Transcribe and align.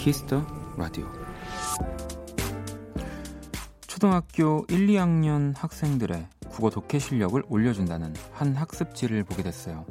키스 0.00 0.29
더 0.29 0.46
라디오 0.78 1.06
초등학교 3.86 4.64
1, 4.70 4.86
2학년 4.86 5.54
학생들의 5.54 6.26
국어 6.48 6.70
독해 6.70 6.98
실력을 6.98 7.42
올려준다는 7.50 8.14
한 8.32 8.56
학습지를 8.56 9.24
보게 9.24 9.42
됐어요. 9.42 9.84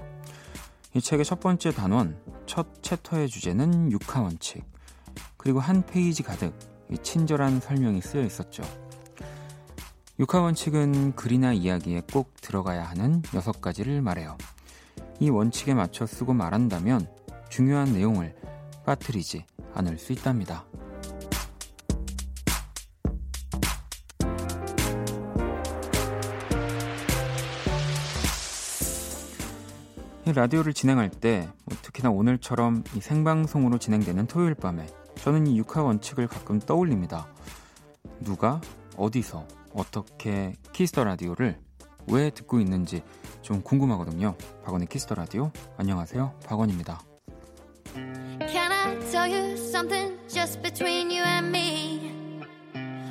이 0.96 1.02
책의 1.02 1.26
첫 1.26 1.40
번째 1.40 1.70
단원, 1.70 2.20
첫 2.48 2.82
챕터의 2.82 3.28
주제는 3.28 3.92
육하원칙, 3.92 4.66
그리고 5.38 5.60
한 5.60 5.86
페이지 5.86 6.24
가득 6.24 6.58
친절한 7.04 7.60
설명이 7.60 8.02
쓰여 8.02 8.24
있었죠. 8.24 8.64
육하원칙은 10.18 11.18
글이나 11.18 11.54
이야기에 11.54 12.02
꼭 12.12 12.34
들어가야 12.42 12.84
하는 12.84 13.22
여섯 13.36 13.62
가지를 13.62 14.02
말해요. 14.02 14.40
이 15.20 15.30
원칙에 15.30 15.76
맞춰 15.76 16.08
쓰고 16.08 16.34
말한다면 16.34 17.08
중요한 17.52 17.94
내용을 17.94 18.36
빠뜨리지 18.88 19.46
않을 19.74 19.98
수 19.98 20.14
있답니다. 20.14 20.66
라디오를 30.32 30.74
진행할 30.74 31.10
때뭐 31.10 31.50
특히나 31.82 32.12
오늘처럼 32.12 32.84
이 32.96 33.00
생방송으로 33.00 33.78
진행되는 33.78 34.28
토요일 34.28 34.56
밤에 34.56 34.88
저는 35.16 35.48
이 35.48 35.58
육하 35.58 35.84
원칙을 35.84 36.28
가끔 36.28 36.60
떠올립니다. 36.60 37.28
누가 38.20 38.62
어디서 38.96 39.46
어떻게 39.74 40.54
키스 40.72 40.92
더 40.92 41.04
라디오를 41.04 41.60
왜 42.08 42.30
듣고 42.30 42.60
있는지 42.60 43.04
좀 43.42 43.62
궁금하거든요. 43.62 44.36
박원의 44.64 44.88
키스터 44.88 45.16
라디오 45.16 45.52
안녕하세요. 45.78 46.34
박원입니다. 46.46 47.09
Tell 49.12 49.28
you 49.28 49.58
something 49.58 50.20
just 50.30 50.62
between 50.62 51.10
you 51.10 51.24
and 51.24 51.52
me? 51.52 52.12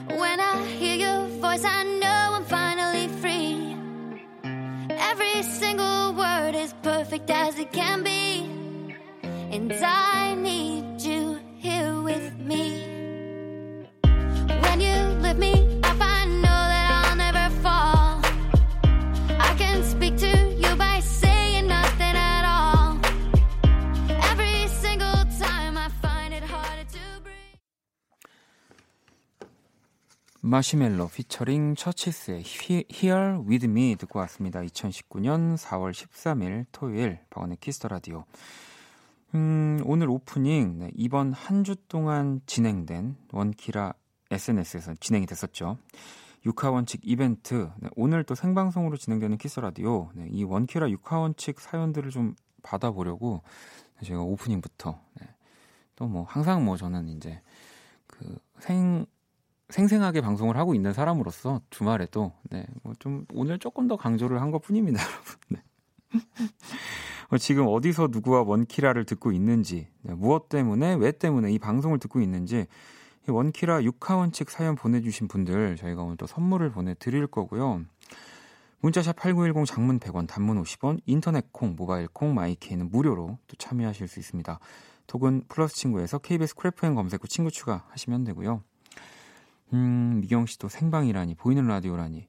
When 0.06 0.38
I 0.38 0.64
hear 0.78 0.94
your 0.94 1.26
voice, 1.40 1.64
I 1.64 1.82
know 1.82 2.36
I'm 2.36 2.44
finally 2.44 3.08
free. 3.20 3.76
Every 4.90 5.42
single 5.42 6.14
word 6.14 6.54
is 6.54 6.72
perfect 6.84 7.28
as 7.30 7.58
it 7.58 7.72
can 7.72 8.04
be. 8.04 8.46
And 9.50 9.72
I 9.72 10.36
need 10.36 11.00
you 11.02 11.40
here 11.56 12.00
with 12.00 12.38
me. 12.38 12.97
Marshmello 30.48 31.08
featuring 31.08 31.74
CHVRCHES의 31.74 32.42
Here 32.42 33.38
With 33.46 33.66
Me 33.66 33.96
듣고 33.96 34.18
왔습니다. 34.20 34.60
2019년 34.60 35.58
4월 35.58 35.90
13일 35.92 36.64
토요일 36.72 37.20
박원의 37.28 37.58
키스 37.60 37.78
더 37.78 37.88
라디오. 37.88 38.24
음, 39.34 39.82
오늘 39.84 40.08
오프닝 40.08 40.78
네, 40.78 40.90
이번 40.94 41.34
한 41.34 41.64
주 41.64 41.76
동안 41.88 42.40
진행된 42.46 43.16
원키라 43.30 43.92
SNS에서 44.30 44.94
진행이 44.94 45.26
됐었죠. 45.26 45.76
육하원칙 46.46 47.02
이벤트 47.04 47.68
네, 47.76 47.90
오늘 47.94 48.24
또 48.24 48.34
생방송으로 48.34 48.96
진행되는 48.96 49.36
키스 49.36 49.60
라디오 49.60 50.10
네, 50.14 50.28
이 50.30 50.44
원키라 50.44 50.88
육하원칙 50.88 51.60
사연들을 51.60 52.10
좀 52.10 52.34
받아보려고 52.62 53.42
제가 54.02 54.22
오프닝부터 54.22 54.98
네, 55.20 55.28
또뭐 55.96 56.24
항상 56.24 56.64
뭐 56.64 56.78
저는 56.78 57.08
이제 57.10 57.42
그 58.06 58.38
생 58.60 59.06
생생하게 59.70 60.20
방송을 60.22 60.56
하고 60.56 60.74
있는 60.74 60.92
사람으로서 60.92 61.60
주말에도 61.70 62.32
네, 62.50 62.66
뭐 62.82 62.94
좀 62.98 63.26
오늘 63.32 63.58
조금 63.58 63.86
더 63.86 63.96
강조를 63.96 64.40
한 64.40 64.50
것뿐입니다, 64.50 65.00
여러분. 65.02 65.34
네. 65.48 65.62
어, 67.30 67.36
지금 67.36 67.66
어디서 67.68 68.08
누구와 68.10 68.42
원키라를 68.42 69.04
듣고 69.04 69.32
있는지, 69.32 69.88
네, 70.00 70.14
무엇 70.14 70.48
때문에, 70.48 70.94
왜 70.94 71.12
때문에 71.12 71.52
이 71.52 71.58
방송을 71.58 71.98
듣고 71.98 72.20
있는지, 72.20 72.66
원키라 73.28 73.80
6하원칙 73.80 74.48
사연 74.48 74.74
보내주신 74.74 75.28
분들 75.28 75.76
저희가 75.76 76.02
오늘 76.02 76.16
또 76.16 76.26
선물을 76.26 76.70
보내드릴 76.70 77.26
거고요. 77.26 77.82
문자샵 78.80 79.16
8910 79.16 79.66
장문 79.66 80.00
100원, 80.00 80.26
단문 80.26 80.62
50원, 80.62 81.00
인터넷 81.04 81.52
콩, 81.52 81.74
모바일 81.76 82.08
콩, 82.08 82.32
마이케이는 82.32 82.90
무료로 82.90 83.36
또 83.46 83.56
참여하실 83.58 84.08
수 84.08 84.18
있습니다. 84.18 84.58
톡은 85.08 85.42
플러스 85.48 85.74
친구에서 85.76 86.18
KBS 86.18 86.54
쿨FM 86.54 86.94
검색 86.94 87.22
후 87.22 87.28
친구 87.28 87.50
추가하시면 87.50 88.24
되고요. 88.24 88.62
음, 89.72 90.20
미경 90.20 90.46
씨도 90.46 90.68
생방이라니, 90.68 91.34
보이는 91.34 91.66
라디오라니. 91.66 92.26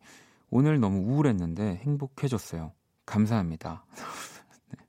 오늘 0.49 0.79
너무 0.79 0.99
우울했는데 0.99 1.77
행복해졌어요. 1.77 2.73
감사합니다. 3.05 3.85
네. 4.71 4.85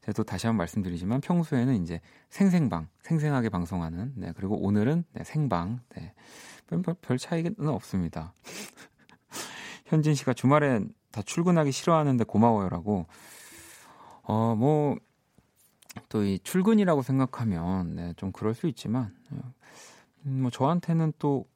제가 0.00 0.12
또 0.12 0.24
다시 0.24 0.46
한번 0.46 0.58
말씀드리지만 0.58 1.20
평소에는 1.20 1.82
이제 1.82 2.00
생생방, 2.30 2.88
생생하게 3.02 3.48
방송하는, 3.50 4.12
네, 4.16 4.32
그리고 4.36 4.56
오늘은 4.56 5.04
네, 5.12 5.24
생방, 5.24 5.80
네, 5.90 6.14
별, 6.66 6.82
별 6.82 7.18
차이는 7.18 7.54
없습니다. 7.68 8.34
현진 9.86 10.14
씨가 10.14 10.32
주말엔 10.32 10.92
다 11.10 11.22
출근하기 11.22 11.70
싫어하는데 11.70 12.24
고마워요라고, 12.24 13.06
어, 14.22 14.54
뭐, 14.56 14.96
또 16.08 16.24
이 16.24 16.38
출근이라고 16.42 17.02
생각하면, 17.02 17.94
네, 17.94 18.14
좀 18.16 18.32
그럴 18.32 18.54
수 18.54 18.66
있지만, 18.66 19.14
음, 20.26 20.42
뭐 20.42 20.50
저한테는 20.50 21.12
또 21.18 21.46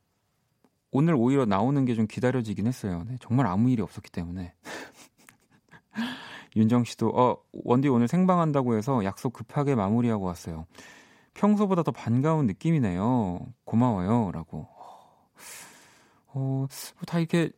오늘 0.90 1.14
오히려 1.14 1.44
나오는 1.44 1.84
게 1.84 1.94
좀 1.94 2.06
기다려지긴 2.06 2.66
했어요. 2.66 3.04
네, 3.06 3.16
정말 3.20 3.46
아무 3.46 3.70
일이 3.70 3.82
없었기 3.82 4.10
때문에. 4.10 4.54
윤정 6.56 6.84
씨도 6.84 7.08
어 7.10 7.36
원디 7.52 7.88
오늘 7.88 8.08
생방한다고 8.08 8.76
해서 8.76 9.04
약속 9.04 9.32
급하게 9.34 9.74
마무리하고 9.74 10.24
왔어요. 10.24 10.66
평소보다 11.34 11.82
더 11.82 11.90
반가운 11.92 12.46
느낌이네요. 12.46 13.40
고마워요라고. 13.64 14.66
어, 16.28 16.66
다 17.06 17.18
이렇게 17.18 17.50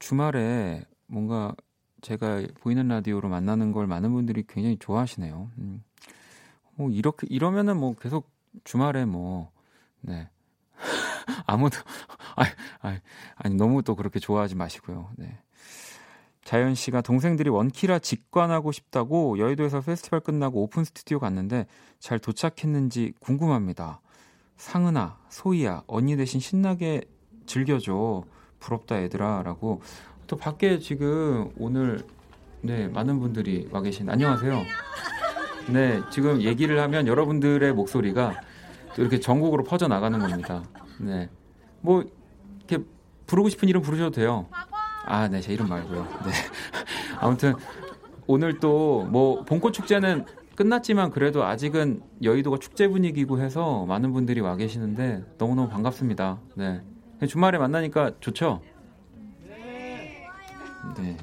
주말에 0.00 0.84
뭔가 1.06 1.54
제가 2.00 2.42
보이는 2.60 2.88
라디오로 2.88 3.28
만나는 3.28 3.70
걸 3.70 3.86
많은 3.86 4.12
분들이 4.12 4.44
굉장히 4.48 4.76
좋아하시네요. 4.78 5.50
음. 5.58 5.84
뭐 6.74 6.90
이렇게 6.90 7.28
이러면은 7.30 7.76
뭐 7.78 7.94
계속 7.94 8.28
주말에 8.64 9.04
뭐 9.04 9.52
네. 10.00 10.28
아무도 11.46 11.78
아니, 12.36 12.50
아니, 12.80 12.98
아니 13.36 13.54
너무 13.54 13.82
또 13.82 13.94
그렇게 13.94 14.18
좋아하지 14.18 14.54
마시고요. 14.54 15.10
네. 15.16 15.38
자연 16.44 16.74
씨가 16.74 17.02
동생들이 17.02 17.50
원키라 17.50 18.00
직관하고 18.00 18.72
싶다고 18.72 19.38
여의도에서 19.38 19.80
페스티벌 19.80 20.20
끝나고 20.20 20.62
오픈 20.62 20.84
스튜디오 20.84 21.18
갔는데 21.20 21.66
잘 22.00 22.18
도착했는지 22.18 23.12
궁금합니다. 23.20 24.00
상은아, 24.56 25.18
소희야, 25.28 25.84
언니 25.86 26.16
대신 26.16 26.40
신나게 26.40 27.02
즐겨줘. 27.46 28.24
부럽다 28.62 29.02
얘들아. 29.02 29.42
라고 29.42 29.82
또 30.26 30.36
밖에 30.36 30.78
지금 30.78 31.50
오늘 31.58 32.00
네, 32.60 32.86
많은 32.88 33.18
분들이 33.18 33.68
와 33.72 33.80
계신 33.82 34.08
안녕하세요. 34.08 34.62
네, 35.72 36.00
지금 36.10 36.40
얘기를 36.42 36.80
하면 36.80 37.06
여러분들의 37.06 37.72
목소리가 37.72 38.40
또 38.94 39.02
이렇게 39.02 39.18
전국으로 39.20 39.64
퍼져 39.64 39.88
나가는 39.88 40.18
겁니다. 40.18 40.62
네. 41.02 41.28
뭐 41.80 42.04
이렇게 42.58 42.84
부르고 43.26 43.48
싶은 43.48 43.68
이름 43.68 43.82
부르셔도 43.82 44.10
돼요. 44.12 44.46
아, 45.04 45.28
네, 45.28 45.40
제 45.40 45.52
이름 45.52 45.68
말고요. 45.68 46.02
네. 46.24 46.30
아무튼 47.20 47.54
오늘 48.26 48.58
또 48.60 49.04
뭐 49.10 49.42
봄꽃 49.44 49.72
축제는 49.72 50.24
끝났지만 50.54 51.10
그래도 51.10 51.44
아직은 51.44 52.02
여의도가 52.22 52.58
축제 52.58 52.86
분위기고 52.88 53.40
해서 53.40 53.84
많은 53.86 54.12
분들이 54.12 54.40
와 54.40 54.54
계시는데 54.56 55.24
너무너무 55.38 55.68
반갑습니다. 55.68 56.38
네. 56.56 56.82
주말에 57.26 57.58
만나니까 57.58 58.12
좋죠? 58.20 58.60
네. 60.98 61.16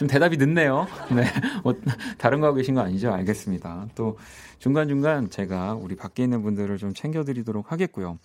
좀 0.00 0.08
대답이 0.08 0.38
늦네요. 0.38 0.86
네. 1.14 1.24
뭐 1.62 1.74
다른 2.16 2.40
거 2.40 2.46
하고 2.46 2.56
계신 2.56 2.74
거 2.74 2.80
아니죠? 2.80 3.12
알겠습니다. 3.12 3.88
또 3.94 4.16
중간중간 4.58 5.28
제가 5.28 5.74
우리 5.74 5.94
밖에 5.94 6.22
있는 6.22 6.42
분들을 6.42 6.78
좀 6.78 6.94
챙겨드리도록 6.94 7.70
하겠고요. 7.70 8.18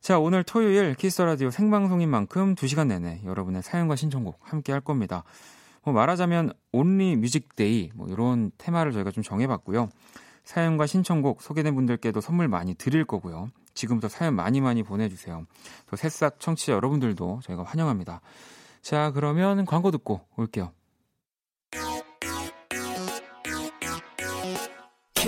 자, 0.00 0.20
오늘 0.20 0.44
토요일 0.44 0.94
키스 0.94 1.20
라디오 1.22 1.50
생방송인 1.50 2.08
만큼 2.08 2.54
2시간 2.54 2.86
내내 2.86 3.22
여러분의 3.24 3.64
사연과 3.64 3.96
신청곡 3.96 4.38
함께 4.42 4.70
할 4.70 4.80
겁니다. 4.80 5.24
뭐 5.82 5.92
말하자면 5.92 6.52
Only 6.70 7.16
Music 7.16 7.56
Day 7.56 7.90
뭐 7.92 8.06
이런 8.06 8.52
테마를 8.56 8.92
저희가 8.92 9.10
좀 9.10 9.24
정해 9.24 9.48
봤고요. 9.48 9.88
사연과 10.44 10.86
신청곡 10.86 11.42
소개된 11.42 11.74
분들께도 11.74 12.20
선물 12.20 12.46
많이 12.46 12.74
드릴 12.74 13.04
거고요. 13.04 13.50
지금부터 13.74 14.08
사연 14.08 14.36
많이 14.36 14.60
많이 14.60 14.84
보내 14.84 15.08
주세요. 15.08 15.46
또 15.90 15.96
새싹 15.96 16.38
청취자 16.38 16.74
여러분들도 16.74 17.40
저희가 17.42 17.64
환영합니다. 17.64 18.20
자, 18.82 19.10
그러면 19.10 19.64
광고 19.64 19.90
듣고 19.90 20.20
올게요. 20.36 20.70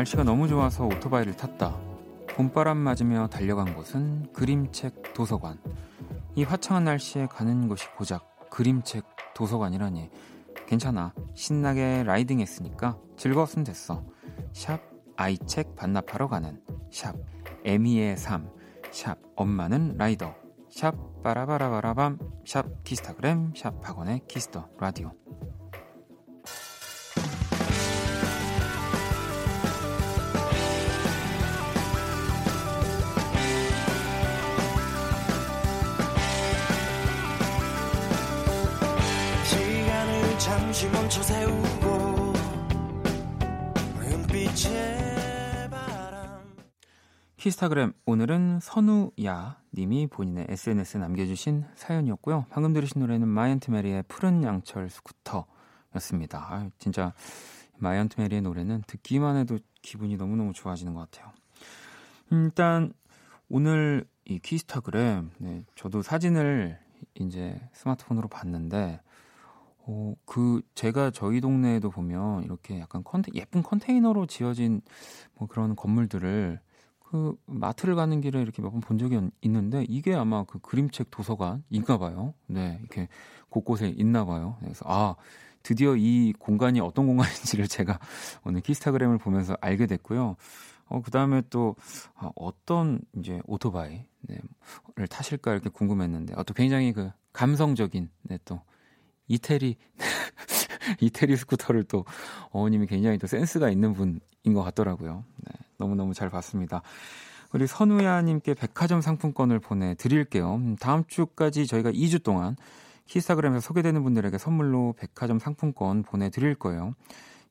날씨가 0.00 0.24
너무 0.24 0.48
좋아서 0.48 0.86
오토바이를 0.86 1.36
탔다. 1.36 1.76
봄바람 2.28 2.78
맞으며 2.78 3.26
달려간 3.28 3.74
곳은 3.74 4.32
그림책 4.32 5.12
도서관. 5.12 5.58
이 6.34 6.42
화창한 6.42 6.84
날씨에 6.84 7.26
가는 7.26 7.68
곳이 7.68 7.86
고작 7.96 8.48
그림책 8.48 9.04
도서관이라니. 9.34 10.08
괜찮아. 10.66 11.12
신나게 11.34 12.04
라이딩 12.04 12.40
했으니까 12.40 12.96
즐거웠으면 13.18 13.64
됐어. 13.64 14.02
샵 14.54 14.80
아이책 15.16 15.76
반납하러 15.76 16.28
가는 16.28 16.62
샵 16.90 17.14
에미의 17.66 18.16
삶. 18.16 18.48
샵 18.90 19.18
엄마는 19.36 19.96
라이더. 19.98 20.34
샵 20.70 20.94
빠라바라바라밤. 21.22 22.18
샵 22.46 22.84
키스타그램. 22.84 23.52
샵 23.54 23.82
박원의 23.82 24.22
키스 24.28 24.52
더 24.52 24.66
라디오. 24.78 25.12
잠시 41.20 41.22
멈춰 41.22 41.22
세우고 41.22 42.32
은빛의 44.00 45.70
바람 45.70 46.56
키스타그램 47.36 47.92
오늘은 48.06 48.60
선우야 48.60 49.60
님이 49.74 50.06
본인의 50.06 50.46
SNS에 50.48 50.98
남겨주신 51.00 51.66
사연이었고요. 51.74 52.46
방금 52.50 52.72
들으신 52.72 53.00
노래는 53.00 53.28
마이언트 53.28 53.70
메리의 53.70 54.04
푸른 54.08 54.42
양철 54.42 54.88
스쿠터였습니다. 54.90 56.38
아, 56.38 56.70
진짜 56.78 57.12
마이언트 57.76 58.20
메리의 58.20 58.42
노래는 58.42 58.84
듣기만 58.86 59.36
해도 59.36 59.58
기분이 59.82 60.16
너무너무 60.16 60.52
좋아지는 60.52 60.94
것 60.94 61.10
같아요. 61.10 61.32
음, 62.32 62.44
일단 62.46 62.92
오늘 63.48 64.06
이 64.24 64.38
키스타그램 64.38 65.30
네, 65.38 65.64
저도 65.74 66.02
사진을 66.02 66.78
이제 67.14 67.60
스마트폰으로 67.72 68.28
봤는데 68.28 69.00
어, 69.90 70.14
그 70.24 70.60
제가 70.76 71.10
저희 71.10 71.40
동네에도 71.40 71.90
보면 71.90 72.44
이렇게 72.44 72.78
약간 72.78 73.02
컨테, 73.04 73.32
예쁜 73.34 73.62
컨테이너로 73.62 74.26
지어진 74.26 74.82
뭐 75.34 75.48
그런 75.48 75.74
건물들을 75.74 76.60
그 77.10 77.34
마트를 77.46 77.96
가는 77.96 78.20
길에 78.20 78.40
이렇게 78.40 78.62
몇 78.62 78.70
번 78.70 78.80
본 78.80 78.98
적이 78.98 79.20
있는데 79.42 79.84
이게 79.88 80.14
아마 80.14 80.44
그 80.44 80.60
그림책 80.60 81.10
도서관인가 81.10 81.98
봐요. 81.98 82.34
네, 82.46 82.78
이렇게 82.80 83.08
곳곳에 83.48 83.88
있나 83.88 84.24
봐요. 84.24 84.56
그래서 84.60 84.84
아 84.86 85.16
드디어 85.64 85.96
이 85.96 86.32
공간이 86.38 86.80
어떤 86.80 87.06
공간인지를 87.08 87.66
제가 87.68 87.98
오늘 88.44 88.60
키스타그램을 88.60 89.18
보면서 89.18 89.56
알게 89.60 89.86
됐고요. 89.86 90.36
어, 90.86 91.02
그 91.02 91.10
다음에 91.10 91.42
또 91.50 91.74
아, 92.14 92.30
어떤 92.36 93.00
이제 93.16 93.40
오토바이를 93.46 94.04
네, 94.28 95.06
타실까 95.08 95.52
이렇게 95.52 95.68
궁금했는데 95.70 96.34
어, 96.36 96.44
또 96.44 96.54
굉장히 96.54 96.92
그 96.92 97.10
감성적인 97.32 98.08
네, 98.22 98.38
또 98.44 98.60
이태리 99.30 99.76
이태리 101.00 101.36
스쿠터를 101.36 101.84
또 101.84 102.04
어머님이 102.50 102.86
굉장히 102.86 103.16
또 103.18 103.28
센스가 103.28 103.70
있는 103.70 103.94
분인 103.94 104.20
것 104.54 104.62
같더라고요. 104.64 105.24
네, 105.36 105.52
너무너무 105.78 106.14
잘 106.14 106.28
봤습니다. 106.30 106.82
우리 107.52 107.66
선우야님께 107.66 108.54
백화점 108.54 109.00
상품권을 109.00 109.60
보내드릴게요. 109.60 110.56
음, 110.56 110.76
다음 110.76 111.04
주까지 111.06 111.66
저희가 111.66 111.92
2주 111.92 112.22
동안 112.22 112.56
키스타그램에서 113.06 113.60
소개되는 113.60 114.02
분들에게 114.02 114.36
선물로 114.36 114.94
백화점 114.98 115.38
상품권 115.38 116.02
보내드릴 116.02 116.56
거예요. 116.56 116.94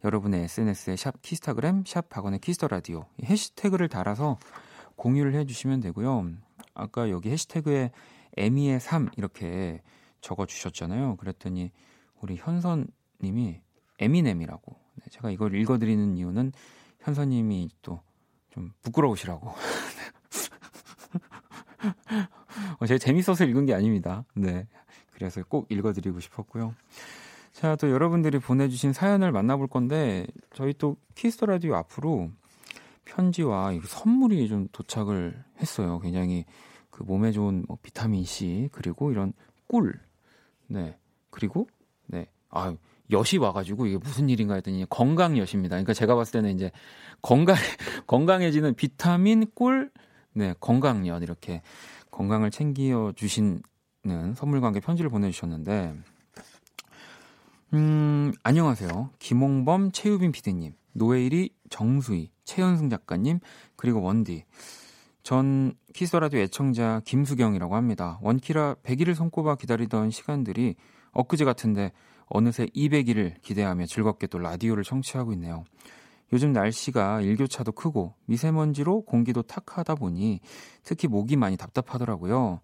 여러분의 0.04 0.44
SNS에 0.44 0.96
샵 0.96 1.22
키스타그램, 1.22 1.84
샵 1.86 2.10
박원의 2.10 2.40
키스 2.40 2.65
더 2.65 2.80
라디오 2.80 3.06
해시태그를 3.24 3.90
달아서 3.90 4.38
공유를 4.96 5.34
해주시면 5.36 5.82
되고요. 5.82 6.32
아까 6.74 7.10
여기 7.10 7.30
해시태그에 7.30 7.92
에미의 8.38 8.80
삶 8.80 9.10
이렇게 9.18 9.82
적어 10.21 10.45
주셨잖아요. 10.45 11.18
그랬더니 11.18 11.71
우리 12.21 12.36
현선 12.36 12.88
님이 13.21 13.62
에미넴이라고. 14.00 14.75
네, 14.95 15.06
제가 15.12 15.31
이걸 15.31 15.56
읽어 15.56 15.77
드리는 15.77 16.18
이유는 16.18 16.51
현선 17.00 17.30
님이 17.30 17.69
또 17.81 18.01
좀 18.50 18.71
부끄러우시라고. 18.81 19.48
어, 22.80 22.86
제가 22.86 22.98
재밌어서 22.98 23.45
읽은 23.45 23.66
게 23.66 23.74
아닙니다. 23.74 24.25
네. 24.36 24.68
그래서 25.12 25.42
꼭 25.48 25.71
읽어 25.71 25.94
드리고 25.94 26.19
싶었고요. 26.19 26.75
자, 27.51 27.75
또 27.75 27.89
여러분들이 27.89 28.39
보내주신 28.39 28.94
사연을 28.94 29.31
만나볼 29.31 29.68
건데, 29.68 30.25
저희 30.54 30.74
또 30.74 30.98
키스 31.16 31.34
더 31.34 31.46
라디오 31.45 31.75
앞으로 31.75 32.31
편지와 33.06 33.74
선물이 33.86 34.48
좀 34.48 34.68
도착을 34.72 35.44
했어요. 35.60 36.00
굉장히 36.00 36.45
그 36.89 37.04
몸에 37.04 37.31
좋은 37.31 37.65
뭐 37.68 37.77
비타민 37.81 38.24
C, 38.24 38.69
그리고 38.72 39.12
이런 39.12 39.33
꿀, 39.68 40.00
네. 40.69 40.98
그리고, 41.30 41.68
네. 42.07 42.27
아 42.50 42.75
엿이 43.12 43.38
와가지고 43.38 43.88
이게 43.88 43.98
무슨 43.98 44.29
일인가 44.29 44.55
했더니 44.55 44.86
건강엿입니다. 44.89 45.75
그러니까 45.75 45.94
제가 45.94 46.15
봤을 46.15 46.34
때는 46.34 46.55
이제 46.55 46.72
건강, 47.22 47.55
건강해지는 48.08 48.75
비타민, 48.75 49.46
꿀, 49.53 49.91
네. 50.34 50.53
건강엿 50.60 51.22
이렇게 51.24 51.62
건강을 52.12 52.51
챙겨 52.51 53.12
주시는 53.15 53.62
선물과 54.36 54.67
함께 54.67 54.79
편지를 54.79 55.10
보내주셨는데, 55.10 55.96
음, 57.74 58.34
안녕하세요. 58.44 59.12
김홍범, 59.20 59.91
최유빈 59.91 60.32
PD님, 60.32 60.74
노예일이 60.94 61.51
정수희, 61.70 62.32
최현승 62.44 62.89
작가님, 62.89 63.39
그리고 63.75 64.01
원디. 64.01 64.46
전 65.29 65.74
키스 65.94 66.16
라디오 66.16 66.39
애청자 66.39 67.03
김수경이라고 67.05 67.75
합니다. 67.75 68.17
원키라 68.24 68.77
100일을 68.81 69.13
손꼽아 69.13 69.57
기다리던 69.57 70.09
시간들이 70.09 70.75
엊그제 71.12 71.45
같은데 71.45 71.91
어느새 72.29 72.65
200일을 72.65 73.39
기대하며 73.43 73.86
즐겁게 73.86 74.25
또 74.25 74.39
라디오를 74.39 74.83
청취하고 74.83 75.31
있네요. 75.33 75.65
요즘 76.33 76.51
날씨가 76.51 77.21
일교차도 77.21 77.74
크고 77.74 78.15
미세먼지로 78.25 79.01
공기도 79.01 79.43
탁하다 79.43 79.93
보니 79.93 80.39
특히 80.81 81.07
목이 81.07 81.36
많이 81.36 81.57
답답하더라고요. 81.57 82.59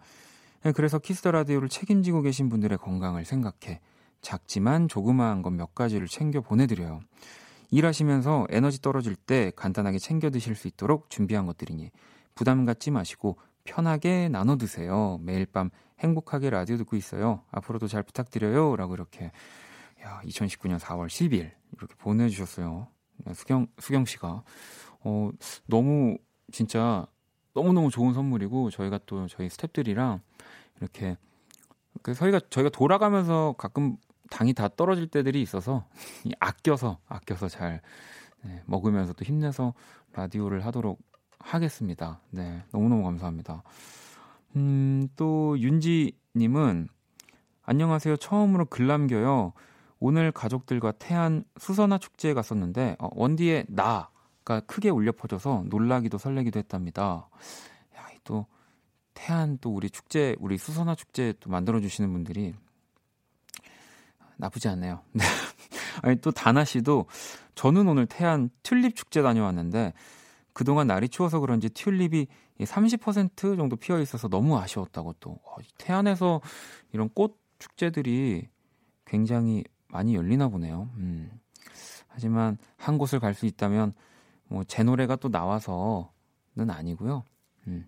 네, 0.63 0.71
그래서 0.71 0.97
키스 0.97 1.17
더 1.17 1.29
라디오를 1.29 1.69
책임지고 1.69 2.23
계신 2.23 2.49
분들의 2.49 2.79
건강을 2.79 3.25
생각해 3.25 3.79
작지만 4.21 4.87
조그마한 4.87 5.43
것 5.43 5.51
몇 5.51 5.75
가지를 5.75 6.07
챙겨 6.07 6.41
보내드려요. 6.41 7.01
일하시면서 7.69 8.47
에너지 8.49 8.81
떨어질 8.81 9.15
때 9.15 9.51
간단하게 9.55 9.99
챙겨 9.99 10.31
드실 10.31 10.55
수 10.55 10.67
있도록 10.67 11.11
준비한 11.11 11.45
것들이니 11.45 11.91
부담 12.35 12.65
갖지 12.65 12.91
마시고 12.91 13.37
편하게 13.63 14.29
나눠 14.29 14.57
드세요. 14.57 15.17
매일 15.21 15.45
밤 15.45 15.69
행복하게 15.99 16.49
라디오 16.49 16.77
듣고 16.77 16.95
있어요. 16.95 17.41
앞으로도 17.51 17.87
잘 17.87 18.03
부탁드려요. 18.03 18.75
라고 18.75 18.93
이렇게 18.93 19.31
야, 20.03 20.21
2019년 20.25 20.77
4월 20.77 21.07
10일 21.07 21.51
이렇게 21.77 21.95
보내주셨어요. 21.95 22.87
네, 23.25 23.33
수경, 23.33 23.67
수경 23.79 24.05
씨가. 24.05 24.43
어, 24.99 25.29
너무 25.65 26.17
진짜 26.51 27.07
너무너무 27.53 27.89
좋은 27.89 28.13
선물이고 28.13 28.69
저희가 28.69 28.99
또 29.05 29.27
저희 29.27 29.47
스탭들이랑 29.47 30.19
이렇게 30.79 31.17
그 32.01 32.13
저희가 32.13 32.41
저희가 32.49 32.69
돌아가면서 32.69 33.55
가끔 33.57 33.97
당이 34.29 34.53
다 34.53 34.67
떨어질 34.67 35.07
때들이 35.07 35.41
있어서 35.41 35.87
아껴서 36.39 36.99
아껴서 37.07 37.47
잘 37.47 37.81
네, 38.43 38.61
먹으면서 38.65 39.13
또 39.13 39.23
힘내서 39.23 39.73
라디오를 40.13 40.65
하도록 40.65 40.99
하겠습니다. 41.45 42.19
네, 42.31 42.63
너무너무 42.71 43.03
감사합니다. 43.03 43.63
음, 44.55 45.07
또 45.15 45.57
윤지님은 45.59 46.87
안녕하세요. 47.63 48.17
처음으로 48.17 48.65
글 48.65 48.87
남겨요. 48.87 49.53
오늘 49.99 50.31
가족들과 50.31 50.91
태안 50.93 51.45
수선화 51.57 51.99
축제에 51.99 52.33
갔었는데 52.33 52.95
어, 52.99 53.09
원디의 53.13 53.65
나가 53.69 54.59
크게 54.67 54.89
울려 54.89 55.11
퍼져서 55.11 55.65
놀라기도 55.67 56.17
설레기도 56.17 56.59
했답니다. 56.59 57.29
야, 57.95 58.07
또 58.23 58.45
태안 59.13 59.57
또 59.61 59.73
우리 59.73 59.89
축제 59.89 60.35
우리 60.39 60.57
수선화 60.57 60.95
축제 60.95 61.33
또 61.39 61.49
만들어 61.49 61.79
주시는 61.79 62.11
분들이 62.11 62.53
나쁘지 64.37 64.67
않네요. 64.67 65.01
아니 66.03 66.17
또 66.17 66.31
다나 66.31 66.65
씨도 66.65 67.05
저는 67.55 67.87
오늘 67.87 68.05
태안 68.05 68.49
튤립 68.63 68.95
축제 68.95 69.21
다녀왔는데 69.21 69.93
그동안 70.55 70.87
날이 70.87 71.09
추워서 71.09 71.41
그런지 71.41 71.69
튤립이 71.69 72.27
30% 72.61 73.57
정도 73.57 73.75
피어 73.75 73.99
있어서 73.99 74.29
너무 74.29 74.57
아쉬웠다고 74.57 75.15
또 75.19 75.31
어, 75.43 75.57
태안에서 75.77 76.39
이런 76.93 77.09
꽃 77.13 77.37
축제들이 77.59 78.47
굉장히 79.03 79.65
많이 79.89 80.15
열리나 80.15 80.47
보네요. 80.47 80.89
음. 80.95 81.29
하지만 82.07 82.57
한 82.77 82.97
곳을 82.97 83.19
갈 83.19 83.33
수 83.33 83.45
있다면 83.45 83.93
뭐 84.47 84.63
제 84.63 84.81
노래가 84.83 85.17
또 85.17 85.27
나와서는 85.27 86.69
아니고요. 86.69 87.25
음. 87.67 87.85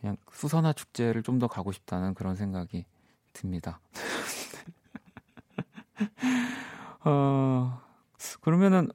그냥 0.00 0.18
수선화 0.32 0.74
축제를 0.74 1.22
좀 1.22 1.38
더 1.38 1.48
가고 1.48 1.72
싶다는 1.72 2.12
그런 2.12 2.36
생각이 2.36 2.84
듭니다. 3.32 3.80
어, 7.04 7.80
그러면은 8.42 8.90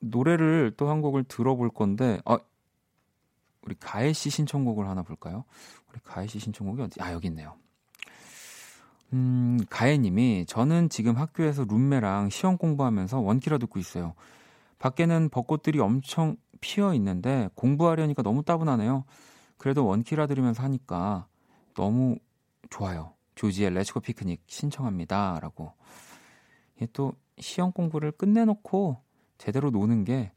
노래를 0.00 0.72
또 0.76 0.88
한 0.88 1.00
곡을 1.02 1.24
들어볼 1.24 1.70
건데, 1.70 2.20
아, 2.24 2.38
우리 3.62 3.74
가혜 3.78 4.12
씨 4.12 4.30
신청곡을 4.30 4.88
하나 4.88 5.02
볼까요? 5.02 5.44
우리 5.90 6.00
가혜 6.04 6.26
씨 6.26 6.38
신청곡이 6.38 6.82
어디? 6.82 7.00
아, 7.02 7.12
여기 7.12 7.28
있네요. 7.28 7.54
음, 9.12 9.58
가혜님이 9.70 10.46
저는 10.46 10.88
지금 10.90 11.16
학교에서 11.16 11.64
룸메랑 11.64 12.30
시험 12.30 12.58
공부하면서 12.58 13.20
원키라 13.20 13.58
듣고 13.58 13.78
있어요. 13.78 14.14
밖에는 14.78 15.30
벚꽃들이 15.30 15.80
엄청 15.80 16.36
피어 16.60 16.94
있는데 16.94 17.48
공부하려니까 17.54 18.22
너무 18.22 18.42
따분하네요. 18.42 19.04
그래도 19.56 19.86
원키라 19.86 20.26
들으면서 20.26 20.62
하니까 20.62 21.26
너무 21.74 22.16
좋아요. 22.70 23.14
조지의 23.34 23.70
레츠고 23.70 24.00
피크닉 24.00 24.42
신청합니다. 24.46 25.38
라고. 25.40 25.72
또 26.92 27.12
시험 27.38 27.72
공부를 27.72 28.12
끝내놓고 28.12 29.02
제대로 29.38 29.70
노는 29.70 30.04
게 30.04 30.32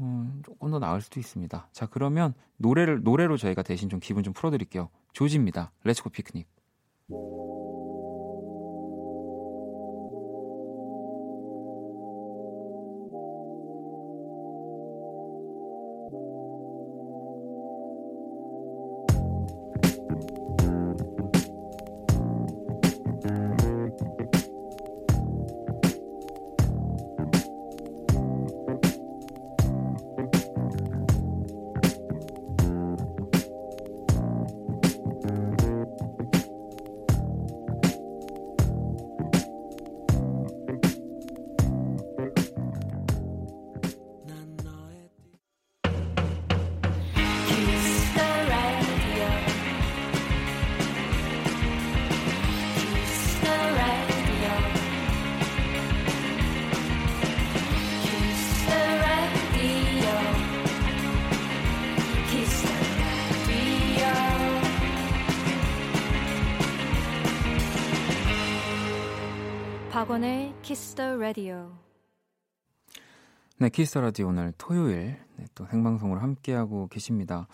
음, 0.00 0.42
조금 0.44 0.70
더 0.70 0.78
나을 0.78 1.00
수도 1.00 1.18
있습니다. 1.18 1.68
자, 1.72 1.86
그러면 1.86 2.34
노래를 2.56 3.02
노래로 3.02 3.36
저희가 3.36 3.62
대신 3.62 3.88
좀 3.88 3.98
기분 4.00 4.22
좀 4.22 4.32
풀어드릴게요. 4.32 4.90
조지입니다. 5.12 5.72
레츠고 5.84 6.10
피크닉. 6.10 6.46
박원의 70.08 70.54
키스 70.62 70.94
더 70.94 71.16
라디오. 71.16 71.70
네, 73.58 73.68
키스 73.68 73.92
더 73.92 74.00
라디오 74.00 74.28
오늘 74.28 74.54
토요일 74.56 75.18
네, 75.36 75.44
또 75.54 75.66
생방송으로 75.66 76.18
함께하고 76.18 76.86
계십니다. 76.86 77.46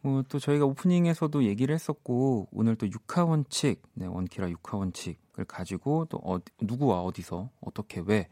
뭐, 0.00 0.22
또 0.26 0.38
저희가 0.38 0.64
오프닝에서도 0.64 1.44
얘기를 1.44 1.74
했었고 1.74 2.48
오늘 2.50 2.76
또 2.76 2.90
육하 2.90 3.26
원칙, 3.26 3.82
네, 3.92 4.06
원키라 4.06 4.48
육하 4.48 4.78
원칙을 4.78 5.44
가지고 5.46 6.06
또 6.06 6.18
어, 6.24 6.38
누구와 6.62 7.02
어디서 7.02 7.50
어떻게 7.60 8.02
왜 8.06 8.28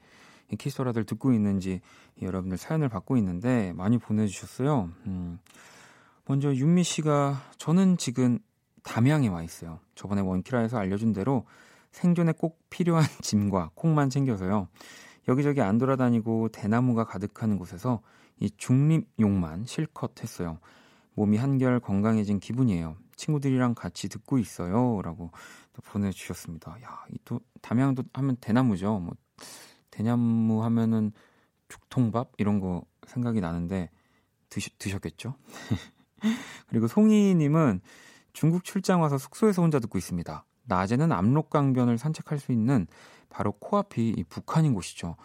키스 0.56 0.78
더 0.78 0.84
라디오를 0.84 1.04
듣고 1.04 1.34
있는지 1.34 1.82
여러분들 2.22 2.56
사연을 2.56 2.88
받고 2.88 3.18
있는데 3.18 3.74
많이 3.74 3.98
보내주셨어요. 3.98 4.88
음, 5.04 5.38
먼저 6.24 6.54
윤미 6.54 6.82
씨가 6.82 7.42
저는 7.58 7.98
지금 7.98 8.38
담양에 8.84 9.28
와 9.28 9.42
있어요. 9.42 9.80
저번에 9.94 10.22
원키라에서 10.22 10.78
알려준 10.78 11.12
대로 11.12 11.44
생존에 11.96 12.32
꼭 12.32 12.60
필요한 12.68 13.04
짐과 13.22 13.70
콩만 13.74 14.10
챙겨서요. 14.10 14.68
여기저기 15.28 15.62
안 15.62 15.78
돌아다니고 15.78 16.50
대나무가 16.50 17.04
가득한 17.04 17.56
곳에서 17.58 18.02
이 18.38 18.50
중립용만 18.50 19.64
실컷 19.64 20.22
했어요. 20.22 20.58
몸이 21.14 21.38
한결 21.38 21.80
건강해진 21.80 22.38
기분이에요. 22.38 22.96
친구들이랑 23.16 23.74
같이 23.74 24.10
듣고 24.10 24.38
있어요. 24.38 25.00
라고 25.02 25.30
또 25.72 25.80
보내주셨습니다. 25.82 26.76
야, 26.82 27.06
또 27.24 27.40
담양도 27.62 28.04
하면 28.12 28.36
대나무죠. 28.36 28.98
뭐, 28.98 29.14
대나무 29.90 30.62
하면은 30.64 31.12
죽통밥? 31.68 32.32
이런 32.36 32.60
거 32.60 32.84
생각이 33.06 33.40
나는데 33.40 33.88
드시, 34.50 34.68
드셨겠죠? 34.78 35.34
그리고 36.68 36.88
송이님은 36.88 37.80
중국 38.34 38.64
출장 38.64 39.00
와서 39.00 39.16
숙소에서 39.16 39.62
혼자 39.62 39.78
듣고 39.78 39.96
있습니다. 39.96 40.44
낮에는 40.66 41.12
압록강변을 41.12 41.98
산책할 41.98 42.38
수 42.38 42.52
있는 42.52 42.86
바로 43.30 43.52
코앞이 43.52 44.24
북한인 44.28 44.74
곳이죠. 44.74 45.16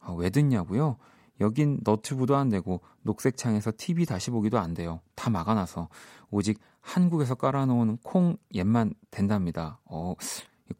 아, 0.00 0.12
왜 0.12 0.30
듣냐고요? 0.30 0.96
여긴 1.40 1.78
너튜브도 1.82 2.36
안 2.36 2.48
되고 2.48 2.80
녹색 3.02 3.36
창에서 3.36 3.72
TV 3.76 4.04
다시 4.06 4.30
보기도 4.30 4.58
안 4.58 4.74
돼요. 4.74 5.00
다 5.14 5.30
막아놔서 5.30 5.88
오직 6.30 6.58
한국에서 6.80 7.34
깔아놓은 7.34 7.98
콩 8.02 8.36
옛만 8.54 8.94
된답니다. 9.10 9.80
어, 9.84 10.14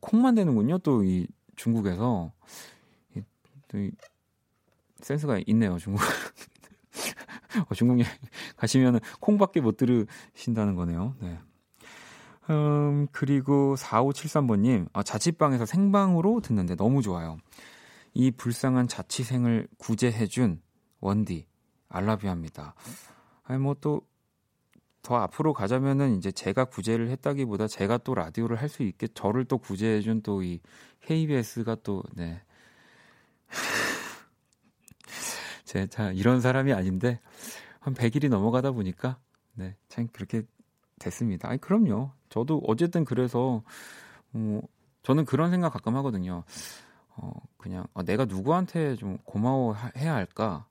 콩만 0.01 0.35
되는군요. 0.35 0.79
또 0.79 1.03
이 1.03 1.27
중국에서 1.61 2.33
또이 3.69 3.93
센스가 5.01 5.41
있네요. 5.49 5.79
중국. 5.79 6.01
어, 7.69 7.75
중국에 7.75 8.05
가시면 8.57 9.01
콩밖에 9.21 9.61
못 9.61 9.77
들으신다는 9.77 10.75
거네요. 10.75 11.15
네. 11.21 11.39
음, 12.51 13.07
그리고 13.13 13.77
4573번님, 13.77 14.89
아, 14.93 15.03
자취방에서 15.03 15.67
생방으로 15.67 16.41
듣는데 16.41 16.75
너무 16.75 17.01
좋아요. 17.03 17.39
이 18.13 18.31
불쌍한 18.33 18.89
자취생을 18.89 19.69
구제해준 19.79 20.61
원디, 21.01 21.47
알라뷰합니다. 21.89 22.75
아니, 23.45 23.61
뭐 23.61 23.77
또, 23.81 24.03
더 25.03 25.17
앞으로 25.17 25.55
가자면은 25.55 26.17
이제 26.19 26.31
제가 26.31 26.67
구제를 26.67 27.09
했다기보다 27.11 27.69
제가 27.69 27.99
또 27.99 28.15
라디오를 28.15 28.61
할 28.61 28.69
수 28.69 28.83
있게 28.83 29.09
저를 29.15 29.45
또 29.47 29.57
구제해준 29.59 30.23
또 30.23 30.43
이 30.43 30.61
KBS가 31.03 31.77
또, 31.83 32.03
네. 32.15 32.43
제가 35.65 36.13
이런 36.13 36.41
사람이 36.41 36.73
아닌데, 36.73 37.21
한 37.79 37.95
100일이 37.95 38.29
넘어가다 38.29 38.73
보니까, 38.73 39.19
네, 39.55 39.77
참 39.89 40.09
그렇게 40.13 40.43
됐습니다. 41.01 41.49
아니, 41.49 41.61
그럼요. 41.61 42.13
저도 42.29 42.63
어쨌든 42.67 43.05
그래서 43.05 43.63
어, 44.33 44.61
저는 45.03 45.25
그런 45.25 45.51
생각 45.51 45.73
가끔 45.73 45.97
하거든요. 45.97 46.45
어, 47.17 47.33
그냥 47.57 47.87
아, 47.95 48.03
내가 48.03 48.25
누구한테 48.27 48.95
좀 48.97 49.19
고마워해야 49.25 50.15
할까? 50.15 50.67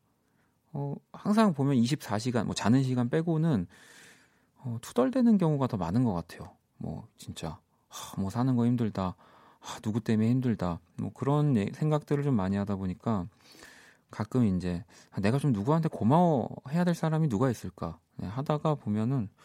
어, 0.72 0.96
항상 1.12 1.54
보면 1.54 1.76
24시간 1.76 2.46
뭐 2.46 2.56
자는 2.56 2.84
시간 2.84 3.10
빼고는 3.10 3.68
어, 4.60 4.78
투덜대는 4.82 5.38
경우가 5.38 5.68
더 5.68 5.78
많은 5.78 6.04
것 6.04 6.14
같아요. 6.14 6.52
뭐 6.78 7.08
진짜 7.18 7.60
아, 7.90 8.22
뭐 8.22 8.30
사는 8.30 8.56
거 8.56 8.66
힘들다. 8.66 9.16
아, 9.62 9.80
누구 9.82 10.00
때문에 10.00 10.30
힘들다. 10.30 10.80
뭐 10.98 11.12
그런 11.14 11.58
예, 11.58 11.70
생각들을 11.74 12.24
좀 12.24 12.36
많이 12.36 12.56
하다 12.56 12.76
보니까 12.78 13.28
가끔 14.12 14.46
이제 14.46 14.84
아, 15.12 15.20
내가 15.20 15.40
좀 15.40 15.52
누구한테 15.52 15.90
고마워해야 15.90 16.84
될 16.86 16.96
사람이 16.96 17.30
누가 17.30 17.50
있을까 17.50 18.00
네, 18.16 18.28
하다가 18.28 18.76
보면은 18.76 19.28
어, 19.28 19.40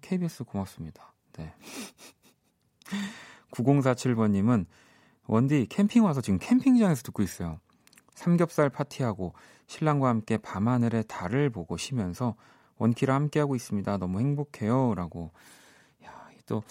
KBS 0.00 0.44
고맙습니다. 0.44 1.12
네. 1.34 1.52
9047번님은 3.52 4.66
원디 5.26 5.66
캠핑 5.66 6.04
와서 6.04 6.20
지금 6.20 6.38
캠핑장에서 6.38 7.02
듣고 7.02 7.22
있어요. 7.22 7.60
삼겹살 8.14 8.70
파티하고 8.70 9.34
신랑과 9.66 10.08
함께 10.08 10.36
밤하늘의 10.38 11.04
달을 11.08 11.50
보고 11.50 11.76
쉬면서 11.76 12.36
원키라 12.76 13.14
함께하고 13.14 13.56
있습니다. 13.56 13.96
너무 13.98 14.20
행복해요. 14.20 14.94
라고. 14.94 15.32
야, 16.04 16.28
또, 16.46 16.62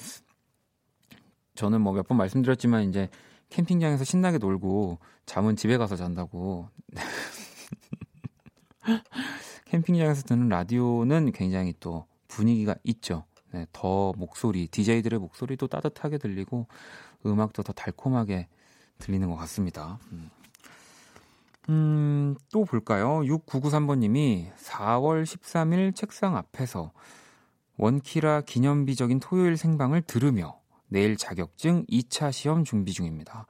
저는 1.55 1.81
뭐 1.81 1.93
몇 1.93 2.07
번 2.07 2.17
말씀드렸지만 2.17 2.89
이제 2.89 3.09
캠핑장에서 3.49 4.03
신나게 4.03 4.37
놀고 4.37 4.99
잠은 5.25 5.55
집에 5.55 5.77
가서 5.77 5.95
잔다고. 5.95 6.69
캠핑장에서 9.65 10.23
듣는 10.23 10.49
라디오는 10.49 11.31
굉장히 11.31 11.73
또 11.79 12.05
분위기가 12.35 12.75
있죠. 12.83 13.25
네, 13.51 13.67
더 13.71 14.13
목소리, 14.13 14.67
DJ들의 14.67 15.19
목소리도 15.19 15.67
따뜻하게 15.67 16.17
들리고 16.17 16.67
음악도 17.25 17.61
더 17.61 17.71
달콤하게 17.73 18.47
들리는 18.97 19.29
것 19.29 19.35
같습니다. 19.35 19.99
음. 20.11 20.29
음, 21.69 22.35
또 22.51 22.65
볼까요? 22.65 23.21
6993번님이 23.21 24.53
4월 24.55 25.23
13일 25.23 25.95
책상 25.95 26.35
앞에서 26.35 26.91
원키라 27.77 28.41
기념비적인 28.41 29.19
토요일 29.19 29.55
생방을 29.55 30.01
들으며 30.01 30.59
내일 30.87 31.15
자격증 31.15 31.85
2차 31.85 32.31
시험 32.31 32.63
준비 32.63 32.91
중입니다. 32.91 33.47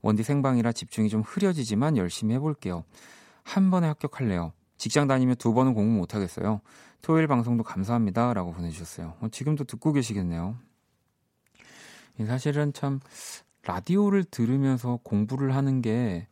원디 0.00 0.22
생방이라 0.22 0.72
집중이 0.72 1.08
좀 1.08 1.20
흐려지지만 1.20 1.96
열심히 1.96 2.34
해볼게요. 2.36 2.84
한 3.42 3.70
번에 3.70 3.86
합격할래요. 3.88 4.52
직장 4.80 5.06
다니며 5.06 5.34
두 5.34 5.52
번은 5.52 5.74
공부 5.74 5.98
못 5.98 6.14
하겠어요. 6.14 6.62
토요일 7.02 7.26
방송도 7.26 7.62
감사합니다. 7.64 8.32
라고 8.32 8.54
보내주셨어요. 8.54 9.12
어, 9.20 9.28
지금도 9.30 9.64
듣고 9.64 9.92
계시겠네요. 9.92 10.56
사실은 12.26 12.72
참 12.72 12.98
라디오를 13.64 14.24
들으면서 14.24 14.98
공부를 15.02 15.54
하는 15.54 15.82
게 15.82 16.28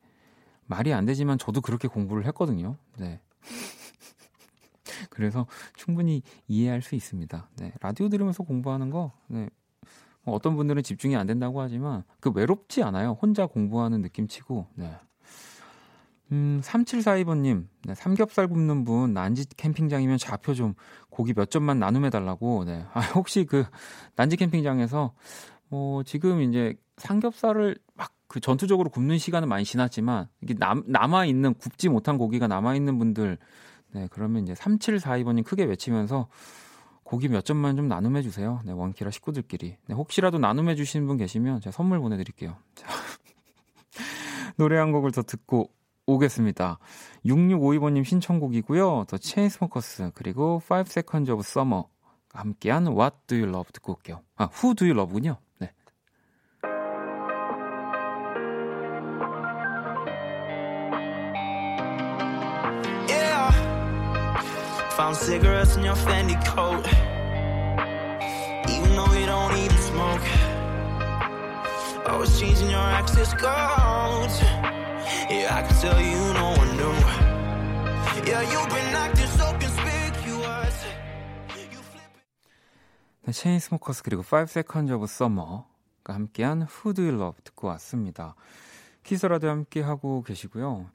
말이 0.64 0.95
안 0.95 1.05
되지만 1.05 1.37
저도 1.37 1.61
그렇게 1.61 1.88
공부를 1.88 2.25
했거든요. 2.28 2.78
네. 2.97 3.21
그래서 5.11 5.47
충분히 5.76 6.23
이해할 6.47 6.81
수 6.81 6.95
있습니다. 6.95 7.50
네. 7.57 7.75
라디오 7.83 8.09
들으면서 8.09 8.45
공부하는 8.45 8.88
거, 8.88 9.12
네. 9.26 9.50
뭐 10.23 10.35
어떤 10.35 10.57
분들은 10.57 10.85
집중이 10.85 11.17
안 11.17 11.26
된다고 11.26 11.61
하지만 11.61 12.02
그 12.19 12.31
외롭지 12.31 12.83
않아요. 12.83 13.19
혼자 13.21 13.45
공부하는 13.45 14.00
느낌 14.00 14.26
치고, 14.26 14.69
네. 14.75 14.97
음, 16.33 16.61
3742번님, 16.63 17.67
네, 17.85 17.95
삼겹살 17.95 18.49
굽는 18.49 18.85
분, 18.85 19.15
난지 19.15 19.47
캠핑장이면 19.57 20.19
좌표 20.19 20.55
좀 20.55 20.75
고기 21.11 21.33
몇 21.33 21.51
점만 21.51 21.79
나눔해달라고, 21.79 22.65
네. 22.65 22.85
아, 22.93 23.01
혹시 23.15 23.45
그, 23.45 23.65
난지 24.17 24.37
캠핑장에서, 24.37 25.15
뭐, 25.69 26.03
지금 26.03 26.43
이제 26.43 26.75
삼겹살을 26.97 27.77
막 27.95 28.13
그 28.29 28.41
전투적으로 28.41 28.91
굽는 28.91 29.19
시간은 29.19 29.49
많이 29.49 29.65
지났지만, 29.65 30.29
이게 30.43 30.55
남, 30.55 30.85
남아있는, 30.87 31.55
굽지 31.55 31.89
못한 31.89 32.19
고기가 32.19 32.47
남아있는 32.47 32.99
분들, 32.99 33.39
네, 33.93 34.07
그러면 34.11 34.43
이제 34.43 34.53
3742번님 34.53 35.45
크게 35.45 35.65
외치면서, 35.65 36.29
고기 37.03 37.29
몇 37.29 37.47
점만 37.47 37.75
좀 37.75 37.89
나눔해 37.89 38.21
주세요. 38.21 38.61
네, 38.67 38.73
원키라 38.73 39.11
식구들끼리. 39.11 39.79
네, 39.87 39.95
혹시라도 39.95 40.39
나눔해 40.39 40.75
주시는 40.75 41.07
분 41.07 41.17
계시면 41.17 41.63
제가 41.63 41.73
선물 41.73 42.01
보내드릴게요. 42.01 42.55
자. 42.75 42.87
노래 44.59 44.77
한 44.77 44.93
곡을 44.93 45.13
더 45.13 45.23
듣고 45.23 45.71
오겠습니다. 46.09 46.79
6652번님 47.27 48.05
신청곡이고요. 48.05 49.05
더 49.09 49.19
체인스모커스 49.19 50.12
그리고 50.15 50.61
5 50.67 50.85
Seconds 50.87 51.31
of 51.31 51.41
Summer 51.45 51.85
함께한 52.33 52.88
What 52.88 53.17
Do 53.27 53.37
You 53.37 53.49
Love 53.49 53.71
듣고 53.73 53.93
올게요. 53.93 54.23
아, 54.37 54.49
Who 54.62 54.75
Do 54.75 54.87
You 54.87 54.97
Love군요. 54.99 55.37
네. 55.59 55.71
Found 64.97 65.16
cigarettes 65.16 65.77
in 65.77 65.85
your 65.85 65.94
Fendi 65.94 66.35
coat. 66.44 66.85
Even 68.68 68.97
though 68.97 69.12
you 69.12 69.27
don't 69.27 69.57
even 69.57 69.79
smoke. 69.79 70.27
Always 72.09 72.38
changing 72.40 72.71
your 72.71 72.81
access 72.81 73.33
codes. 73.35 74.67
Yeah, 75.31 75.55
I 75.55 75.62
can 75.62 75.77
tell 75.81 76.01
you 76.01 76.33
no 76.35 76.49
one 76.57 76.77
knew. 76.77 76.95
Yeah, 78.29 78.43
you've 78.43 78.69
been 78.69 78.95
acting 78.95 79.29
so 79.37 79.47
conspicuous. 79.59 80.77
네, 83.25 83.33
체인스모커스 83.33 84.03
그리고 84.03 84.23
5 84.23 84.49
Seconds 84.49 84.93
of 84.93 85.03
Summer가 85.05 86.14
함께한 86.14 86.62
Who 86.62 86.95
Do 86.95 87.05
You 87.05 87.14
Love 87.17 87.43
듣고 87.45 87.69
왔습니다. 87.69 88.35
키스라도 89.05 89.49
함께 89.49 89.81
하고 89.83 90.23
계시고요. 90.23 90.91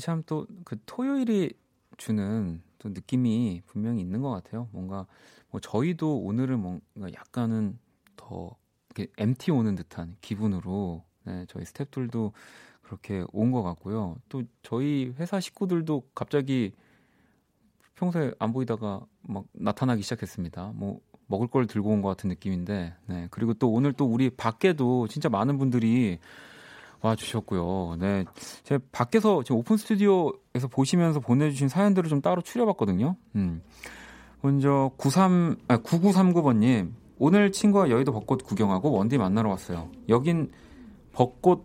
참 0.00 0.22
또 0.24 0.46
그 0.64 0.76
토요일이 0.86 1.52
주는 1.98 2.62
또 2.78 2.88
느낌이 2.88 3.62
분명히 3.66 4.00
있는 4.00 4.22
것 4.22 4.30
같아요. 4.30 4.68
뭔가 4.72 5.06
뭐 5.50 5.60
저희도 5.60 6.20
오늘은 6.20 6.58
뭔가 6.58 7.12
약간은 7.12 7.78
더 8.16 8.56
이렇게 8.96 9.12
MT 9.18 9.50
오는 9.52 9.74
듯한 9.74 10.16
기분으로 10.20 11.04
네, 11.24 11.44
저희 11.48 11.64
스태프들도 11.64 12.32
그렇게 12.82 13.24
온 13.32 13.50
것 13.50 13.62
같고요. 13.62 14.16
또 14.28 14.42
저희 14.62 15.12
회사 15.18 15.40
식구들도 15.40 16.02
갑자기 16.14 16.72
평소에 17.94 18.32
안 18.38 18.52
보이다가 18.52 19.00
막 19.22 19.44
나타나기 19.52 20.02
시작했습니다. 20.02 20.72
뭐 20.74 21.00
먹을 21.26 21.46
걸 21.46 21.66
들고 21.66 21.90
온 21.90 22.02
것 22.02 22.08
같은 22.08 22.28
느낌인데, 22.28 22.94
네. 23.06 23.28
그리고 23.30 23.54
또 23.54 23.70
오늘 23.70 23.92
또 23.92 24.04
우리 24.04 24.28
밖에도 24.30 25.08
진짜 25.08 25.28
많은 25.28 25.56
분들이 25.58 26.18
와 27.00 27.14
주셨고요. 27.16 27.96
네. 27.98 28.24
제가 28.64 28.82
밖에서 28.92 29.42
지금 29.42 29.56
오픈 29.58 29.76
스튜디오에서 29.76 30.68
보시면서 30.70 31.20
보내주신 31.20 31.68
사연들을 31.68 32.08
좀 32.10 32.20
따로 32.20 32.42
추려봤거든요. 32.42 33.16
음. 33.36 33.62
먼저 34.42 34.90
93, 34.98 35.56
아, 35.68 35.78
9939번님. 35.78 36.92
오늘 37.18 37.52
친구와 37.52 37.88
여의도 37.90 38.12
벚꽃 38.12 38.44
구경하고 38.44 38.92
원디 38.92 39.16
만나러 39.18 39.48
왔어요. 39.50 39.88
여긴 40.08 40.50
벚꽃 41.14 41.64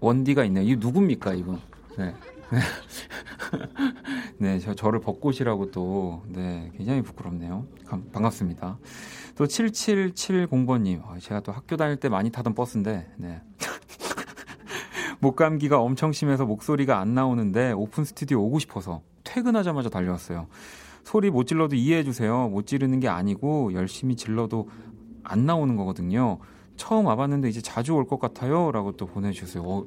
원디가 0.00 0.44
있네요. 0.44 0.64
이 0.64 0.76
누굽니까, 0.76 1.34
이분? 1.34 1.58
네. 1.96 2.14
네, 4.38 4.58
저, 4.58 4.74
저를 4.74 5.00
벚꽃이라고 5.00 5.70
또, 5.70 6.22
네, 6.28 6.70
굉장히 6.76 7.02
부끄럽네요. 7.02 7.66
감, 7.86 8.04
반갑습니다. 8.12 8.78
또 9.36 9.44
7770번님, 9.46 11.02
어, 11.04 11.16
제가 11.18 11.40
또 11.40 11.52
학교 11.52 11.76
다닐 11.76 11.96
때 11.96 12.08
많이 12.08 12.30
타던 12.30 12.54
버스인데, 12.54 13.10
네. 13.16 13.40
목감기가 15.20 15.80
엄청 15.80 16.12
심해서 16.12 16.44
목소리가 16.44 16.98
안 16.98 17.14
나오는데 17.14 17.72
오픈 17.72 18.04
스튜디오 18.04 18.42
오고 18.42 18.58
싶어서 18.58 19.00
퇴근하자마자 19.24 19.88
달려왔어요. 19.88 20.48
소리 21.02 21.30
못 21.30 21.44
질러도 21.46 21.76
이해해주세요. 21.76 22.48
못 22.48 22.66
지르는 22.66 23.00
게 23.00 23.08
아니고 23.08 23.72
열심히 23.72 24.16
질러도 24.16 24.68
안 25.22 25.46
나오는 25.46 25.76
거거든요. 25.76 26.38
처음 26.76 27.06
와봤는데 27.06 27.48
이제 27.48 27.60
자주 27.60 27.94
올 27.94 28.06
것 28.06 28.18
같아요. 28.18 28.72
라고 28.72 28.92
또 28.92 29.06
보내주셨어요. 29.06 29.62
어, 29.64 29.86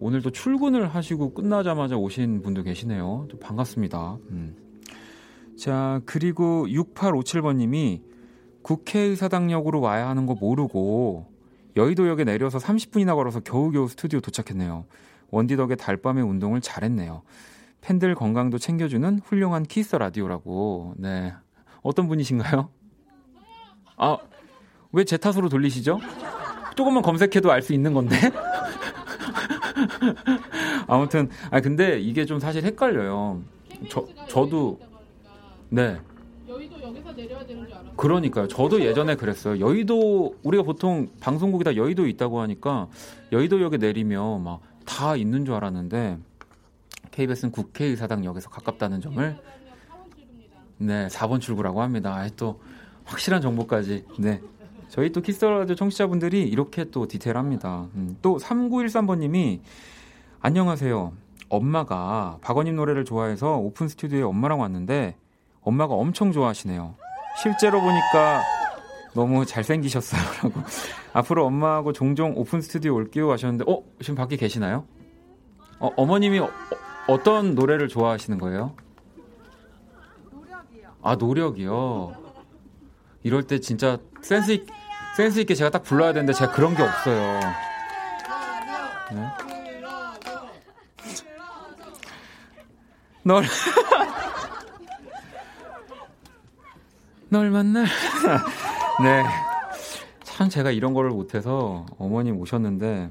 오늘도 0.00 0.30
출근을 0.30 0.88
하시고 0.88 1.34
끝나자마자 1.34 1.96
오신 1.96 2.42
분도 2.42 2.62
계시네요. 2.62 3.26
좀 3.30 3.40
반갑습니다. 3.40 4.18
음. 4.30 4.56
자, 5.58 6.00
그리고 6.04 6.66
6857번님이 6.66 8.02
국회의사당역으로 8.62 9.80
와야 9.80 10.08
하는 10.08 10.26
거 10.26 10.34
모르고 10.34 11.26
여의도역에 11.76 12.24
내려서 12.24 12.58
30분이나 12.58 13.14
걸어서 13.14 13.40
겨우겨우 13.40 13.88
스튜디오 13.88 14.20
도착했네요. 14.20 14.84
원디 15.30 15.56
덕에 15.56 15.76
달밤의 15.76 16.24
운동을 16.24 16.60
잘했네요. 16.60 17.22
팬들 17.80 18.14
건강도 18.14 18.58
챙겨주는 18.58 19.20
훌륭한 19.24 19.62
키스 19.62 19.96
라디오라고. 19.96 20.94
네. 20.96 21.32
어떤 21.82 22.08
분이신가요? 22.08 22.68
아, 23.96 24.18
왜 24.96 25.04
제 25.04 25.18
탓으로 25.18 25.50
돌리시죠? 25.50 26.00
조금만 26.74 27.02
검색해도 27.02 27.52
알 27.52 27.60
수 27.60 27.74
있는 27.74 27.92
건데? 27.92 28.16
아무튼, 30.88 31.28
아, 31.50 31.60
근데 31.60 32.00
이게 32.00 32.24
좀 32.24 32.40
사실 32.40 32.64
헷갈려요. 32.64 33.42
저, 33.90 34.06
저도, 34.26 34.80
네. 35.68 35.98
여의도 36.48 36.80
여기서 36.80 37.12
내려야 37.12 37.44
되는 37.44 37.66
줄 37.66 37.74
알았어. 37.74 37.92
그러니까요. 37.96 38.48
저도 38.48 38.80
예전에 38.80 39.16
그랬어요. 39.16 39.60
여의도 39.60 40.36
우리가 40.42 40.62
보통 40.62 41.08
방송국이 41.20 41.62
다 41.64 41.76
여의도에 41.76 42.08
있다고 42.10 42.40
하니까 42.40 42.88
여의도역에 43.32 43.76
내리면 43.78 44.42
막 44.44 44.60
다 44.86 45.16
있는 45.16 45.44
줄 45.44 45.52
알았는데 45.56 46.16
KBS는 47.10 47.50
국회의사당역에서 47.50 48.48
가깝다는 48.50 49.00
점을 49.00 49.36
네 50.78 51.08
4번 51.08 51.40
출구라고 51.40 51.82
합니다. 51.82 52.14
아, 52.14 52.28
또 52.36 52.60
확실한 53.04 53.42
정보까지 53.42 54.04
네 54.20 54.40
저희 54.88 55.10
또 55.10 55.20
키스 55.20 55.41
더 55.41 55.53
라디오 55.53 55.74
청취자분들이 55.74 56.42
이렇게 56.42 56.84
또 56.90 57.06
디테일합니다. 57.08 57.88
음, 57.94 58.16
또 58.22 58.38
3913번님이 58.38 59.60
안녕하세요. 60.40 61.12
엄마가 61.48 62.38
박원님 62.40 62.76
노래를 62.76 63.04
좋아해서 63.04 63.56
오픈 63.56 63.88
스튜디오에 63.88 64.22
엄마랑 64.22 64.60
왔는데 64.60 65.16
엄마가 65.62 65.94
엄청 65.94 66.32
좋아하시네요. 66.32 66.94
실제로 67.42 67.80
보니까 67.80 68.42
너무 69.14 69.44
잘생기셨어요. 69.44 70.20
라고. 70.42 70.60
앞으로 71.12 71.46
엄마하고 71.46 71.92
종종 71.92 72.34
오픈 72.36 72.60
스튜디오 72.60 72.94
올게요 72.94 73.30
하셨는데, 73.32 73.64
어? 73.70 73.82
지금 74.00 74.14
밖에 74.14 74.36
계시나요? 74.36 74.84
어, 75.78 75.90
어머님이 75.96 76.38
어, 76.38 76.50
어떤 77.08 77.54
노래를 77.54 77.88
좋아하시는 77.88 78.38
거예요? 78.38 78.74
노력이요. 80.30 80.88
아, 81.02 81.16
노력이요? 81.16 82.14
이럴 83.22 83.42
때 83.42 83.58
진짜 83.58 83.98
센스, 84.26 84.50
있, 84.50 84.66
센스 85.16 85.38
있게 85.38 85.54
제가 85.54 85.70
딱 85.70 85.84
불러야 85.84 86.12
되는데 86.12 86.32
제가 86.32 86.50
그런 86.50 86.74
게 86.74 86.82
없어요. 86.82 87.40
네? 89.12 89.28
노래. 93.22 93.46
널 97.28 97.50
만날. 97.50 97.86
네. 99.04 99.22
참 100.24 100.48
제가 100.48 100.72
이런 100.72 100.92
거를 100.92 101.10
못해서 101.10 101.86
어머님 101.96 102.36
오셨는데 102.40 103.10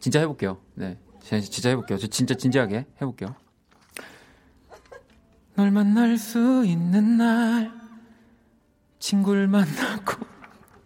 진짜 0.00 0.18
해볼게요. 0.18 0.58
네, 0.74 0.98
진짜 1.20 1.68
해볼게요. 1.68 1.98
저 1.98 2.08
진짜 2.08 2.34
진지하게 2.34 2.86
해볼게요. 3.00 3.36
널 5.54 5.70
만날 5.70 6.18
수 6.18 6.64
있는 6.66 7.16
날 7.16 7.83
친구를 9.08 9.48
만나고 9.48 10.24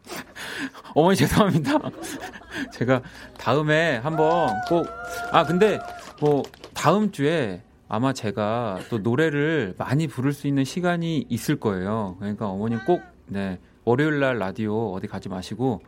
어머니 0.94 1.16
죄송합니다. 1.16 1.78
제가 2.74 3.00
다음에 3.38 3.98
한번 3.98 4.48
꼭 4.68 4.88
아 5.30 5.44
근데 5.44 5.78
뭐 6.20 6.42
다음 6.74 7.12
주에 7.12 7.62
아마 7.88 8.12
제가 8.12 8.80
또 8.90 8.98
노래를 8.98 9.76
많이 9.78 10.08
부를 10.08 10.32
수 10.32 10.48
있는 10.48 10.64
시간이 10.64 11.26
있을 11.28 11.60
거예요. 11.60 12.16
그러니까 12.18 12.48
어머님 12.48 12.80
꼭 12.84 13.02
네. 13.26 13.60
월요일 13.84 14.18
날 14.18 14.38
라디오 14.38 14.92
어디 14.92 15.06
가지 15.06 15.28
마시고 15.28 15.80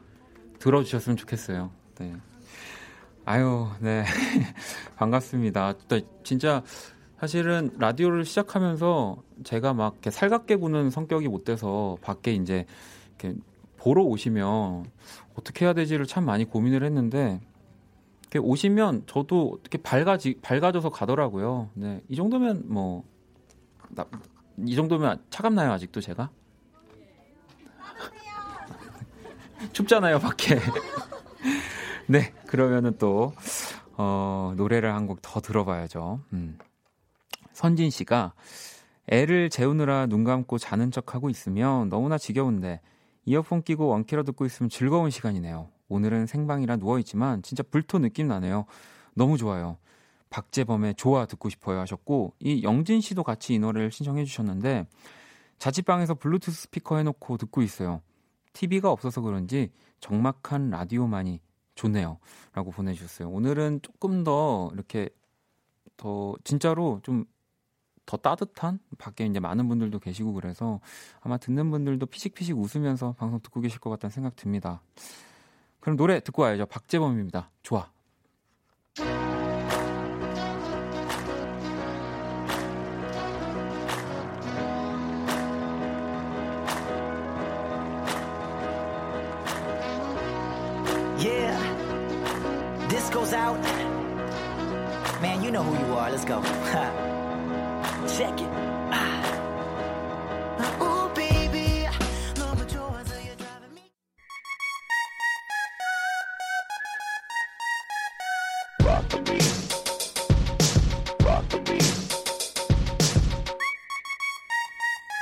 들어주셨으면 0.61 1.17
좋겠어요. 1.17 1.71
네. 1.99 2.15
아유, 3.25 3.69
네. 3.81 4.05
반갑습니다. 4.97 5.75
또 5.89 6.01
진짜 6.23 6.63
사실은 7.21 7.71
라디오를 7.79 8.25
시작하면서 8.25 9.23
제가 9.45 9.75
막 9.75 9.93
이렇게 9.95 10.11
살갑게 10.11 10.57
구는 10.57 10.89
성격이 10.89 11.29
못 11.29 11.45
돼서 11.45 11.99
밖에 12.01 12.33
이제 12.33 12.65
이렇게 13.19 13.39
보러 13.77 14.03
오시면 14.05 14.87
어떻게 15.35 15.67
해야 15.67 15.75
되지를 15.75 16.07
참 16.07 16.25
많이 16.25 16.47
고민을 16.47 16.83
했는데 16.83 17.39
이렇게 18.23 18.39
오시면 18.39 19.05
저도 19.07 19.59
이렇게 19.61 19.77
밝아지 19.79 20.39
밝아져서 20.41 20.89
가더라고요. 20.91 21.69
네. 21.75 22.03
이 22.09 22.17
정도면 22.17 22.65
뭐이 22.69 23.03
정도면 24.75 25.23
차갑나요, 25.29 25.73
아직도 25.73 26.01
제가? 26.01 26.31
춥잖아요, 29.75 30.21
밖에. 30.21 30.59
네, 32.07 32.33
그러면은 32.47 32.97
또, 32.99 33.35
어, 33.99 34.55
노래를 34.57 34.95
한 34.95 35.07
곡 35.07 35.19
더 35.21 35.41
들어봐야죠. 35.41 36.21
음. 36.33 36.59
선진 37.61 37.91
씨가 37.91 38.33
애를 39.07 39.51
재우느라 39.51 40.07
눈 40.07 40.25
감고 40.25 40.57
자는 40.57 40.91
척 40.91 41.15
하고 41.15 41.29
있으면 41.29 41.91
너무나 41.91 42.17
지겨운데 42.17 42.81
이어폰 43.27 43.65
끼고 43.65 43.87
원키로 43.87 44.23
듣고 44.23 44.47
있으면 44.47 44.71
즐거운 44.71 45.11
시간이네요. 45.11 45.69
오늘은 45.91 46.25
생방이라 46.25 46.77
누워있지만 46.77 47.43
진짜 47.43 47.63
불토 47.63 47.99
느낌 47.99 48.29
나네요. 48.29 48.65
너무 49.13 49.37
좋아요. 49.37 49.77
박재범의 50.31 50.95
좋아 50.95 51.27
듣고 51.27 51.51
싶어요 51.51 51.81
하셨고 51.81 52.33
이 52.39 52.63
영진 52.63 53.03
씨도 53.03 53.25
같이 53.25 53.53
이 53.53 53.59
노래를 53.59 53.93
신청해 53.93 54.25
주셨는데 54.25 54.87
자취방에서 55.59 56.15
블루투스 56.15 56.63
스피커 56.63 56.97
해놓고 56.97 57.37
듣고 57.37 57.61
있어요. 57.61 58.01
TV가 58.55 58.91
없어서 58.91 59.21
그런지 59.21 59.71
적막한 60.01 60.71
라디오만이 60.71 61.43
좋네요. 61.75 62.17
라고 62.55 62.71
보내주셨어요. 62.71 63.29
오늘은 63.29 63.81
조금 63.83 64.25
더 64.25 64.71
이렇게 64.73 65.11
더 65.99 66.35
진짜로 66.43 67.01
좀 67.03 67.27
더 68.11 68.17
따뜻한 68.17 68.81
밖에 68.99 69.25
이제 69.25 69.39
많은 69.39 69.69
분들도 69.69 70.01
계시고 70.01 70.33
그래서 70.33 70.81
아마 71.21 71.37
듣는 71.37 71.71
분들도 71.71 72.07
피식피식 72.07 72.59
웃으면서 72.59 73.15
방송 73.17 73.39
듣고 73.41 73.61
계실 73.61 73.79
것 73.79 73.89
같다는 73.91 74.11
생각 74.11 74.35
듭니다. 74.35 74.83
그럼 75.79 75.97
노래 75.97 76.19
듣고 76.19 76.43
와야죠. 76.43 76.67
박재범입니다. 76.67 77.51
좋아. 77.63 77.89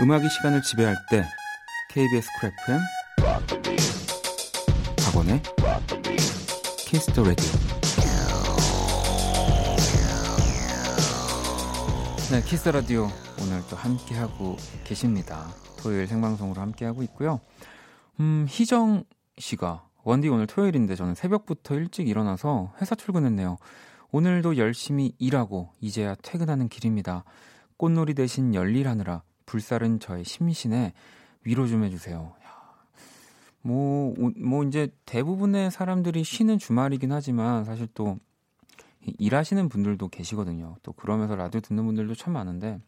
음악이 0.08 0.26
시간을 0.30 0.62
지배할 0.62 0.96
때 1.10 1.22
KBS 1.90 2.28
쿨FM 2.40 2.80
박원의 5.04 5.42
키스 6.78 7.07
더 7.07 7.24
라디오 7.24 7.52
네, 12.30 12.42
키스 12.42 12.70
라디오 12.70 13.10
오늘 13.42 13.60
또 13.68 13.76
함께 13.76 14.14
하고 14.14 14.56
계십니다. 14.84 15.46
토요일 15.78 16.06
생방송으로 16.06 16.58
함께 16.58 16.86
하고 16.86 17.02
있고요. 17.02 17.42
음, 18.18 18.46
희정 18.48 19.04
씨가 19.36 19.84
원디 20.04 20.30
오늘 20.30 20.46
토요일인데 20.46 20.96
저는 20.96 21.16
새벽부터 21.16 21.74
일찍 21.74 22.08
일어나서 22.08 22.72
회사 22.80 22.94
출근했네요. 22.94 23.58
오늘도 24.12 24.56
열심히 24.56 25.12
일하고 25.18 25.68
이제야 25.82 26.14
퇴근하는 26.22 26.70
길입니다. 26.70 27.24
꽃놀이 27.76 28.14
대신 28.14 28.54
열일하느라 28.54 29.22
불살은 29.48 29.98
저의 30.00 30.24
심신에 30.24 30.92
위로 31.42 31.66
좀 31.66 31.82
해주세요. 31.82 32.34
뭐, 33.62 34.14
뭐, 34.36 34.62
이제 34.64 34.88
대부분의 35.06 35.70
사람들이 35.70 36.22
쉬는 36.22 36.58
주말이긴 36.58 37.12
하지만 37.12 37.64
사실 37.64 37.88
또 37.94 38.18
일하시는 39.00 39.68
분들도 39.70 40.08
계시거든요. 40.08 40.76
또 40.82 40.92
그러면서 40.92 41.34
라디오 41.34 41.60
듣는 41.60 41.84
분들도 41.86 42.14
참 42.14 42.34
많은데 42.34 42.78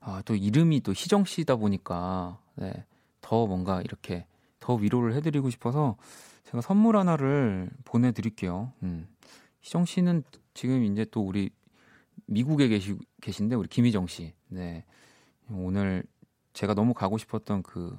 아, 0.00 0.22
또 0.24 0.34
이름이 0.34 0.80
또 0.80 0.92
희정 0.92 1.24
씨다 1.24 1.56
보니까 1.56 2.38
네, 2.56 2.84
더 3.20 3.46
뭔가 3.46 3.80
이렇게 3.82 4.26
더 4.58 4.74
위로를 4.74 5.14
해드리고 5.14 5.50
싶어서 5.50 5.96
제가 6.44 6.62
선물 6.62 6.96
하나를 6.96 7.70
보내드릴게요. 7.84 8.72
음. 8.82 9.06
희정 9.60 9.84
씨는 9.84 10.24
지금 10.52 10.82
이제 10.84 11.06
또 11.10 11.20
우리 11.20 11.50
미국에 12.26 12.66
계시, 12.68 12.96
계신데 13.20 13.54
우리 13.54 13.68
김희정 13.68 14.08
씨. 14.08 14.34
네. 14.50 14.84
오늘 15.50 16.04
제가 16.52 16.74
너무 16.74 16.94
가고 16.94 17.18
싶었던 17.18 17.62
그 17.62 17.96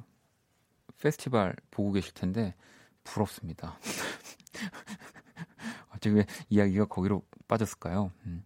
페스티벌 1.01 1.55
보고 1.71 1.91
계실 1.91 2.13
텐데 2.13 2.55
부럽습니다. 3.03 3.77
갑자기 5.89 6.17
왜 6.17 6.25
이야기가 6.49 6.85
거기로 6.85 7.23
빠졌을까요? 7.47 8.11
음. 8.25 8.43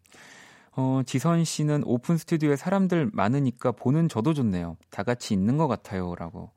어, 0.77 1.01
지선 1.05 1.45
씨는 1.45 1.83
오픈 1.85 2.17
스튜디오에 2.17 2.57
사람들 2.57 3.09
많으니까 3.13 3.71
보는 3.71 4.09
저도 4.09 4.33
좋네요. 4.33 4.75
다 4.89 5.03
같이 5.03 5.33
있는 5.33 5.57
것 5.57 5.67
같아요. 5.67 6.15
라고. 6.15 6.51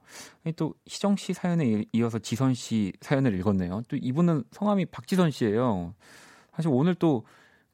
또 0.57 0.75
희정 0.87 1.17
씨 1.17 1.33
사연에 1.33 1.85
이어서 1.93 2.19
지선 2.19 2.55
씨 2.55 2.93
사연을 3.01 3.39
읽었네요. 3.39 3.83
또 3.89 3.97
이분은 3.97 4.45
성함이 4.51 4.87
박지선 4.87 5.31
씨예요. 5.31 5.95
사실 6.53 6.71
오늘 6.73 6.97
또 6.97 7.25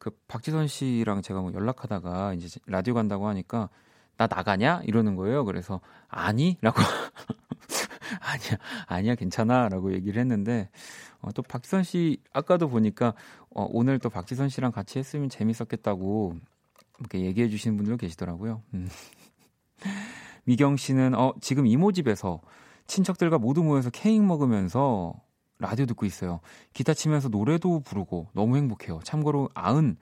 그 0.05 0.11
박지선 0.29 0.69
씨랑 0.69 1.23
제가 1.23 1.41
뭐 1.41 1.51
연락하다가 1.55 2.35
이제 2.35 2.61
라디오 2.67 2.93
간다고 2.93 3.27
하니까 3.27 3.71
나 4.19 4.27
나가냐? 4.27 4.83
이러는 4.85 5.17
거예요. 5.17 5.47
그래서 5.47 5.81
아니? 6.09 6.59
라고 6.61 6.83
아니야, 8.21 8.59
아니야, 8.87 9.15
괜찮아. 9.15 9.71
라고 9.71 9.95
얘기를 9.95 10.21
했는데 10.21 10.69
어, 11.23 11.33
또 11.33 11.41
박지선 11.41 11.85
씨 11.85 12.19
아까도 12.35 12.69
보니까 12.69 13.15
어, 13.49 13.67
오늘 13.71 13.99
또 13.99 14.11
박지선 14.11 14.51
씨랑 14.51 14.73
같이 14.73 14.99
했으면 14.99 15.31
재밌었겠다고 15.31 16.37
이렇게 17.01 17.21
얘기해 17.21 17.49
주시는 17.49 17.79
분들 17.79 17.97
계시더라고요. 17.97 18.61
음. 18.75 18.91
미경 20.45 20.77
씨는 20.77 21.15
어, 21.15 21.33
지금 21.41 21.67
이모 21.67 21.93
집에서 21.93 22.43
친척들과 22.87 23.39
모두 23.39 23.63
모여서 23.63 23.89
케이크 23.89 24.23
먹으면서 24.23 25.15
라디오 25.59 25.87
듣고 25.87 26.07
있어요. 26.07 26.41
기타 26.73 26.95
치면서 26.95 27.29
노래도 27.29 27.81
부르고 27.81 28.29
너무 28.33 28.57
행복해요. 28.57 29.01
참고로 29.05 29.51
아흔 29.55 29.97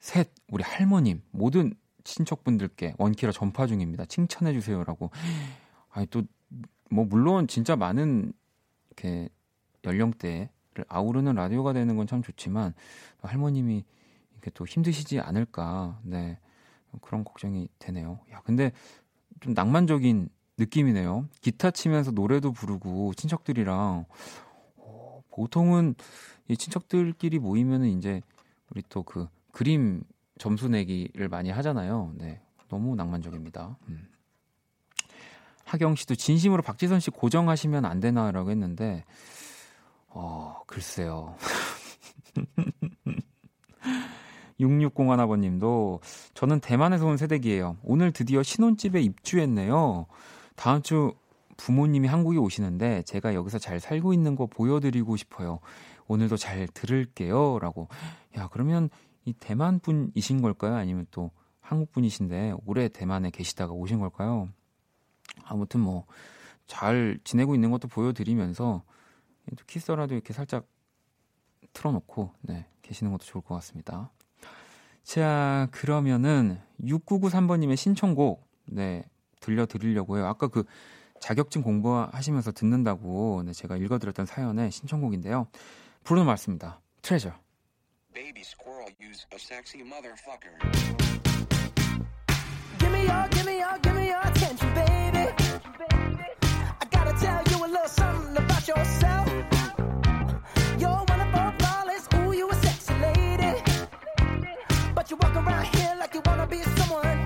셋 0.00 0.30
우리 0.50 0.62
할머님 0.64 1.22
모든 1.30 1.74
친척분들께 2.04 2.94
원키라 2.98 3.32
전파 3.32 3.66
중입니다. 3.66 4.04
칭찬해 4.06 4.52
주세요라고. 4.52 5.10
아니 5.90 6.06
또 6.06 6.22
뭐 6.90 7.04
물론 7.04 7.46
진짜 7.46 7.76
많은 7.76 8.32
이렇게 8.88 9.28
연령대를 9.84 10.48
아우르는 10.88 11.34
라디오가 11.34 11.72
되는 11.72 11.96
건 11.96 12.06
참 12.06 12.22
좋지만 12.22 12.74
할머님이 13.22 13.84
이렇게 14.32 14.50
또 14.54 14.64
힘드시지 14.66 15.20
않을까 15.20 16.00
네 16.02 16.38
그런 17.02 17.24
걱정이 17.24 17.68
되네요. 17.78 18.20
야 18.32 18.40
근데 18.44 18.72
좀 19.40 19.52
낭만적인 19.54 20.28
느낌이네요. 20.56 21.28
기타 21.40 21.70
치면서 21.70 22.10
노래도 22.10 22.52
부르고 22.52 23.12
친척들이랑 23.14 23.76
어, 23.76 24.47
보통은 25.38 25.94
이 26.48 26.56
친척들끼리 26.56 27.38
모이면은 27.38 27.88
이제 27.96 28.22
우리 28.70 28.82
또 28.88 29.02
그 29.02 29.28
그림 29.52 30.02
점수 30.38 30.68
내기를 30.68 31.28
많이 31.28 31.50
하잖아요. 31.50 32.12
네 32.16 32.40
너무 32.68 32.94
낭만적입니다. 32.96 33.76
음. 33.88 34.08
하경 35.64 35.94
씨도 35.94 36.14
진심으로 36.14 36.62
박지선 36.62 37.00
씨 37.00 37.10
고정하시면 37.10 37.84
안 37.84 38.00
되나라고 38.00 38.50
했는데 38.50 39.04
어, 40.08 40.62
글쎄요. 40.66 41.36
6601 44.60 45.20
아버님도 45.20 46.00
저는 46.34 46.60
대만에서 46.60 47.06
온 47.06 47.16
세대기예요. 47.16 47.76
오늘 47.84 48.12
드디어 48.12 48.42
신혼집에 48.42 49.00
입주했네요. 49.00 50.06
다음 50.56 50.82
주 50.82 51.14
부모님이 51.58 52.08
한국에 52.08 52.38
오시는데 52.38 53.02
제가 53.02 53.34
여기서 53.34 53.58
잘 53.58 53.78
살고 53.80 54.14
있는 54.14 54.34
거 54.34 54.46
보여드리고 54.46 55.16
싶어요. 55.16 55.60
오늘도 56.06 56.38
잘 56.38 56.66
들을게요. 56.68 57.58
라고. 57.58 57.88
야, 58.38 58.48
그러면 58.50 58.88
이 59.26 59.34
대만 59.34 59.78
분이신 59.78 60.40
걸까요? 60.40 60.76
아니면 60.76 61.06
또 61.10 61.30
한국 61.60 61.92
분이신데 61.92 62.54
올해 62.64 62.88
대만에 62.88 63.30
계시다가 63.30 63.74
오신 63.74 63.98
걸까요? 64.00 64.48
아무튼 65.44 65.80
뭐 65.80 66.06
잘 66.68 67.18
지내고 67.24 67.56
있는 67.56 67.72
것도 67.72 67.88
보여드리면서 67.88 68.84
키스라도 69.66 70.14
이렇게 70.14 70.32
살짝 70.32 70.68
틀어놓고 71.72 72.34
네, 72.42 72.66
계시는 72.82 73.10
것도 73.10 73.24
좋을 73.24 73.42
것 73.42 73.54
같습니다. 73.56 74.12
자, 75.02 75.68
그러면은 75.72 76.60
6993번님의 76.82 77.76
신청곡 77.76 78.46
네, 78.66 79.02
들려드리려고 79.40 80.18
해요. 80.18 80.26
아까 80.26 80.48
그 80.48 80.64
자격증 81.20 81.62
공부하시면서 81.62 82.52
듣는다고 82.52 83.42
네, 83.44 83.52
제가 83.52 83.76
읽어드렸던 83.76 84.26
사연의 84.26 84.70
신청곡인데요. 84.70 85.48
부르는 86.04 86.26
말씀입니다. 86.26 86.80
트레저. 87.02 87.32
Baby 88.14 88.42
squirrel 88.42 88.90
use 89.00 89.26
a 89.32 89.38
sexy 89.38 89.82
motherfucker. 89.82 90.56
Give 92.78 92.92
me 92.92 93.06
your, 93.06 93.28
give 93.30 93.46
me 93.46 93.58
your, 93.60 93.78
give 93.82 93.94
me 93.94 94.08
your 94.08 94.20
attention, 94.26 94.74
baby. 94.74 95.28
I 96.80 96.84
gotta 96.90 97.12
tell 97.20 97.42
you 97.50 97.64
a 97.64 97.68
little 97.68 97.88
something 97.88 98.36
about 98.36 98.66
yourself. 98.66 99.28
You're 100.78 101.04
one 101.06 101.20
of 101.20 101.34
our 101.34 101.52
flawless, 101.58 102.08
ooh, 102.14 102.32
you 102.32 102.48
a 102.48 102.54
sexy 102.54 102.94
lady. 102.94 103.62
But 104.94 105.10
you 105.10 105.16
walk 105.20 105.36
around 105.36 105.66
here 105.76 105.94
like 106.00 106.14
you 106.14 106.22
wanna 106.24 106.46
be 106.46 106.62
someone 106.62 107.17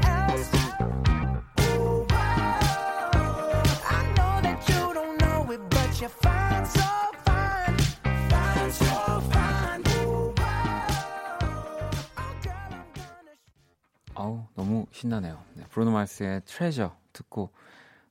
아우, 14.15 14.45
너무 14.57 14.87
신나네요. 14.91 15.39
네, 15.55 15.65
브루노 15.71 15.93
마스의 15.93 16.43
트레저 16.45 16.97
듣고 17.13 17.51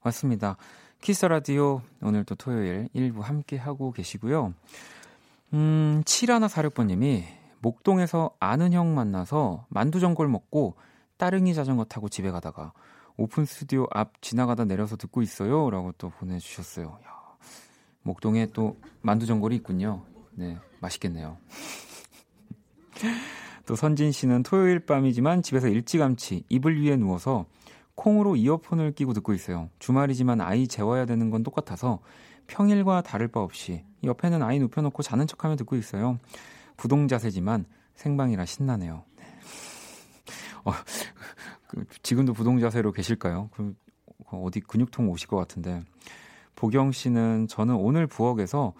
왔습니다. 0.04 0.56
키스 1.02 1.26
라디오 1.26 1.82
오늘도 2.02 2.36
토요일 2.36 2.88
1부 2.96 3.22
함께 3.22 3.58
하고 3.58 3.92
계시고요. 3.92 4.54
음, 5.54 6.02
7146번 6.06 6.86
님이 6.86 7.26
목동에서 7.60 8.32
아는 8.40 8.72
형 8.72 8.96
만나서 8.96 9.66
만두전골 9.68 10.30
먹고 10.30 10.76
따릉이 11.18 11.54
자전거 11.54 11.84
타고 11.84 12.08
집에 12.08 12.32
가다가 12.32 12.72
오픈 13.18 13.44
스튜디오 13.46 13.86
앞 13.92 14.22
지나가다 14.22 14.64
내려서 14.64 14.96
듣고 14.96 15.22
있어요. 15.22 15.70
라고 15.70 15.92
또 15.98 16.10
보내 16.10 16.40
주셨어요. 16.40 16.98
야, 17.06 17.21
목동에 18.04 18.48
또 18.54 18.78
만두전골이 19.02 19.56
있군요. 19.58 20.04
네, 20.34 20.58
맛있겠네요. 20.80 21.38
또 23.66 23.76
선진 23.76 24.12
씨는 24.12 24.44
토요일 24.44 24.80
밤이지만 24.80 25.42
집에서 25.42 25.68
일찌감치 25.68 26.46
이불 26.50 26.82
위에 26.82 26.96
누워서 26.96 27.46
콩으로 27.96 28.36
이어폰을 28.36 28.94
끼고 28.94 29.14
듣고 29.14 29.34
있어요. 29.34 29.70
주말이지만 29.80 30.42
아이 30.42 30.68
재워야 30.68 31.06
되는 31.06 31.30
건 31.30 31.44
똑같아서 31.44 32.00
평일과 32.48 33.02
다를 33.02 33.28
바 33.28 33.42
없이 33.42 33.84
옆에는 34.04 34.42
아이 34.42 34.60
눕혀놓고 34.60 35.04
자는 35.04 35.28
척하며 35.28 35.56
듣고 35.58 35.76
있어요. 35.76 36.20
부동 36.78 37.08
자세지만 37.08 37.66
생방이라 37.96 38.46
신나네요. 38.46 39.04
네. 39.18 39.26
어, 40.66 40.72
그, 41.68 41.86
지금도 42.02 42.34
부동 42.34 42.60
자세로 42.60 42.92
계실까요? 42.92 43.50
그, 43.54 43.76
어디 44.32 44.60
근육통 44.62 45.10
오실 45.10 45.28
것 45.28 45.38
같은데. 45.38 45.84
보경 46.56 46.92
씨는 46.92 47.48
저는 47.48 47.76
오늘 47.76 48.08
부엌에서 48.08 48.74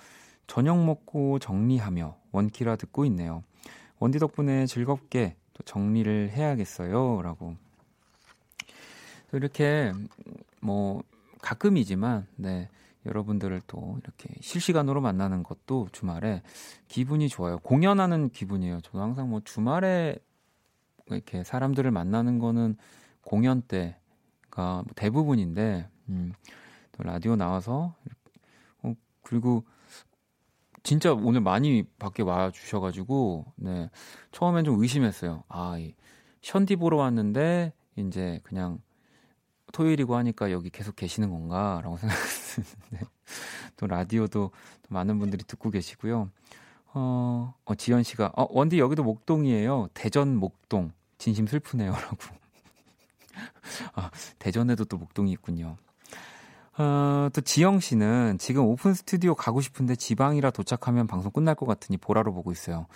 저녁 0.48 0.84
먹고 0.84 1.40
정리하며 1.40 2.18
원키라 2.32 2.76
듣고 2.76 3.06
있네요. 3.06 3.44
원디 4.00 4.20
덕분에 4.20 4.66
즐겁게 4.66 5.36
또 5.54 5.64
정리를 5.64 6.32
해야겠어요. 6.32 7.22
라고. 7.22 7.56
이렇게 9.34 9.94
뭐 10.62 11.04
가끔이지만 11.42 12.28
네. 12.36 12.70
여러분들을 13.06 13.62
또 13.66 13.98
이렇게 14.04 14.30
실시간으로 14.42 15.02
만나는 15.02 15.44
것도 15.44 15.88
주말에 15.92 16.44
기분이 16.88 17.30
좋아요. 17.30 17.58
공연하는 17.60 18.30
기분이에요. 18.30 18.82
저도 18.82 19.02
항상 19.02 19.30
뭐 19.30 19.42
주말에 19.44 20.18
이렇게 21.08 21.44
사람들을 21.44 21.90
만나는 21.90 22.40
거는 22.40 22.78
공연 23.24 23.62
때가 23.64 24.84
뭐 24.84 24.86
대부분인데, 24.96 25.90
음, 26.10 26.34
또 26.44 26.61
라디오 27.04 27.36
나와서, 27.36 27.96
어, 28.84 28.94
그리고 29.22 29.64
진짜 30.84 31.14
오늘 31.14 31.42
많이 31.42 31.84
밖에 32.00 32.24
와 32.24 32.52
주셔가지고, 32.52 33.46
네. 33.58 33.90
처음엔 34.32 34.66
좀 34.66 34.82
의심했어요. 34.82 35.44
아, 35.48 35.78
이 35.78 35.94
션디 36.42 36.78
보러 36.78 36.98
왔는데, 36.98 37.74
이제 37.96 38.40
그냥 38.44 38.80
토요일이고 39.72 40.16
하니까 40.16 40.52
여기 40.52 40.70
계속 40.70 40.96
계시는 40.96 41.30
건가라고 41.30 41.98
생각했는데 41.98 43.08
또 43.78 43.88
라디오도 43.88 44.52
또 44.84 44.90
많은 44.90 45.20
분들이 45.20 45.44
듣고 45.44 45.70
계시고요. 45.70 46.30
어, 46.94 47.54
어 47.64 47.76
지연 47.76 48.04
씨가 48.04 48.34
어 48.36 48.48
원디 48.50 48.80
여기도 48.80 49.04
목동이에요. 49.04 49.90
대전 49.94 50.36
목동 50.36 50.92
진심 51.18 51.48
슬프네요라고. 51.48 52.18
아 53.96 54.12
대전에도 54.40 54.84
또 54.86 54.98
목동이 54.98 55.32
있군요. 55.32 55.78
어, 56.78 57.30
또 57.34 57.42
지영 57.42 57.80
씨는 57.80 58.38
지금 58.38 58.66
오픈 58.66 58.94
스튜디오 58.94 59.36
가고 59.36 59.62
싶은데 59.62 59.96
지방이라 59.96 60.52
도착하면 60.52 61.08
방송 61.08 61.32
끝날 61.32 61.56
것 61.56 61.66
같으니 61.66 61.98
보라로 61.98 62.34
보고 62.34 62.52
있어요. 62.52 62.88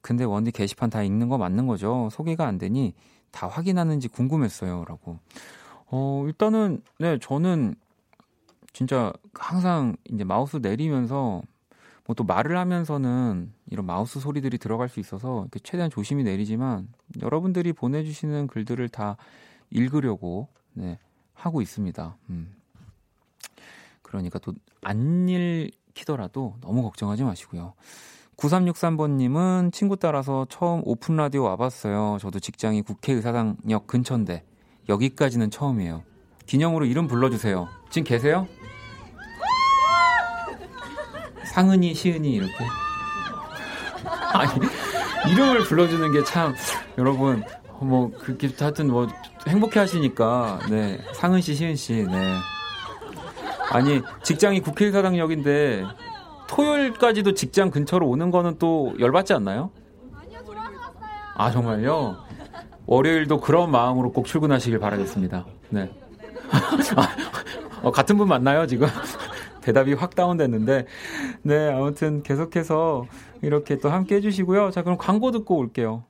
근데 0.00 0.24
원디 0.24 0.50
게시판 0.50 0.90
다 0.90 1.02
읽는 1.02 1.28
거 1.28 1.38
맞는 1.38 1.66
거죠? 1.66 2.08
소개가 2.12 2.46
안 2.46 2.58
되니 2.58 2.94
다 3.30 3.48
확인하는지 3.48 4.08
궁금했어요 4.08 4.84
라고. 4.86 5.18
어, 5.86 6.24
일단은, 6.26 6.82
네, 6.98 7.18
저는 7.18 7.74
진짜 8.72 9.12
항상 9.32 9.96
이제 10.10 10.24
마우스 10.24 10.58
내리면서 10.58 11.42
뭐 12.06 12.14
또 12.14 12.24
말을 12.24 12.56
하면서는 12.56 13.52
이런 13.70 13.86
마우스 13.86 14.20
소리들이 14.20 14.58
들어갈 14.58 14.88
수 14.88 15.00
있어서 15.00 15.46
최대한 15.62 15.90
조심히 15.90 16.22
내리지만 16.22 16.88
여러분들이 17.22 17.72
보내주시는 17.72 18.46
글들을 18.48 18.88
다 18.90 19.16
읽으려고 19.70 20.48
네, 20.74 20.98
하고 21.32 21.62
있습니다. 21.62 22.16
음. 22.30 22.54
그러니까 24.18 24.38
또 24.38 24.52
안 24.82 25.28
읽히더라도 25.28 26.56
너무 26.60 26.82
걱정하지 26.82 27.24
마시고요. 27.24 27.74
9363번님은 28.36 29.72
친구 29.72 29.96
따라서 29.96 30.46
처음 30.50 30.82
오픈 30.84 31.16
라디오 31.16 31.42
와봤어요. 31.44 32.18
저도 32.20 32.38
직장이 32.40 32.82
국회의사당역 32.82 33.86
근처인데 33.86 34.44
여기까지는 34.88 35.50
처음이에요. 35.50 36.02
기념으로 36.46 36.84
이름 36.84 37.06
불러주세요. 37.06 37.68
지금 37.90 38.04
계세요? 38.06 38.46
상은이, 41.46 41.94
시은이 41.94 42.30
이렇게. 42.32 42.52
아니 44.34 44.52
이름을 45.32 45.60
불러주는 45.64 46.12
게 46.12 46.24
참 46.24 46.54
여러분 46.98 47.42
뭐 47.80 48.10
그렇게 48.10 48.50
하여튼 48.58 48.88
뭐 48.90 49.06
행복해 49.46 49.78
하시니까 49.78 50.58
네 50.70 50.98
상은 51.14 51.40
씨, 51.40 51.54
시은 51.54 51.76
씨, 51.76 51.92
네. 52.02 52.34
아니 53.70 54.02
직장이 54.22 54.60
국회의사당역인데 54.60 55.84
토요일까지도 56.48 57.34
직장 57.34 57.70
근처로 57.70 58.08
오는 58.08 58.30
거는 58.30 58.58
또 58.58 58.94
열받지 58.98 59.32
않나요? 59.32 59.70
아니요, 60.14 60.38
좋아서 60.44 60.60
왔어요. 60.60 61.10
아 61.36 61.50
정말요? 61.50 62.16
월요일도 62.86 63.40
그런 63.40 63.70
마음으로 63.70 64.12
꼭 64.12 64.26
출근하시길 64.26 64.78
바라겠습니다. 64.78 65.46
네. 65.70 65.90
어, 67.82 67.90
같은 67.90 68.16
분 68.16 68.28
맞나요, 68.28 68.66
지금? 68.66 68.88
대답이 69.62 69.94
확 69.94 70.14
다운됐는데. 70.14 70.86
네, 71.42 71.72
아무튼 71.72 72.22
계속해서 72.22 73.06
이렇게 73.42 73.78
또 73.78 73.88
함께 73.88 74.16
해주시고요. 74.16 74.70
자, 74.70 74.82
그럼 74.82 74.98
광고 74.98 75.30
듣고 75.30 75.56
올게요. 75.56 76.04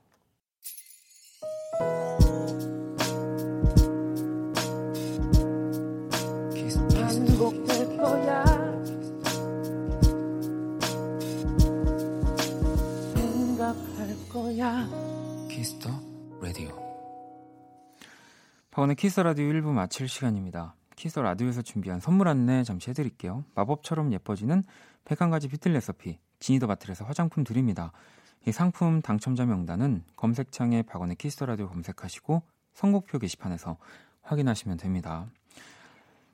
박원의 18.71 18.97
키스 18.97 19.21
라디오 19.21 19.45
1부 19.45 19.67
마칠 19.67 20.09
시간입니다. 20.09 20.75
키스 20.97 21.17
라디오에서 21.17 21.61
준비한 21.61 22.01
선물 22.01 22.27
안내 22.27 22.63
잠시 22.63 22.89
해드릴게요. 22.89 23.45
마법처럼 23.55 24.11
예뻐지는 24.11 24.63
101가지 25.05 25.49
뷰티 25.49 25.71
레시피 25.71 26.19
지니 26.39 26.55
더 26.55 26.67
바틀에서 26.67 27.05
화장품 27.05 27.45
드립니다. 27.45 27.93
이 28.45 28.51
상품 28.51 29.01
당첨자 29.01 29.45
명단은 29.45 30.03
검색창에 30.17 30.81
박원의 30.81 31.15
키스 31.15 31.43
라디오 31.45 31.69
검색하시고 31.69 32.43
선곡표 32.73 33.19
게시판에서 33.19 33.77
확인하시면 34.23 34.75
됩니다. 34.75 35.25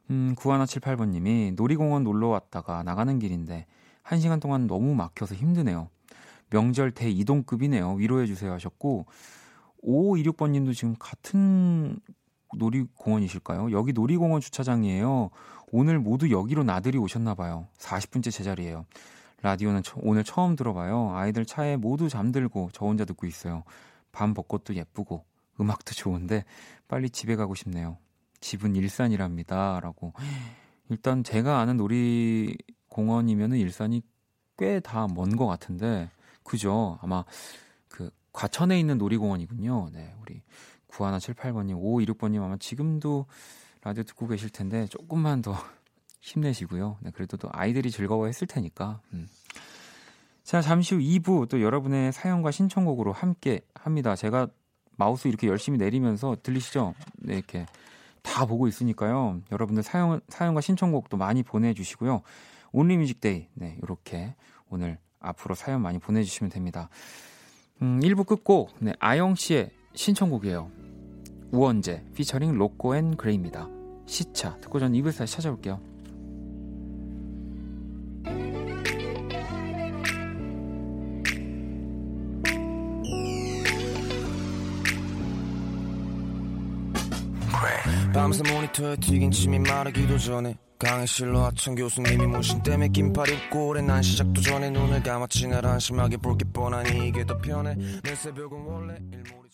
음, 0.09 0.33
9178번님이 0.35 1.53
놀이공원 1.55 2.03
놀러 2.03 2.29
왔다가 2.29 2.81
나가는 2.81 3.19
길인데 3.19 3.67
1시간 4.03 4.41
동안 4.41 4.65
너무 4.65 4.95
막혀서 4.95 5.35
힘드네요. 5.35 5.89
명절 6.51 6.91
대이동급이네요. 6.91 7.93
위로해주세요 7.93 8.51
하셨고 8.53 9.07
5526번 9.83 10.51
님도 10.51 10.73
지금 10.73 10.95
같은 10.99 11.99
놀이공원이실까요? 12.55 13.71
여기 13.71 13.93
놀이공원 13.93 14.41
주차장이에요. 14.41 15.31
오늘 15.71 15.99
모두 15.99 16.29
여기로 16.29 16.63
나들이 16.63 16.97
오셨나봐요. 16.97 17.67
40분째 17.77 18.29
제자리에요. 18.31 18.85
라디오는 19.41 19.81
처, 19.81 19.99
오늘 20.03 20.23
처음 20.23 20.55
들어봐요. 20.55 21.15
아이들 21.15 21.45
차에 21.45 21.77
모두 21.77 22.09
잠들고 22.09 22.69
저 22.73 22.85
혼자 22.85 23.05
듣고 23.05 23.25
있어요. 23.25 23.63
밤 24.11 24.33
벚꽃도 24.33 24.75
예쁘고 24.75 25.23
음악도 25.59 25.93
좋은데 25.95 26.43
빨리 26.87 27.09
집에 27.09 27.35
가고 27.35 27.55
싶네요. 27.55 27.97
집은 28.41 28.75
일산이랍니다. 28.75 29.79
라고. 29.81 30.13
일단 30.89 31.23
제가 31.23 31.59
아는 31.59 31.77
놀이공원이면은 31.77 33.57
일산이 33.57 34.01
꽤 34.57 34.79
다 34.81 35.07
먼 35.07 35.35
것 35.37 35.47
같은데, 35.47 36.09
그죠? 36.51 36.99
아마 37.01 37.23
그 37.87 38.11
과천에 38.33 38.77
있는 38.77 38.97
놀이공원이군요. 38.97 39.91
네, 39.93 40.13
우리 40.21 40.41
9178번님, 40.89 41.81
5526번님 41.81 42.43
아마 42.43 42.57
지금도 42.57 43.25
라디오 43.83 44.03
듣고 44.03 44.27
계실 44.27 44.49
텐데 44.49 44.85
조금만 44.87 45.41
더 45.41 45.55
힘내시고요. 46.19 46.97
네, 46.99 47.11
그래도 47.11 47.37
또 47.37 47.47
아이들이 47.53 47.89
즐거워했을 47.89 48.47
테니까. 48.47 48.99
음. 49.13 49.29
자, 50.43 50.61
잠시 50.61 50.93
후 50.93 50.99
2부 50.99 51.47
또 51.47 51.61
여러분의 51.61 52.11
사연과 52.11 52.51
신청곡으로 52.51 53.13
함께 53.13 53.61
합니다. 53.73 54.17
제가 54.17 54.49
마우스 54.97 55.29
이렇게 55.29 55.47
열심히 55.47 55.77
내리면서 55.77 56.35
들리시죠? 56.43 56.95
네, 57.19 57.35
이렇게 57.35 57.65
다 58.23 58.45
보고 58.45 58.67
있으니까요. 58.67 59.39
여러분들 59.53 59.83
사연, 59.83 60.19
사연과 60.27 60.59
신청곡도 60.59 61.15
많이 61.15 61.43
보내주시고요. 61.43 62.23
Only 62.73 62.96
Music 62.96 63.25
Day, 63.25 63.47
네, 63.53 63.77
이렇게 63.81 64.35
오늘 64.69 64.99
앞으로 65.21 65.55
사연 65.55 65.81
많이 65.81 65.99
보내주시면 65.99 66.51
됩니다. 66.51 66.89
음, 67.81 67.99
1부 68.01 68.25
끝곡, 68.25 68.75
네, 68.79 68.93
아영 68.99 69.35
씨의 69.35 69.71
신청곡이에요. 69.93 70.69
우원재, 71.51 72.03
피처링 72.15 72.57
로꼬 72.57 72.95
and 72.95 73.15
그레이입니다. 73.15 73.67
시차. 74.05 74.57
듣고 74.57 74.79
전 74.79 74.93
2부에서 74.93 75.19
다시 75.19 75.35
찾아올게요. 75.35 75.91
밤새 88.13 88.43
모니터에 88.53 88.97
튀긴 88.97 89.31
침이 89.31 89.57
마르기도 89.57 90.17
전에 90.17 90.57
강의실로 90.81 91.41
하천 91.41 91.75
교수님이 91.75 92.25
모신 92.25 92.63
때문에 92.63 92.87
긴팔 92.87 93.29
입고 93.29 93.67
오래 93.67 93.81
난 93.83 94.01
시작도 94.01 94.41
전에 94.41 94.71
눈을 94.71 95.03
감았지 95.03 95.47
날 95.47 95.63
안심하게 95.63 96.17
볼게 96.17 96.43
뻔하니 96.51 97.07
이게 97.07 97.23
더 97.23 97.37
편해. 97.37 97.75
내 98.03 98.15
새벽은 98.15 98.65
원래 98.65 98.95
일몰이 99.11 99.49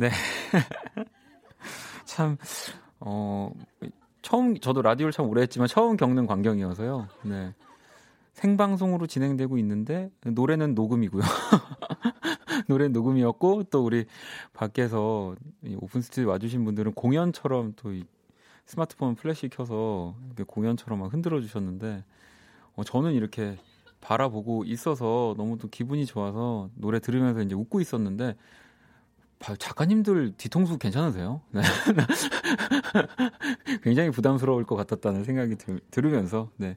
네. 0.00 0.08
참, 2.06 2.38
어, 3.00 3.52
처음, 4.22 4.58
저도 4.58 4.80
라디오를 4.80 5.12
참 5.12 5.28
오래 5.28 5.42
했지만 5.42 5.68
처음 5.68 5.98
겪는 5.98 6.26
광경이어서요. 6.26 7.06
네. 7.24 7.54
생방송으로 8.32 9.06
진행되고 9.06 9.58
있는데, 9.58 10.10
노래는 10.24 10.74
녹음이고요. 10.74 11.20
노래는 12.66 12.92
녹음이었고, 12.94 13.64
또 13.64 13.84
우리 13.84 14.06
밖에서 14.54 15.36
이 15.64 15.76
오픈 15.78 16.00
스튜디오 16.00 16.30
와주신 16.30 16.64
분들은 16.64 16.94
공연처럼 16.94 17.74
또 17.76 17.97
이 17.97 18.04
스마트폰 18.64 19.16
플래시 19.16 19.50
켜서 19.50 20.14
공연처럼 20.46 21.00
막 21.00 21.12
흔들어 21.12 21.42
주셨는데, 21.42 22.04
어, 22.74 22.84
저는 22.84 23.12
이렇게 23.12 23.58
바라보고 24.00 24.64
있어서 24.64 25.34
너무 25.36 25.58
또 25.58 25.68
기분이 25.68 26.06
좋아서 26.06 26.70
노래 26.74 27.00
들으면서 27.00 27.42
이제 27.42 27.54
웃고 27.54 27.82
있었는데, 27.82 28.28
바- 28.32 28.36
작가님들 29.58 30.34
뒤통수 30.36 30.78
괜찮으세요? 30.78 31.40
네. 31.50 31.62
굉장히 33.82 34.10
부담스러울 34.10 34.64
것 34.64 34.76
같았다는 34.76 35.24
생각이 35.24 35.56
들, 35.56 35.80
들으면서 35.90 36.50
네. 36.56 36.76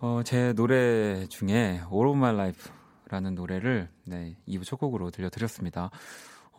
어, 0.00 0.22
제 0.24 0.52
노래 0.52 1.26
중에 1.26 1.80
All 1.92 2.08
of 2.08 2.16
My 2.16 2.34
Life라는 2.34 3.34
노래를 3.34 3.88
네, 4.04 4.36
2부 4.48 4.64
첫 4.64 4.76
곡으로 4.76 5.10
들려드렸습니다. 5.10 5.90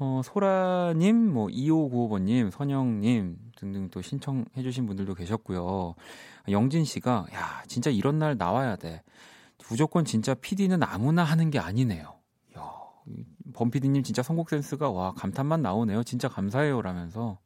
어, 0.01 0.21
소라님, 0.23 1.33
뭐 1.33 1.47
2595번님, 1.47 2.51
선영님 2.51 3.37
등등 3.57 3.89
또 3.89 4.01
신청해주신 4.01 4.85
분들도 4.85 5.13
계셨고요. 5.13 5.95
영진 6.49 6.85
씨가 6.85 7.27
야 7.33 7.63
진짜 7.67 7.89
이런 7.89 8.17
날 8.17 8.37
나와야 8.37 8.77
돼. 8.77 9.03
무조건 9.69 10.05
진짜 10.05 10.33
PD는 10.33 10.83
아무나 10.83 11.23
하는 11.25 11.51
게 11.51 11.59
아니네요. 11.59 12.17
야, 12.57 12.71
범피디님 13.53 14.03
진짜 14.03 14.21
선곡 14.21 14.49
센스가 14.49 14.89
와 14.89 15.13
감탄만 15.13 15.61
나오네요. 15.61 16.03
진짜 16.03 16.27
감사해요. 16.27 16.81
라면서 16.81 17.39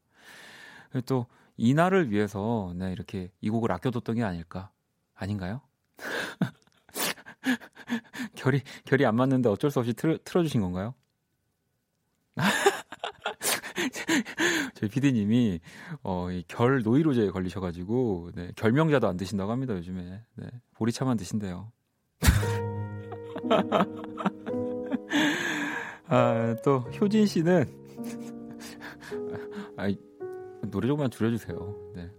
또 1.06 1.28
이날을 1.58 2.12
위해서 2.12 2.74
네, 2.76 2.91
이렇게 2.91 3.32
이 3.41 3.49
곡을 3.49 3.72
아껴뒀던 3.72 4.16
게 4.16 4.24
아닐까 4.24 4.72
아닌가요? 5.14 5.62
결이 8.36 8.62
결이 8.86 9.06
안 9.06 9.16
맞는데 9.16 9.49
어쩔 9.49 9.72
수 9.72 9.80
없이 9.80 9.93
틀, 9.93 10.18
틀어주신 10.24 10.62
건가요? 10.62 10.93
저희 14.76 14.89
피디님이 14.89 15.60
어, 16.04 16.32
이결 16.32 16.84
노이로제에 16.84 17.30
걸리셔가지고 17.30 18.32
네, 18.36 18.51
결명자도 18.56 19.08
안 19.08 19.18
드신다고 19.18 19.51
합니다 19.51 19.76
요즘에 19.76 20.24
네, 20.36 20.47
보리차만 20.74 21.18
드신대요. 21.18 21.72
아, 26.08 26.56
또 26.64 26.80
효진 26.80 27.26
씨는 27.26 27.66
아, 29.78 29.88
노래 30.70 30.88
조금만 30.88 31.10
줄여주세요. 31.12 31.76
네. 31.95 32.10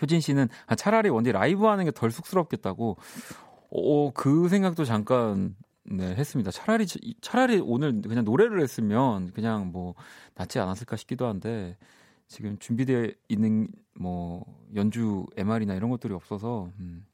효진 0.00 0.20
씨는 0.20 0.48
아, 0.66 0.74
차라리 0.74 1.08
원디 1.08 1.32
라이브 1.32 1.66
하는 1.66 1.84
게 1.84 1.90
덜 1.90 2.10
쑥스럽겠다고. 2.10 2.96
어, 3.70 4.10
그 4.12 4.48
생각도 4.48 4.84
잠깐 4.84 5.56
네, 5.84 6.14
했습니다. 6.14 6.50
차라리 6.50 6.86
차라리 7.20 7.60
오늘 7.62 8.00
그냥 8.02 8.24
노래를 8.24 8.60
했으면 8.62 9.30
그냥 9.32 9.70
뭐 9.70 9.94
낫지 10.34 10.58
않았을까 10.58 10.96
싶기도 10.96 11.26
한데 11.26 11.76
지금 12.26 12.58
준비되어 12.58 13.08
있는 13.28 13.68
뭐 13.98 14.44
연주 14.74 15.26
MR이나 15.36 15.74
이런 15.74 15.90
것들이 15.90 16.14
없어서 16.14 16.70
음. 16.78 17.04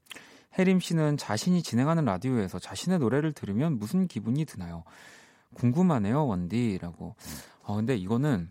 혜림 0.59 0.81
씨는 0.81 1.17
자신이 1.17 1.63
진행하는 1.63 2.05
라디오에서 2.05 2.59
자신의 2.59 2.99
노래를 2.99 3.33
들으면 3.33 3.79
무슨 3.79 4.09
기분이 4.09 4.45
드나요? 4.45 4.85
궁금하네요, 5.55 6.27
원디라고. 6.27 7.17
어, 7.65 7.75
근데 7.77 7.97
이거는 7.97 8.51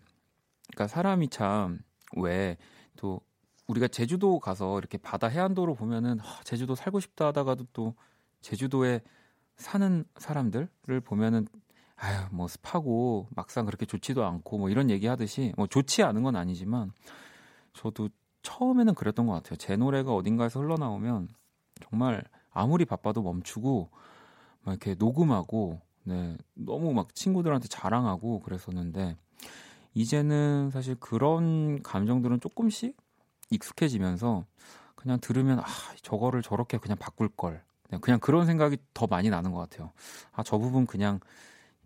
그러니까 0.68 0.88
사람이 0.88 1.30
참 1.30 1.80
왜 2.18 2.58
또 2.96 3.22
우리가 3.68 3.88
제주도 3.88 4.40
가서 4.40 4.78
이렇게 4.80 4.98
바다 4.98 5.28
해안도로 5.28 5.76
보면은 5.76 6.20
아, 6.20 6.42
제주도 6.44 6.76
살고 6.76 7.00
싶다 7.00 7.28
하다가도 7.28 7.68
또 7.72 7.94
제주도에 8.42 9.02
사는 9.58 10.04
사람들을 10.18 10.68
보면은 11.06 11.48
아유 11.96 12.18
뭐 12.32 12.48
습하고 12.48 13.28
막상 13.32 13.66
그렇게 13.66 13.86
좋지도 13.86 14.26
않고 14.26 14.58
뭐 14.58 14.70
이런 14.70 14.90
얘기 14.90 15.06
하듯이 15.08 15.54
뭐 15.56 15.68
좋지 15.68 16.04
않은 16.04 16.24
건 16.24 16.36
아니지만 16.36 16.92
저도 17.74 18.10
처음에는 18.42 18.96
그랬던 18.96 19.28
것 19.28 19.34
같아요. 19.34 19.56
제 19.58 19.76
노래가 19.78 20.14
어딘가에서 20.14 20.60
흘러나오면 20.60 21.30
정말 21.90 22.24
아무리 22.52 22.84
바빠도 22.86 23.22
멈추고 23.22 23.90
막 24.64 24.72
이렇게 24.72 24.96
녹음하고 24.96 25.80
네 26.10 26.36
너무 26.56 26.92
막 26.94 27.14
친구들한테 27.14 27.68
자랑하고 27.68 28.40
그랬었는데 28.40 29.16
이제는 29.94 30.72
사실 30.72 30.96
그런 30.96 31.84
감정들은 31.84 32.40
조금씩 32.40 32.98
익숙해지면서 33.52 34.46
그냥 34.96 35.20
들으면 35.22 35.60
아 35.60 35.66
저거를 36.02 36.42
저렇게 36.42 36.78
그냥 36.78 36.98
바꿀 36.98 37.30
걸 37.30 37.64
네, 37.90 37.98
그냥 38.02 38.20
그런 38.20 38.46
생각이 38.46 38.78
더 38.94 39.08
많이 39.08 39.30
나는 39.30 39.52
것 39.52 39.60
같아요. 39.60 39.92
아, 40.32 40.44
저 40.44 40.58
부분 40.58 40.86
그냥 40.86 41.20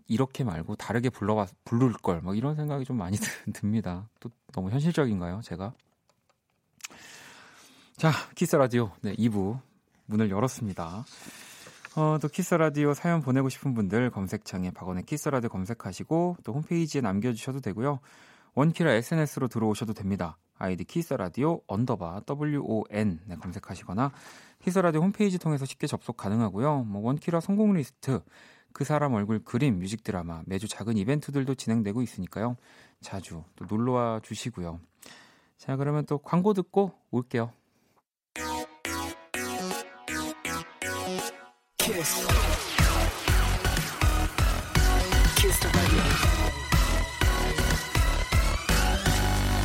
이렇게 0.07 0.43
말고 0.43 0.75
다르게 0.75 1.09
불러와 1.09 1.47
부를 1.63 1.93
걸. 1.93 2.21
막 2.21 2.37
이런 2.37 2.55
생각이 2.55 2.85
좀 2.85 2.97
많이 2.97 3.17
듭니다. 3.53 4.09
또 4.19 4.29
너무 4.51 4.69
현실적인가요, 4.69 5.41
제가? 5.43 5.73
자, 7.95 8.11
키스 8.35 8.55
라디오 8.55 8.91
네, 9.01 9.13
2부 9.15 9.59
문을 10.07 10.29
열었습니다. 10.29 11.05
어, 11.95 12.17
또 12.19 12.27
키스 12.27 12.55
라디오 12.55 12.95
사연 12.95 13.21
보내고 13.21 13.49
싶은 13.49 13.75
분들 13.75 14.09
검색창에 14.09 14.71
박원의 14.71 15.03
키스 15.03 15.29
라디오 15.29 15.49
검색하시고 15.49 16.37
또 16.43 16.53
홈페이지에 16.53 17.01
남겨 17.01 17.31
주셔도 17.33 17.59
되고요. 17.59 17.99
원키라 18.55 18.93
SNS로 18.93 19.47
들어오셔도 19.47 19.93
됩니다. 19.93 20.39
아이디 20.57 20.85
키스 20.85 21.13
라디오 21.13 21.61
언더바 21.67 22.21
WON 22.27 23.19
네, 23.25 23.35
검색하시거나 23.35 24.11
키스 24.63 24.79
라디오 24.79 25.01
홈페이지 25.01 25.37
통해서 25.37 25.65
쉽게 25.65 25.85
접속 25.85 26.17
가능하고요. 26.17 26.83
뭐 26.85 27.03
원키라 27.03 27.41
선곡 27.41 27.73
리스트, 27.73 28.21
그 28.71 28.83
사람 28.83 29.13
얼굴 29.13 29.43
그림, 29.43 29.77
뮤직 29.77 30.03
드라마, 30.03 30.41
매주 30.47 30.67
작은 30.67 30.97
이벤트들도 30.97 31.53
진행되고 31.53 32.01
있으니까요. 32.01 32.57
자주 33.01 33.43
또 33.55 33.65
놀러와 33.65 34.21
주시고요. 34.23 34.79
자, 35.57 35.75
그러면 35.75 36.07
또 36.07 36.17
광고 36.17 36.53
듣고 36.53 36.91
올게요. 37.11 37.51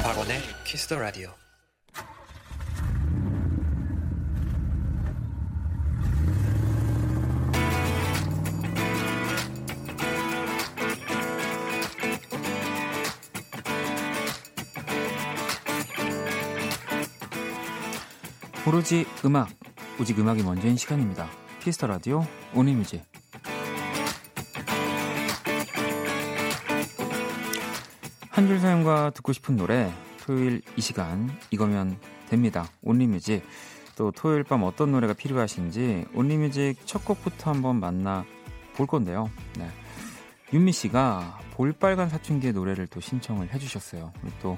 박원의 0.02 0.40
키스 0.64 0.88
더 0.88 0.98
라디오. 0.98 1.30
오로지 18.66 19.06
음악, 19.24 19.48
오직 20.00 20.18
음악이 20.18 20.42
먼저인 20.42 20.76
시간입니다. 20.76 21.47
피스터 21.68 21.86
라디오 21.86 22.24
온리뮤직. 22.54 23.04
한줄 28.30 28.58
사연과 28.58 29.10
듣고 29.10 29.34
싶은 29.34 29.56
노래 29.56 29.92
토요일 30.22 30.62
이 30.76 30.80
시간 30.80 31.28
이거면 31.50 31.98
됩니다. 32.30 32.70
온리뮤직. 32.80 33.46
또 33.96 34.10
토요일 34.12 34.44
밤 34.44 34.62
어떤 34.62 34.92
노래가 34.92 35.12
필요하신지 35.12 36.06
온리뮤직 36.14 36.86
첫 36.86 37.04
곡부터 37.04 37.50
한번 37.50 37.80
만나 37.80 38.24
볼 38.74 38.86
건데요. 38.86 39.30
네. 39.58 39.68
윤미 40.54 40.72
씨가 40.72 41.38
볼빨간 41.50 42.08
사춘기의 42.08 42.54
노래를 42.54 42.86
또 42.86 43.00
신청을 43.00 43.52
해주셨어요. 43.52 44.10
또 44.40 44.56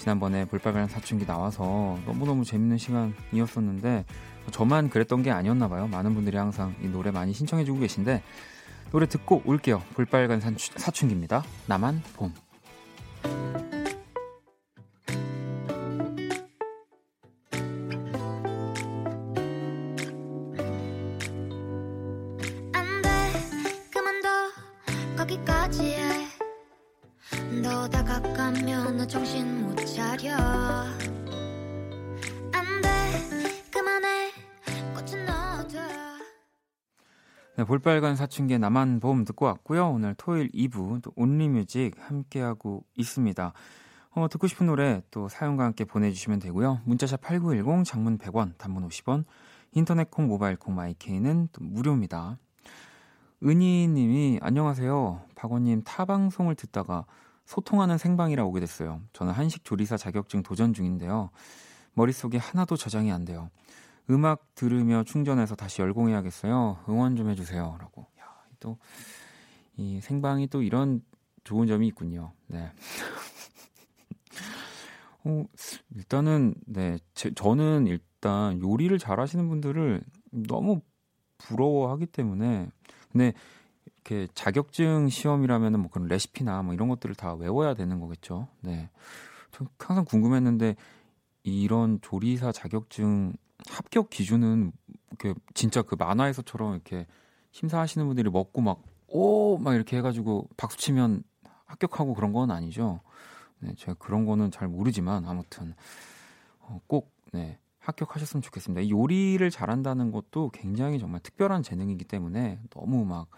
지난번에 0.00 0.46
볼빨간 0.46 0.88
사춘기 0.88 1.26
나와서 1.26 1.98
너무너무 2.06 2.42
재밌는 2.42 2.78
시간이었었는데 2.78 4.06
저만 4.50 4.88
그랬던 4.88 5.22
게 5.22 5.30
아니었나 5.30 5.68
봐요. 5.68 5.88
많은 5.88 6.14
분들이 6.14 6.38
항상 6.38 6.74
이 6.82 6.86
노래 6.86 7.10
많이 7.10 7.34
신청해 7.34 7.66
주고 7.66 7.80
계신데 7.80 8.22
노래 8.92 9.06
듣고 9.06 9.42
올게요. 9.44 9.82
볼빨간 9.94 10.40
사춘기입니다. 10.40 11.44
나만 11.66 12.02
봄. 12.16 12.32
볼빨간 37.70 38.16
사춘기의 38.16 38.58
나만 38.58 38.98
봄 38.98 39.24
듣고 39.24 39.46
왔고요. 39.46 39.90
오늘 39.90 40.16
토요일 40.16 40.50
2부 40.50 41.02
또 41.02 41.12
온리뮤직 41.14 41.94
함께하고 42.00 42.84
있습니다. 42.96 43.52
어, 44.10 44.28
듣고 44.28 44.48
싶은 44.48 44.66
노래 44.66 45.02
또 45.12 45.28
사연과 45.28 45.66
함께 45.66 45.84
보내주시면 45.84 46.40
되고요. 46.40 46.80
문자샵 46.84 47.20
8910 47.20 47.84
장문 47.84 48.18
100원 48.18 48.58
단문 48.58 48.88
50원 48.88 49.24
인터넷 49.70 50.10
콩 50.10 50.26
모바일 50.26 50.56
콩 50.56 50.74
마이케이는 50.74 51.50
또 51.52 51.62
무료입니다. 51.62 52.38
은희님이 53.44 54.40
안녕하세요. 54.42 55.20
박원님 55.36 55.82
타 55.84 56.04
방송을 56.04 56.56
듣다가 56.56 57.06
소통하는 57.46 57.98
생방이라 57.98 58.42
오게 58.46 58.58
됐어요. 58.58 59.00
저는 59.12 59.32
한식 59.32 59.64
조리사 59.64 59.96
자격증 59.96 60.42
도전 60.42 60.72
중인데요. 60.72 61.30
머릿속에 61.94 62.36
하나도 62.36 62.76
저장이 62.76 63.12
안 63.12 63.24
돼요. 63.24 63.48
음악 64.10 64.54
들으며 64.54 65.04
충전해서 65.04 65.54
다시 65.54 65.82
열공해야겠어요. 65.82 66.84
응원 66.88 67.16
좀 67.16 67.30
해주세요. 67.30 67.76
라고. 67.78 68.06
야, 68.20 68.24
또, 68.58 68.78
이 69.76 70.00
생방이 70.00 70.48
또 70.48 70.62
이런 70.62 71.02
좋은 71.44 71.66
점이 71.66 71.86
있군요. 71.86 72.32
네. 72.48 72.72
어, 75.24 75.44
일단은, 75.94 76.54
네. 76.66 76.98
제, 77.14 77.32
저는 77.34 77.86
일단 77.86 78.60
요리를 78.60 78.98
잘 78.98 79.20
하시는 79.20 79.48
분들을 79.48 80.02
너무 80.30 80.80
부러워하기 81.38 82.06
때문에. 82.06 82.68
근데 83.12 83.32
이렇게 83.86 84.28
자격증 84.34 85.08
시험이라면은 85.08 85.80
뭐 85.80 85.90
그런 85.90 86.08
레시피나 86.08 86.62
뭐 86.62 86.74
이런 86.74 86.88
것들을 86.88 87.14
다 87.14 87.34
외워야 87.34 87.74
되는 87.74 88.00
거겠죠. 88.00 88.48
네. 88.60 88.90
저 89.52 89.66
항상 89.78 90.04
궁금했는데 90.04 90.76
이런 91.42 92.00
조리사 92.00 92.52
자격증 92.52 93.34
합격 93.68 94.10
기준은 94.10 94.72
이렇게 95.10 95.34
진짜 95.54 95.82
그 95.82 95.96
만화에서처럼 95.98 96.74
이렇게 96.74 97.06
심사하시는 97.52 98.06
분들이 98.06 98.30
먹고 98.30 98.60
막 98.60 98.82
오 99.12 99.58
막 99.58 99.74
이렇게 99.74 99.96
해가지고 99.98 100.48
박수 100.56 100.78
치면 100.78 101.22
합격하고 101.66 102.14
그런 102.14 102.32
건 102.32 102.50
아니죠. 102.50 103.00
네, 103.58 103.74
제가 103.76 103.94
그런 103.94 104.24
거는 104.24 104.50
잘 104.50 104.68
모르지만 104.68 105.26
아무튼 105.26 105.74
어, 106.60 106.80
꼭 106.86 107.12
네, 107.32 107.58
합격하셨으면 107.80 108.42
좋겠습니다. 108.42 108.80
이 108.82 108.90
요리를 108.90 109.48
잘한다는 109.50 110.10
것도 110.12 110.50
굉장히 110.50 110.98
정말 110.98 111.20
특별한 111.20 111.62
재능이기 111.62 112.04
때문에 112.04 112.60
너무 112.70 113.04
막 113.04 113.28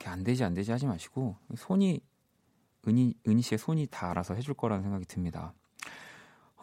이렇게 0.00 0.08
안 0.10 0.24
되지 0.24 0.44
안 0.44 0.54
되지 0.54 0.72
하지 0.72 0.86
마시고 0.86 1.36
손이 1.56 2.00
은희 2.86 3.14
은희 3.26 3.42
씨의 3.42 3.58
손이 3.58 3.86
다 3.90 4.10
알아서 4.10 4.34
해줄 4.34 4.54
거라는 4.54 4.82
생각이 4.82 5.06
듭니다. 5.06 5.54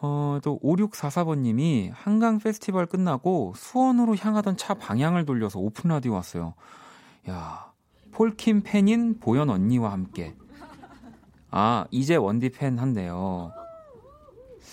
어, 0.04 0.40
또 0.42 0.58
5644번님이 0.64 1.92
한강 1.94 2.38
페스티벌 2.38 2.86
끝나고 2.86 3.52
수원으로 3.56 4.16
향하던 4.16 4.56
차 4.56 4.74
방향을 4.74 5.24
돌려서 5.24 5.60
오픈 5.60 5.90
라디오 5.90 6.12
왔어요. 6.12 6.54
야, 7.30 7.70
폴킴 8.10 8.62
팬인 8.64 9.20
보현 9.20 9.48
언니와 9.48 9.92
함께. 9.92 10.34
아, 11.52 11.84
이제 11.92 12.16
원디 12.16 12.48
팬 12.48 12.78
한대요. 12.78 13.52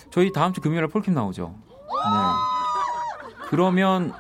저희 0.10 0.32
다음 0.32 0.52
주 0.52 0.62
금요일에 0.62 0.88
폴킴 0.88 1.14
나오죠. 1.14 1.54
네. 1.68 3.46
그러면 3.50 4.12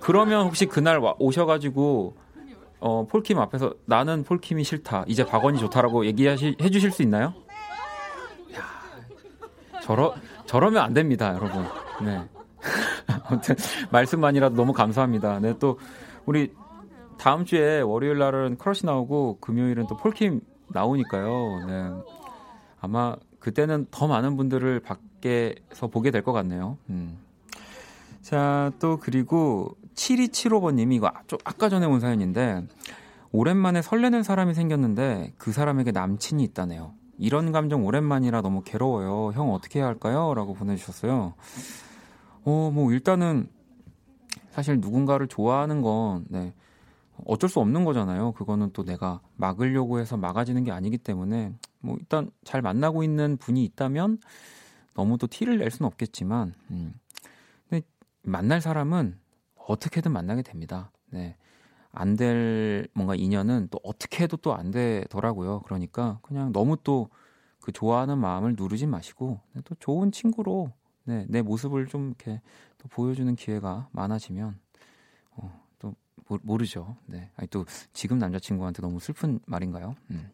그러면 0.00 0.46
혹시 0.46 0.66
그날 0.66 0.98
와, 0.98 1.14
오셔가지고 1.18 2.14
어, 2.80 3.06
폴킴 3.08 3.38
앞에서 3.38 3.72
나는 3.86 4.22
폴킴이 4.22 4.64
싫다. 4.64 5.04
이제 5.06 5.24
박원이 5.24 5.58
좋다라고 5.58 6.04
얘기하시 6.04 6.56
해 6.60 6.68
주실 6.68 6.90
수 6.90 7.02
있나요? 7.02 7.32
야. 8.54 9.80
저러 9.80 10.14
저러면 10.48 10.82
안 10.82 10.94
됩니다, 10.94 11.34
여러분. 11.34 11.64
네. 12.02 12.26
아무튼 13.28 13.54
말씀만이라도 13.92 14.56
너무 14.56 14.72
감사합니다. 14.72 15.38
네, 15.40 15.54
또 15.58 15.78
우리 16.24 16.52
다음 17.18 17.44
주에 17.44 17.80
월요일 17.80 18.18
날은 18.18 18.56
크러쉬 18.56 18.86
나오고 18.86 19.38
금요일은 19.40 19.86
또 19.88 19.96
폴킴 19.96 20.40
나오니까요. 20.68 21.66
네. 21.66 21.90
아마 22.80 23.16
그때는 23.40 23.86
더 23.90 24.06
많은 24.06 24.36
분들을 24.36 24.80
밖에서 24.80 25.88
보게 25.88 26.10
될 26.10 26.22
것 26.22 26.32
같네요. 26.32 26.78
음. 26.88 27.18
자, 28.22 28.72
또 28.78 28.98
그리고 28.98 29.76
7275번님이 29.94 30.94
이거 30.94 31.10
좀 31.26 31.38
아까 31.44 31.68
전에 31.68 31.86
온 31.86 32.00
사연인데 32.00 32.66
오랜만에 33.32 33.82
설레는 33.82 34.22
사람이 34.22 34.54
생겼는데 34.54 35.34
그 35.38 35.52
사람에게 35.52 35.92
남친이 35.92 36.42
있다네요. 36.44 36.92
이런 37.18 37.52
감정 37.52 37.84
오랜만이라 37.84 38.42
너무 38.42 38.62
괴로워요. 38.62 39.32
형 39.32 39.52
어떻게 39.52 39.80
해야 39.80 39.86
할까요? 39.86 40.34
라고 40.34 40.54
보내주셨어요. 40.54 41.34
어, 42.44 42.70
뭐 42.72 42.92
일단은 42.92 43.48
사실 44.50 44.80
누군가를 44.80 45.26
좋아하는 45.26 45.82
건 45.82 46.24
네, 46.28 46.54
어쩔 47.26 47.50
수 47.50 47.60
없는 47.60 47.84
거잖아요. 47.84 48.32
그거는 48.32 48.70
또 48.72 48.84
내가 48.84 49.20
막으려고 49.36 49.98
해서 49.98 50.16
막아지는 50.16 50.64
게 50.64 50.70
아니기 50.70 50.98
때문에 50.98 51.52
뭐 51.80 51.96
일단 51.98 52.30
잘 52.44 52.62
만나고 52.62 53.02
있는 53.02 53.36
분이 53.36 53.64
있다면 53.64 54.18
너무 54.94 55.18
또 55.18 55.26
티를 55.26 55.58
낼 55.58 55.70
수는 55.70 55.86
없겠지만 55.88 56.54
음. 56.70 56.94
근데 57.68 57.84
만날 58.22 58.60
사람은 58.60 59.18
어떻게든 59.66 60.12
만나게 60.12 60.42
됩니다. 60.42 60.90
네. 61.10 61.36
안 61.92 62.16
될 62.16 62.88
뭔가 62.94 63.14
인연은 63.14 63.68
또 63.70 63.80
어떻게 63.82 64.24
해도 64.24 64.36
또 64.36 64.52
안 64.54 64.70
되더라고요. 64.70 65.60
그러니까 65.62 66.18
그냥 66.22 66.52
너무 66.52 66.76
또 66.82 67.08
그 67.60 67.72
좋아하는 67.72 68.18
마음을 68.18 68.54
누르지 68.56 68.86
마시고 68.86 69.40
네, 69.52 69.60
또 69.64 69.74
좋은 69.74 70.10
친구로 70.10 70.72
네, 71.04 71.26
내 71.28 71.42
모습을 71.42 71.86
좀 71.86 72.08
이렇게 72.08 72.40
또 72.78 72.88
보여주는 72.88 73.34
기회가 73.36 73.88
많아지면 73.92 74.58
어, 75.32 75.60
또 75.78 75.94
모 76.42 76.56
르죠. 76.56 76.96
네. 77.06 77.30
아니 77.36 77.48
또 77.48 77.66
지금 77.92 78.18
남자친구한테 78.18 78.80
너무 78.82 79.00
슬픈 79.00 79.40
말인가요? 79.46 79.96
음. 80.10 80.30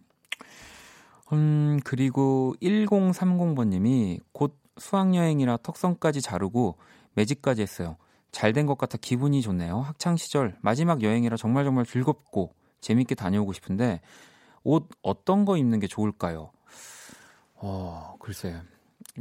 음, 1.32 1.80
그리고 1.84 2.54
1030번님이 2.62 4.20
곧 4.32 4.56
수학여행이라 4.76 5.58
턱선까지 5.58 6.20
자르고 6.20 6.76
매직까지 7.14 7.62
했어요. 7.62 7.96
잘 8.34 8.52
된 8.52 8.66
것 8.66 8.76
같아 8.76 8.98
기분이 9.00 9.40
좋네요. 9.42 9.80
학창 9.80 10.16
시절 10.16 10.56
마지막 10.60 11.02
여행이라 11.02 11.36
정말 11.36 11.64
정말 11.64 11.86
즐겁고 11.86 12.52
재밌게 12.80 13.14
다녀오고 13.14 13.52
싶은데 13.52 14.00
옷 14.64 14.88
어떤 15.02 15.44
거 15.44 15.56
입는 15.56 15.78
게 15.78 15.86
좋을까요? 15.86 16.50
어, 17.54 18.16
글쎄. 18.18 18.60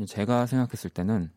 제가 0.08 0.48
생각했을 0.48 0.90
때는 0.90 1.32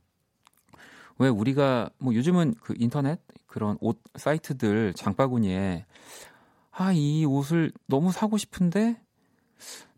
왜 1.18 1.29
우리가 1.29 1.91
뭐 1.99 2.14
요즘은 2.14 2.55
그 2.61 2.74
인터넷 2.79 3.20
그런 3.47 3.77
옷 3.81 4.01
사이트들 4.16 4.95
장바구니에 4.95 5.85
아, 6.72 6.93
이 6.93 7.24
옷을 7.24 7.72
너무 7.87 8.12
사고 8.12 8.37
싶은데 8.39 9.01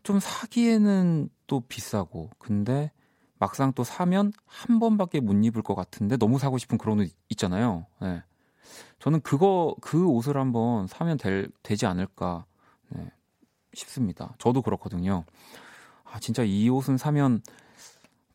좀 0.03 0.19
사기에는 0.19 1.29
또 1.47 1.61
비싸고 1.61 2.29
근데 2.39 2.91
막상 3.39 3.71
또 3.73 3.83
사면 3.83 4.31
한 4.45 4.79
번밖에 4.79 5.21
못 5.21 5.33
입을 5.33 5.63
것 5.63 5.73
같은데 5.73 6.17
너무 6.17 6.37
사고 6.37 6.57
싶은 6.57 6.77
그런 6.77 6.99
옷 6.99 7.09
있잖아요. 7.29 7.85
네. 8.01 8.21
저는 8.99 9.21
그거 9.21 9.75
그 9.81 10.05
옷을 10.05 10.37
한번 10.37 10.87
사면 10.87 11.17
될, 11.17 11.49
되지 11.63 11.85
않을까 11.85 12.45
네, 12.89 13.09
싶습니다. 13.73 14.35
저도 14.37 14.61
그렇거든요. 14.61 15.23
아 16.03 16.19
진짜 16.19 16.43
이 16.43 16.69
옷은 16.69 16.97
사면 16.97 17.41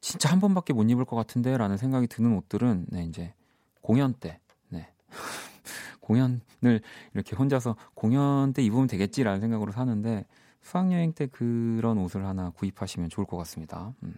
진짜 0.00 0.30
한 0.30 0.40
번밖에 0.40 0.72
못 0.72 0.88
입을 0.90 1.04
것 1.04 1.16
같은데라는 1.16 1.76
생각이 1.76 2.06
드는 2.06 2.36
옷들은 2.36 2.86
네 2.88 3.04
이제 3.04 3.34
공연 3.82 4.14
때 4.14 4.40
네. 4.70 4.90
공연을 6.00 6.80
이렇게 7.12 7.36
혼자서 7.36 7.76
공연 7.94 8.52
때 8.54 8.62
입으면 8.62 8.86
되겠지라는 8.86 9.40
생각으로 9.40 9.72
사는데 9.72 10.26
수학여행 10.62 11.12
때 11.12 11.26
그런 11.26 11.98
옷을 11.98 12.24
하나 12.26 12.50
구입하시면 12.50 13.10
좋을 13.10 13.26
것 13.26 13.36
같습니다. 13.36 13.92
음. 14.02 14.14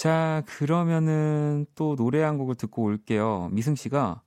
자, 0.00 0.42
그러면은 0.46 1.66
또 1.74 1.94
노래 1.94 2.22
한 2.22 2.38
곡을 2.38 2.54
듣고 2.54 2.84
올게요. 2.84 3.50
미승 3.52 3.74
씨가 3.74 4.22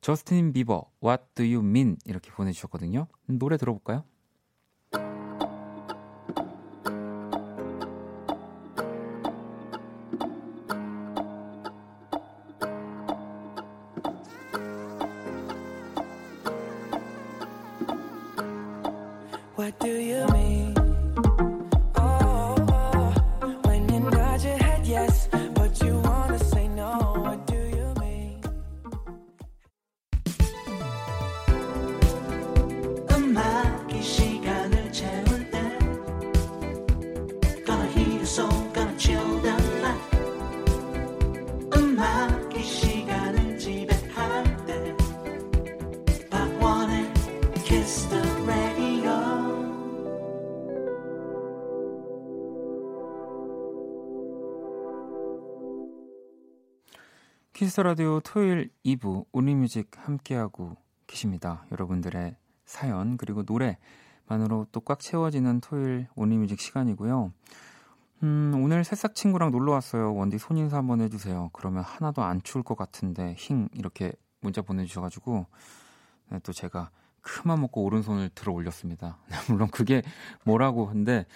저스틴 0.00 0.54
비버, 0.54 0.90
What 1.04 1.22
Do 1.34 1.44
You 1.44 1.58
Mean? 1.58 1.98
이렇게 2.06 2.30
보내주셨거든요. 2.30 3.08
노래 3.26 3.58
들어볼까요? 3.58 4.04
키스 57.58 57.80
라디오 57.80 58.20
토요일 58.20 58.70
2부 58.86 59.24
Only 59.32 59.58
Music 59.58 59.90
함께하고 59.96 60.76
계십니다. 61.08 61.66
여러분들의 61.72 62.36
사연 62.64 63.16
그리고 63.16 63.42
노래만으로 63.42 64.68
또 64.70 64.80
꽉 64.84 65.00
채워지는 65.00 65.60
토요일 65.60 66.06
Only 66.14 66.34
Music 66.34 66.60
시간이고요. 66.60 67.32
음, 68.22 68.60
오늘 68.62 68.84
새싹 68.84 69.16
친구랑 69.16 69.50
놀러 69.50 69.72
왔어요. 69.72 70.14
원디 70.14 70.38
손인사 70.38 70.76
한번 70.76 71.00
해주세요. 71.00 71.50
그러면 71.52 71.82
하나도 71.82 72.22
안 72.22 72.40
추울 72.44 72.62
것 72.62 72.76
같은데 72.76 73.34
힝 73.36 73.68
이렇게 73.74 74.12
문자 74.40 74.62
보내주셔가지고 74.62 75.46
네, 76.30 76.38
또 76.44 76.52
제가 76.52 76.90
큰맘 77.22 77.60
먹고 77.62 77.82
오른손을 77.82 78.30
들어 78.36 78.52
올렸습니다. 78.52 79.18
물론 79.50 79.68
그게 79.72 80.02
뭐라고 80.44 80.86
근데 80.86 81.26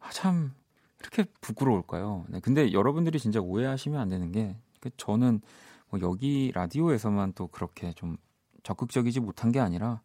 아, 0.00 0.10
참 0.10 0.54
이렇게 0.98 1.22
부끄러울까요? 1.40 2.24
네, 2.30 2.40
근데 2.40 2.72
여러분들이 2.72 3.20
진짜 3.20 3.38
오해하시면 3.38 4.00
안 4.00 4.08
되는 4.08 4.32
게그 4.32 4.71
저는 4.96 5.40
뭐 5.88 6.00
여기 6.00 6.52
라디오에서만 6.54 7.32
또 7.34 7.46
그렇게 7.48 7.92
좀 7.92 8.16
적극적이지 8.62 9.20
못한 9.20 9.52
게 9.52 9.60
아니라 9.60 10.00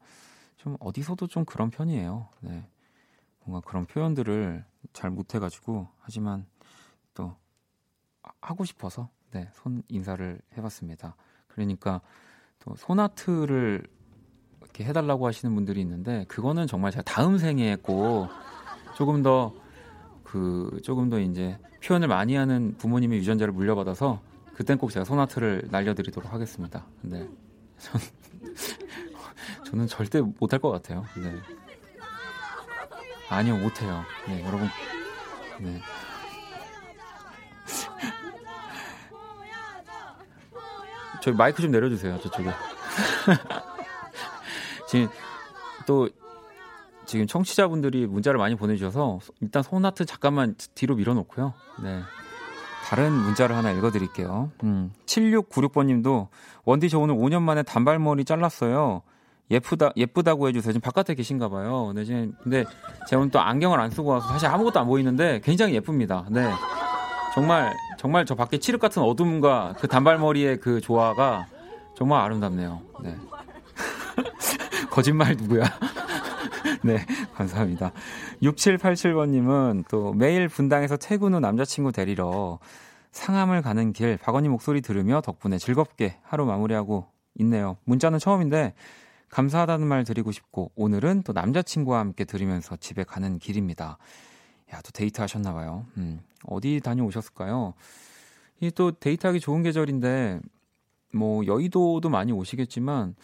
좀 0.58 0.76
어디서도 0.80 1.28
좀 1.28 1.46
그런 1.46 1.70
편이에요. 1.70 2.30
네. 2.42 2.68
뭔가 3.44 3.68
그런 3.68 3.86
표현들을 3.86 4.66
잘 4.94 5.10
못해가지고 5.10 5.88
하지만 6.00 6.46
또 7.14 7.36
하고 8.42 8.66
싶어서 8.66 9.10
네, 9.32 9.50
손 9.54 9.84
인사를 9.88 10.40
해봤습니다. 10.58 11.16
그러니까 11.48 12.02
또 12.60 12.76
소나트를 12.76 13.88
이렇게 14.62 14.84
해달라고 14.84 15.28
하시는 15.28 15.54
분들이 15.54 15.82
있는데 15.82 16.26
그거는 16.28 16.68
정말 16.68 16.92
제가 16.92 17.04
다음 17.04 17.38
생에 17.38 17.76
꼭 17.78 18.30
조금 18.96 19.22
더 19.22 19.68
그 20.28 20.82
조금 20.84 21.10
더 21.10 21.20
이제 21.20 21.58
표현을 21.84 22.10
많이 22.10 22.36
하는 22.36 22.76
부모님의 22.78 23.20
유전자를 23.20 23.54
물려받아서 23.54 24.22
그땐 24.58 24.78
꼭 24.80 24.92
제가 24.92 25.06
소나트를 25.06 25.68
날려드리도록 25.70 26.34
하겠습니다. 26.34 26.88
네. 27.02 27.30
전, 27.78 28.02
저는 29.66 29.86
절대 29.86 30.20
못할 30.20 30.60
것 30.60 30.72
같아요. 30.72 31.06
네. 31.16 31.32
아니요, 33.30 33.58
못해요. 33.58 34.04
네, 34.28 34.44
여러분. 34.44 34.68
네. 35.60 35.80
저희 41.22 41.36
마이크 41.36 41.62
좀 41.62 41.70
내려주세요, 41.70 42.20
저쪽에. 42.20 42.50
지금 44.90 45.08
또 45.86 46.10
지금 47.06 47.28
청취자분들이 47.28 48.08
문자를 48.08 48.40
많이 48.40 48.56
보내주셔서 48.56 49.20
일단 49.42 49.62
소나트 49.62 50.06
잠깐만 50.06 50.56
뒤로 50.74 50.96
밀어놓고요. 50.96 51.54
네. 51.84 52.02
다른 52.88 53.12
문자를 53.12 53.54
하나 53.54 53.72
읽어드릴게요. 53.72 54.50
음, 54.64 54.94
7696번님도 55.06 56.28
원디 56.64 56.88
저 56.90 57.00
오늘 57.00 57.16
5년 57.16 57.42
만에 57.42 57.62
단발머리 57.62 58.24
잘랐어요. 58.24 59.02
예쁘다 59.52 59.92
예쁘다고 59.98 60.48
해주세요. 60.48 60.72
지금 60.72 60.82
바깥에 60.82 61.14
계신가 61.14 61.50
봐요. 61.50 61.92
네, 61.94 62.06
지금 62.06 62.34
근데 62.42 62.64
제가 63.10 63.20
오늘 63.20 63.32
또 63.32 63.42
안경을 63.42 63.78
안 63.80 63.92
쓰고 63.92 64.10
와서 64.10 64.30
사실 64.30 64.48
아무것도 64.48 64.80
안 64.80 64.88
보이는데 64.88 65.42
굉장히 65.44 65.74
예쁩니다. 65.76 66.26
네, 66.30 66.50
정말 67.34 67.76
정말 67.98 68.26
저 68.26 68.36
밖에 68.36 68.58
칠흑 68.58 68.80
같은 68.80 69.02
어둠과 69.02 69.76
그 69.80 69.88
단발머리의 69.90 70.62
그 70.62 70.80
조화가 70.80 71.48
정말 71.98 72.22
아름답네요. 72.22 72.82
네. 73.04 73.18
거짓말 74.90 75.36
누구야? 75.36 75.66
네, 76.84 76.98
감사합니다. 77.34 77.92
6787번님은 78.42 79.86
또 79.90 80.14
매일 80.14 80.48
분당에서 80.48 80.98
퇴근 80.98 81.34
후 81.34 81.40
남자친구 81.40 81.92
데리러 81.92 82.60
상암을 83.12 83.62
가는 83.62 83.94
길 83.94 84.18
박언니 84.18 84.50
목소리 84.50 84.82
들으며 84.82 85.22
덕분에 85.22 85.58
즐겁게 85.58 86.18
하루 86.24 86.46
마무리하고 86.46 87.08
있네요. 87.40 87.78
문자는 87.86 88.20
처음인데 88.20 88.74
감사하다는 89.30 89.88
말 89.88 90.04
드리고 90.04 90.32
싶고 90.32 90.72
오늘은 90.76 91.24
또 91.24 91.34
남자친구와 91.34 92.00
함께 92.00 92.26
들으면서 92.26 92.76
집에 92.78 93.04
가는 93.04 93.40
길입니다. 93.40 93.98
야, 94.74 94.82
또 94.82 94.92
데이트 94.92 95.22
하셨나 95.22 95.54
봐요. 95.54 95.86
음, 95.98 96.22
어디 96.46 96.80
다녀오셨을까요? 96.84 97.74
이 98.60 98.72
또 98.72 98.92
데이트하기 98.92 99.40
좋은 99.40 99.62
계절인데 99.64 100.40
뭐 101.14 101.46
여의도도 101.46 102.10
많이 102.10 102.32
오시겠지만 102.32 103.16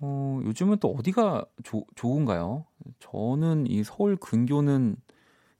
어, 0.00 0.40
요즘은 0.44 0.78
또 0.78 0.92
어디가 0.92 1.44
조, 1.62 1.84
좋은가요? 1.94 2.64
저는 3.00 3.66
이 3.66 3.82
서울 3.84 4.16
근교는 4.16 4.96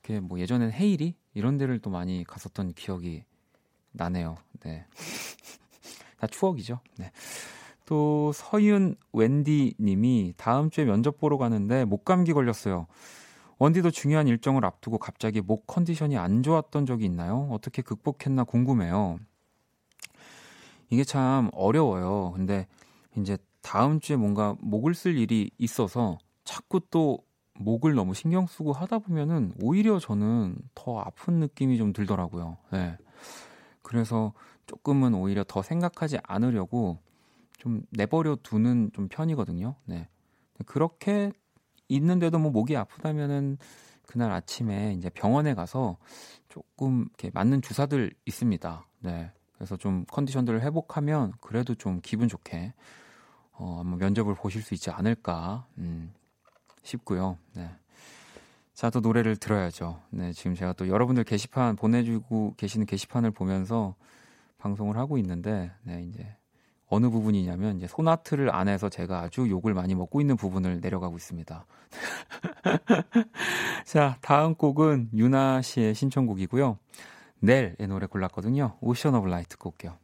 이렇게 0.02 0.20
뭐 0.20 0.38
예전엔 0.38 0.72
헤이리 0.72 1.14
이런 1.34 1.56
데를 1.56 1.78
또 1.78 1.90
많이 1.90 2.24
갔었던 2.24 2.72
기억이 2.74 3.24
나네요. 3.92 4.36
네. 4.60 4.86
다 6.18 6.26
추억이죠. 6.26 6.80
네. 6.98 7.10
또 7.86 8.32
서윤 8.32 8.96
웬디 9.12 9.74
님이 9.78 10.32
다음 10.36 10.70
주에 10.70 10.84
면접 10.84 11.18
보러 11.18 11.36
가는데 11.36 11.84
목 11.84 12.04
감기 12.04 12.32
걸렸어요. 12.32 12.86
원디도 13.58 13.90
중요한 13.90 14.26
일정을 14.26 14.64
앞두고 14.64 14.98
갑자기 14.98 15.40
목 15.40 15.66
컨디션이 15.66 16.16
안 16.16 16.42
좋았던 16.42 16.86
적이 16.86 17.04
있나요? 17.04 17.48
어떻게 17.52 17.82
극복했나 17.82 18.44
궁금해요. 18.44 19.18
이게 20.90 21.04
참 21.04 21.50
어려워요. 21.52 22.32
근데 22.34 22.66
이제 23.16 23.36
다음 23.64 23.98
주에 23.98 24.14
뭔가 24.14 24.54
목을 24.60 24.94
쓸 24.94 25.16
일이 25.16 25.50
있어서 25.56 26.18
자꾸 26.44 26.80
또 26.90 27.18
목을 27.54 27.94
너무 27.94 28.12
신경 28.12 28.46
쓰고 28.46 28.72
하다 28.72 28.98
보면은 28.98 29.54
오히려 29.62 29.98
저는 29.98 30.58
더 30.74 31.00
아픈 31.00 31.40
느낌이 31.40 31.78
좀 31.78 31.94
들더라고요. 31.94 32.58
네. 32.70 32.96
그래서 33.80 34.34
조금은 34.66 35.14
오히려 35.14 35.44
더 35.48 35.62
생각하지 35.62 36.18
않으려고 36.22 36.98
좀 37.56 37.82
내버려 37.90 38.36
두는 38.42 38.90
좀 38.92 39.08
편이거든요. 39.08 39.76
네. 39.86 40.08
그렇게 40.66 41.32
있는데도 41.88 42.38
뭐 42.38 42.50
목이 42.50 42.76
아프다면은 42.76 43.56
그날 44.06 44.30
아침에 44.30 44.92
이제 44.92 45.08
병원에 45.08 45.54
가서 45.54 45.96
조금 46.50 47.06
이렇게 47.08 47.30
맞는 47.32 47.62
주사들 47.62 48.12
있습니다. 48.26 48.86
네. 49.00 49.32
그래서 49.54 49.78
좀 49.78 50.04
컨디션들을 50.10 50.60
회복하면 50.60 51.32
그래도 51.40 51.74
좀 51.74 52.00
기분 52.02 52.28
좋게 52.28 52.74
어, 53.56 53.76
한번 53.80 53.98
면접을 53.98 54.34
보실 54.34 54.62
수 54.62 54.74
있지 54.74 54.90
않을까 54.90 55.66
음, 55.78 56.12
싶고요. 56.82 57.38
네. 57.54 57.70
자, 58.74 58.90
또 58.90 59.00
노래를 59.00 59.36
들어야죠. 59.36 60.00
네, 60.10 60.32
지금 60.32 60.54
제가 60.54 60.72
또 60.72 60.88
여러분들 60.88 61.22
게시판 61.24 61.76
보내주고 61.76 62.54
계시는 62.56 62.86
게시판을 62.86 63.30
보면서 63.30 63.94
방송을 64.58 64.96
하고 64.96 65.16
있는데, 65.18 65.70
네, 65.84 66.02
이제 66.02 66.36
어느 66.88 67.08
부분이냐면 67.08 67.76
이제 67.76 67.86
소나트를 67.86 68.54
안에서 68.54 68.88
제가 68.88 69.20
아주 69.20 69.48
욕을 69.48 69.74
많이 69.74 69.94
먹고 69.94 70.20
있는 70.20 70.36
부분을 70.36 70.80
내려가고 70.80 71.16
있습니다. 71.16 71.66
자, 73.86 74.18
다음 74.20 74.54
곡은 74.54 75.10
유나 75.14 75.62
씨의 75.62 75.94
신청곡이고요. 75.94 76.78
넬의 77.40 77.76
노래 77.88 78.06
골랐거든요. 78.06 78.76
오션 78.80 79.14
오브 79.14 79.28
라이트 79.28 79.56
올게요. 79.62 79.96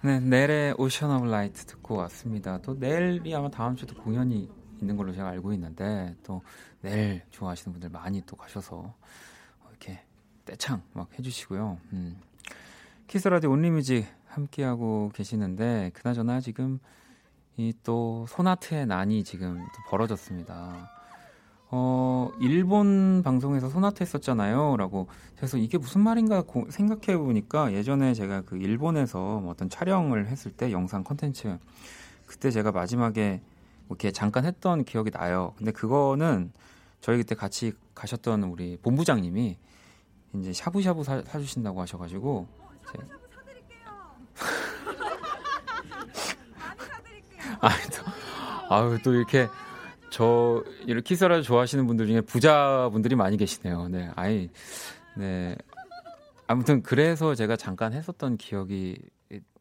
그 0.00 0.06
네, 0.06 0.20
넬의 0.20 0.74
Ocean 0.78 1.10
of 1.10 1.26
Light 1.26 1.64
듣고 1.66 1.96
왔습니다. 1.96 2.58
또 2.62 2.74
넬이 2.74 3.34
아마 3.34 3.50
다음 3.50 3.74
주도 3.74 3.94
공연이 3.96 4.48
있는 4.80 4.96
걸로 4.96 5.12
제가 5.12 5.28
알고 5.28 5.52
있는데 5.52 6.14
또 6.22 6.42
넬 6.86 7.22
좋아하시는 7.30 7.72
분들 7.72 7.90
많이 7.90 8.22
또 8.26 8.36
가셔서 8.36 8.94
이렇게 9.68 10.00
떼창 10.44 10.82
막 10.92 11.08
해주시고요. 11.18 11.78
음. 11.92 12.16
키스 13.08 13.23
더 13.23 13.31
라디오 13.31 13.46
only 13.46 13.73
music 13.73 14.06
함께하고 14.36 15.10
계시는데 15.14 15.90
그나저나 15.94 16.40
지금 16.40 16.78
이 17.58 17.72
또 17.84 18.26
손하트의 18.28 18.86
난이 18.86 19.24
지금 19.24 19.56
또 19.56 19.90
벌어졌습니다. 19.90 20.90
어, 21.70 22.30
일본 22.40 23.22
방송에서 23.24 23.70
손하트 23.70 24.02
했었잖아요. 24.02 24.76
라고. 24.76 25.08
그래서 25.36 25.56
이게 25.56 25.78
무슨 25.78 26.02
말인가 26.02 26.44
생각해 26.68 27.16
보니까 27.18 27.72
예전에 27.72 28.14
제가 28.14 28.42
그 28.42 28.56
일본에서 28.56 29.40
뭐 29.40 29.52
어떤 29.52 29.68
촬영을 29.70 30.26
했을 30.26 30.52
때 30.52 30.70
영상 30.70 31.02
컨텐츠 31.02 31.58
그때 32.26 32.50
제가 32.50 32.72
마지막에 32.72 33.40
이렇게 33.88 34.10
잠깐 34.12 34.44
했던 34.44 34.84
기억이 34.84 35.10
나요. 35.10 35.54
근데 35.56 35.72
그거는 35.72 36.52
저희 37.00 37.16
그때 37.16 37.34
같이 37.34 37.72
가셨던 37.94 38.44
우리 38.44 38.76
본부장님이 38.82 39.56
이제 40.34 40.52
샤브샤브 40.52 41.04
사, 41.04 41.22
사주신다고 41.22 41.80
하셔가지고 41.80 42.46
제... 46.12 46.36
아, 47.60 47.68
또, 47.68 48.74
아유, 48.74 48.98
또 49.02 49.14
이렇게 49.14 49.48
저 50.10 50.62
이렇게 50.86 51.08
키스라를 51.08 51.42
좋아하시는 51.42 51.86
분들 51.86 52.06
중에 52.06 52.20
부자분들이 52.22 53.16
많이 53.16 53.36
계시네요. 53.36 53.88
네, 53.88 54.10
아이, 54.16 54.48
네. 55.16 55.56
아무튼 56.46 56.82
그래서 56.82 57.34
제가 57.34 57.56
잠깐 57.56 57.92
했었던 57.92 58.36
기억이 58.36 58.98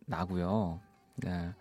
나고요. 0.05 0.79
네. 1.17 1.53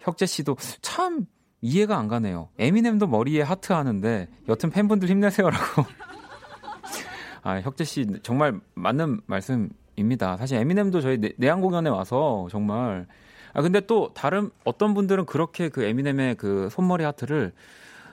혁재 0.00 0.26
씨도 0.26 0.56
참 0.80 1.26
이해가 1.60 1.98
안 1.98 2.08
가네요. 2.08 2.48
에미넴도 2.58 3.08
머리에 3.08 3.42
하트 3.42 3.72
하는데 3.72 4.28
여튼 4.48 4.70
팬분들 4.70 5.08
힘내세요라고. 5.08 5.84
아, 7.42 7.60
혁재 7.60 7.84
씨 7.84 8.06
정말 8.22 8.60
맞는 8.74 9.22
말씀 9.26 9.70
입니다. 9.98 10.36
사실 10.36 10.58
에미넴도 10.58 11.00
저희 11.00 11.18
내, 11.18 11.32
내한 11.36 11.60
공연에 11.60 11.90
와서 11.90 12.46
정말 12.50 13.06
아 13.52 13.62
근데 13.62 13.80
또 13.80 14.12
다른 14.14 14.50
어떤 14.64 14.94
분들은 14.94 15.26
그렇게 15.26 15.68
그 15.68 15.82
에미넴의 15.84 16.36
그 16.36 16.68
손머리 16.70 17.04
하트를 17.04 17.52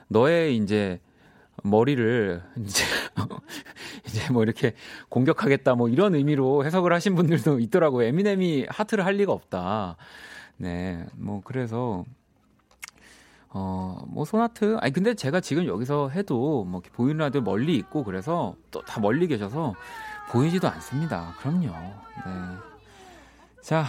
너의 0.08 0.56
이제 0.56 1.00
머리를 1.62 2.42
이제 2.64 2.84
이제 4.06 4.32
뭐 4.32 4.42
이렇게 4.42 4.74
공격하겠다 5.08 5.74
뭐 5.74 5.88
이런 5.88 6.14
의미로 6.14 6.64
해석을 6.64 6.92
하신 6.92 7.14
분들도 7.14 7.60
있더라고요. 7.60 8.06
에미넴이 8.06 8.66
하트를 8.68 9.04
할 9.04 9.14
리가 9.14 9.32
없다. 9.32 9.96
네, 10.58 11.04
뭐 11.16 11.40
그래서 11.44 12.04
어, 13.50 14.04
뭐 14.08 14.24
소나트 14.24 14.76
아니 14.80 14.92
근데 14.92 15.14
제가 15.14 15.40
지금 15.40 15.66
여기서 15.66 16.10
해도 16.10 16.64
뭐 16.64 16.82
보이는 16.92 17.18
라디오 17.18 17.40
멀리 17.40 17.76
있고 17.76 18.04
그래서 18.04 18.54
또 18.70 18.82
다 18.82 19.00
멀리 19.00 19.26
계셔서 19.28 19.74
보이지도 20.30 20.68
않습니다. 20.68 21.34
그럼요. 21.38 21.68
네. 21.68 22.32
자. 23.62 23.86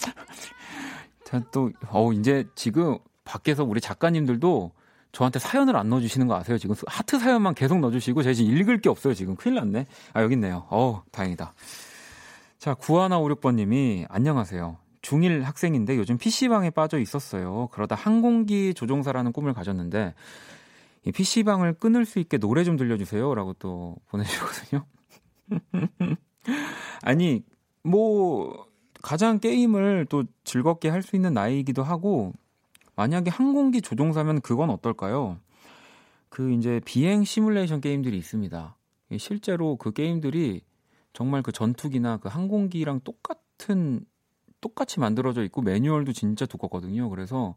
자, 1.24 1.42
또, 1.50 1.70
어, 1.88 2.12
이제 2.12 2.46
지금 2.54 2.98
밖에서 3.24 3.64
우리 3.64 3.80
작가님들도 3.80 4.72
저한테 5.12 5.38
사연을 5.38 5.76
안 5.76 5.88
넣어주시는 5.88 6.26
거 6.26 6.36
아세요? 6.36 6.58
지금 6.58 6.74
하트 6.86 7.18
사연만 7.18 7.54
계속 7.54 7.80
넣어주시고 7.80 8.22
제가 8.22 8.34
지금 8.34 8.56
읽을 8.56 8.80
게 8.80 8.88
없어요. 8.88 9.14
지금 9.14 9.36
큰일 9.36 9.56
났네. 9.56 9.86
아 10.12 10.22
여기 10.22 10.34
있네요. 10.34 10.66
어 10.70 11.02
다행이다. 11.10 11.54
자 12.58 12.74
구하나 12.74 13.18
오륙번님이 13.18 14.06
안녕하세요. 14.08 14.76
중1 15.02 15.42
학생인데 15.42 15.96
요즘 15.96 16.18
PC방에 16.18 16.70
빠져 16.70 16.98
있었어요. 16.98 17.68
그러다 17.72 17.94
항공기 17.94 18.74
조종사라는 18.74 19.32
꿈을 19.32 19.54
가졌는데 19.54 20.14
이 21.04 21.12
PC방을 21.12 21.74
끊을 21.74 22.04
수 22.04 22.18
있게 22.18 22.38
노래 22.38 22.64
좀 22.64 22.76
들려주세요. 22.76 23.34
라고 23.34 23.54
또 23.54 23.96
보내주거든요. 24.08 24.84
아니, 27.02 27.44
뭐, 27.82 28.66
가장 29.02 29.38
게임을 29.40 30.06
또 30.08 30.24
즐겁게 30.44 30.88
할 30.88 31.02
수 31.02 31.16
있는 31.16 31.32
나이이기도 31.34 31.82
하고, 31.82 32.32
만약에 32.96 33.30
항공기 33.30 33.80
조종사면 33.80 34.40
그건 34.40 34.70
어떨까요? 34.70 35.38
그 36.28 36.52
이제 36.52 36.80
비행 36.84 37.24
시뮬레이션 37.24 37.80
게임들이 37.80 38.16
있습니다. 38.18 38.76
실제로 39.18 39.76
그 39.76 39.92
게임들이 39.92 40.62
정말 41.12 41.42
그 41.42 41.52
전투기나 41.52 42.18
그 42.18 42.28
항공기랑 42.28 43.00
똑같은 43.04 44.04
똑같이 44.60 45.00
만들어져 45.00 45.44
있고 45.44 45.62
매뉴얼도 45.62 46.12
진짜 46.12 46.46
두껍거든요. 46.46 47.08
그래서 47.10 47.56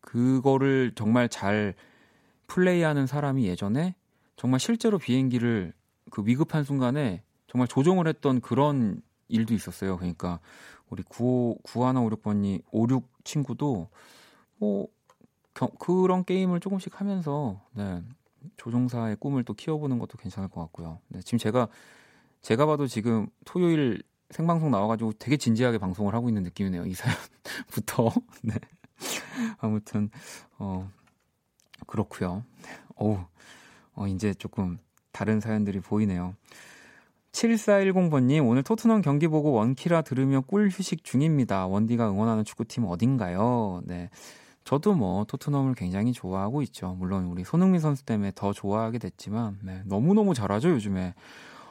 그거를 0.00 0.92
정말 0.94 1.28
잘 1.28 1.74
플레이하는 2.46 3.06
사람이 3.06 3.46
예전에 3.46 3.94
정말 4.36 4.60
실제로 4.60 4.98
비행기를 4.98 5.72
그 6.10 6.22
위급한 6.24 6.64
순간에 6.64 7.22
정말 7.46 7.68
조종을 7.68 8.08
했던 8.08 8.40
그런 8.40 9.02
일도 9.28 9.54
있었어요. 9.54 9.96
그러니까 9.96 10.40
우리 10.88 11.02
95, 11.02 11.58
9156번이 11.64 12.62
56 12.70 13.08
친구도 13.24 13.88
뭐 14.58 14.88
겨, 15.54 15.68
그런 15.78 16.24
게임을 16.24 16.60
조금씩 16.60 17.00
하면서 17.00 17.60
네, 17.72 18.02
조종사의 18.56 19.16
꿈을 19.16 19.44
또 19.44 19.54
키워보는 19.54 19.98
것도 19.98 20.18
괜찮을 20.18 20.48
것 20.48 20.60
같고요. 20.62 21.00
네, 21.08 21.20
지금 21.22 21.38
제가 21.38 21.68
제가 22.42 22.66
봐도 22.66 22.86
지금 22.86 23.26
토요일 23.44 24.02
생방송 24.30 24.70
나와가지고 24.70 25.14
되게 25.18 25.36
진지하게 25.36 25.78
방송을 25.78 26.14
하고 26.14 26.28
있는 26.28 26.42
느낌이네요. 26.42 26.86
이 26.86 26.94
사연부터. 26.94 28.10
네. 28.42 28.54
아무튼 29.58 30.10
어 30.58 30.90
그렇고요. 31.86 32.44
어우 32.96 33.24
어 33.94 34.06
이제 34.08 34.34
조금 34.34 34.78
다른 35.14 35.38
사연들이 35.38 35.78
보이네요. 35.80 36.34
7410번님, 37.30 38.46
오늘 38.46 38.62
토트넘 38.64 39.00
경기 39.00 39.28
보고 39.28 39.52
원키라 39.52 40.02
들으며 40.02 40.40
꿀 40.40 40.68
휴식 40.68 41.04
중입니다. 41.04 41.66
원디가 41.66 42.10
응원하는 42.10 42.44
축구팀 42.44 42.84
어딘가요? 42.84 43.80
네. 43.84 44.10
저도 44.64 44.94
뭐 44.94 45.24
토트넘을 45.24 45.74
굉장히 45.74 46.12
좋아하고 46.12 46.62
있죠. 46.62 46.96
물론 46.98 47.26
우리 47.26 47.44
손흥민 47.44 47.80
선수 47.80 48.04
때문에 48.04 48.32
더 48.34 48.52
좋아하게 48.52 48.98
됐지만, 48.98 49.58
네. 49.62 49.82
너무너무 49.84 50.34
잘하죠, 50.34 50.70
요즘에. 50.70 51.14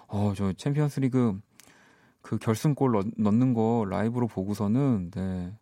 어, 0.07 0.33
저 0.35 0.53
챔피언스 0.53 1.01
리그 1.01 1.37
그 2.21 2.37
결승골 2.37 2.91
넣, 2.91 3.03
넣는 3.17 3.53
거 3.53 3.85
라이브로 3.89 4.27
보고서는, 4.27 5.11
네. 5.11 5.53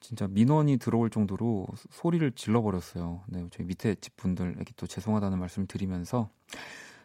진짜 0.00 0.26
민원이 0.26 0.78
들어올 0.78 1.10
정도로 1.10 1.66
소리를 1.90 2.32
질러버렸어요. 2.32 3.24
네. 3.28 3.46
저희 3.50 3.66
밑에 3.66 3.94
집 3.96 4.16
분들에게 4.16 4.72
또 4.76 4.86
죄송하다는 4.86 5.38
말씀 5.38 5.62
을 5.62 5.66
드리면서 5.66 6.30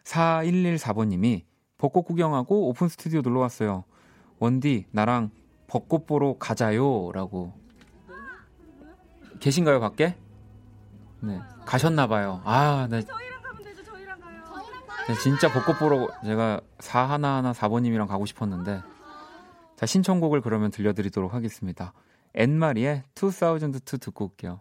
4114번님이 0.06 1.44
벚꽃 1.78 2.06
구경하고 2.06 2.68
오픈 2.68 2.88
스튜디오 2.88 3.20
놀러 3.20 3.40
왔어요. 3.40 3.84
원디 4.38 4.86
나랑 4.92 5.30
벚꽃 5.66 6.06
보러 6.06 6.38
가자요 6.38 7.10
라고 7.12 7.52
계신가요 9.40 9.80
밖에? 9.80 10.16
네 11.20 11.40
가셨나 11.66 12.06
봐요. 12.06 12.40
아, 12.44 12.86
네. 12.90 13.02
저희랑 13.02 13.42
가면 13.42 13.62
되죠. 13.64 13.82
저희랑 13.82 14.20
가요. 14.20 14.44
네, 15.08 15.14
진짜 15.14 15.52
벚꽃 15.52 15.78
보러 15.78 16.08
제가 16.24 16.60
4하나하나 16.78 17.52
4번님이랑 17.52 18.06
가고 18.06 18.26
싶었는데 18.26 18.82
자 19.76 19.86
신청곡을 19.86 20.40
그러면 20.40 20.70
들려드리도록 20.70 21.34
하겠습니다. 21.34 21.92
엔마리의 22.34 23.02
2002 23.16 23.80
듣고 23.98 24.26
올게요. 24.26 24.60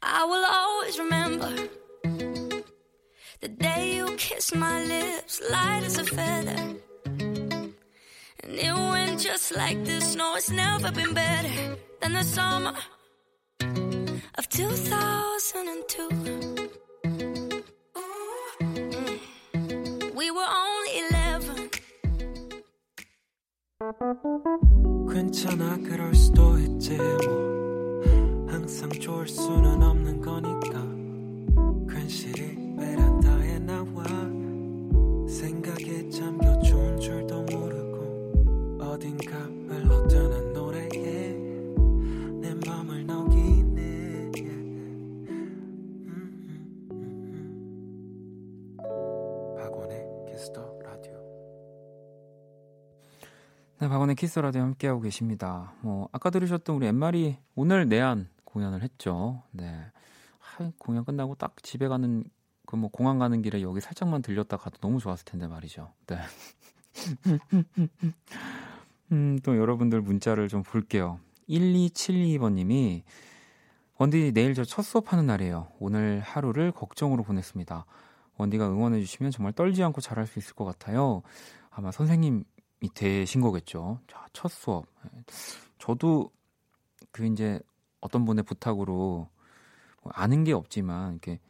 I 0.00 0.24
will 0.24 0.44
always 0.44 1.00
remember 1.00 1.77
the 3.41 3.47
day 3.49 3.95
you 3.97 4.15
kissed 4.17 4.55
my 4.55 4.83
lips, 4.83 5.41
light 5.49 5.83
as 5.83 5.97
a 5.97 6.03
feather. 6.05 6.75
And 8.43 8.53
it 8.67 8.73
went 8.73 9.19
just 9.19 9.55
like 9.55 9.83
this. 9.85 10.15
No, 10.15 10.35
it's 10.35 10.49
never 10.49 10.91
been 10.91 11.13
better 11.13 11.77
than 12.01 12.13
the 12.13 12.23
summer 12.23 12.73
of 14.37 14.49
2002. 14.49 16.09
Mm. 16.09 16.69
We 20.15 20.31
were 20.31 20.49
only 20.65 20.91
11. 21.09 21.69
괜찮아 25.11 25.77
그럴 25.77 26.15
수도 26.15 26.57
있지 26.57 26.97
뭐 26.97 28.01
항상 28.47 28.89
좋을 28.89 29.27
수는 29.27 29.83
없는 29.83 30.21
거니까 30.21 30.56
박원의 49.58 50.06
키스 50.32 50.61
더 50.61 50.78
라디오 50.82 51.12
네, 53.80 54.14
키스 54.14 54.38
라디오 54.38 54.62
함께하고 54.62 55.02
계십니다. 55.02 55.74
뭐 55.82 56.08
아까 56.12 56.30
들으셨던 56.30 56.74
우리 56.74 56.86
앤마리 56.86 57.36
오늘 57.54 57.86
내한 57.86 58.30
공연을 58.44 58.82
했죠. 58.82 59.42
네. 59.50 59.92
하, 60.58 60.70
공연 60.78 61.04
끝나고 61.04 61.34
딱 61.36 61.54
집에 61.62 61.88
가는 61.88 62.24
그 62.66 62.76
뭐 62.76 62.90
공항 62.90 63.18
가는 63.18 63.40
길에 63.40 63.62
여기 63.62 63.80
살짝만 63.80 64.20
들렸다 64.22 64.58
가도 64.58 64.78
너무 64.80 64.98
좋았을 65.00 65.24
텐데 65.24 65.46
말이죠. 65.46 65.90
네. 66.06 66.18
음, 69.12 69.38
또 69.42 69.56
여러분들 69.56 70.02
문자를 70.02 70.48
좀 70.48 70.62
볼게요. 70.62 71.18
1272번 71.48 72.52
님이 72.54 73.04
원디 73.96 74.32
내일 74.32 74.54
저 74.54 74.64
첫 74.64 74.82
수업하는 74.82 75.26
날이에요. 75.26 75.68
오늘 75.80 76.20
하루를 76.20 76.72
걱정으로 76.72 77.22
보냈습니다. 77.22 77.86
원디가 78.36 78.68
응원해 78.68 79.00
주시면 79.00 79.32
정말 79.32 79.52
떨지 79.54 79.82
않고 79.82 80.00
잘할 80.02 80.26
수 80.26 80.38
있을 80.38 80.54
것 80.54 80.64
같아요. 80.64 81.22
아마 81.70 81.90
선생님이 81.90 82.44
되신 82.94 83.40
거겠죠. 83.40 84.00
자, 84.06 84.26
첫 84.32 84.50
수업. 84.52 84.86
저도 85.78 86.30
그 87.12 87.24
이제 87.26 87.60
어떤 88.00 88.24
분의 88.24 88.44
부탁으로 88.44 88.94
뭐 88.94 89.28
아는 90.12 90.44
게 90.44 90.52
없지만 90.52 91.12
이렇게 91.12 91.40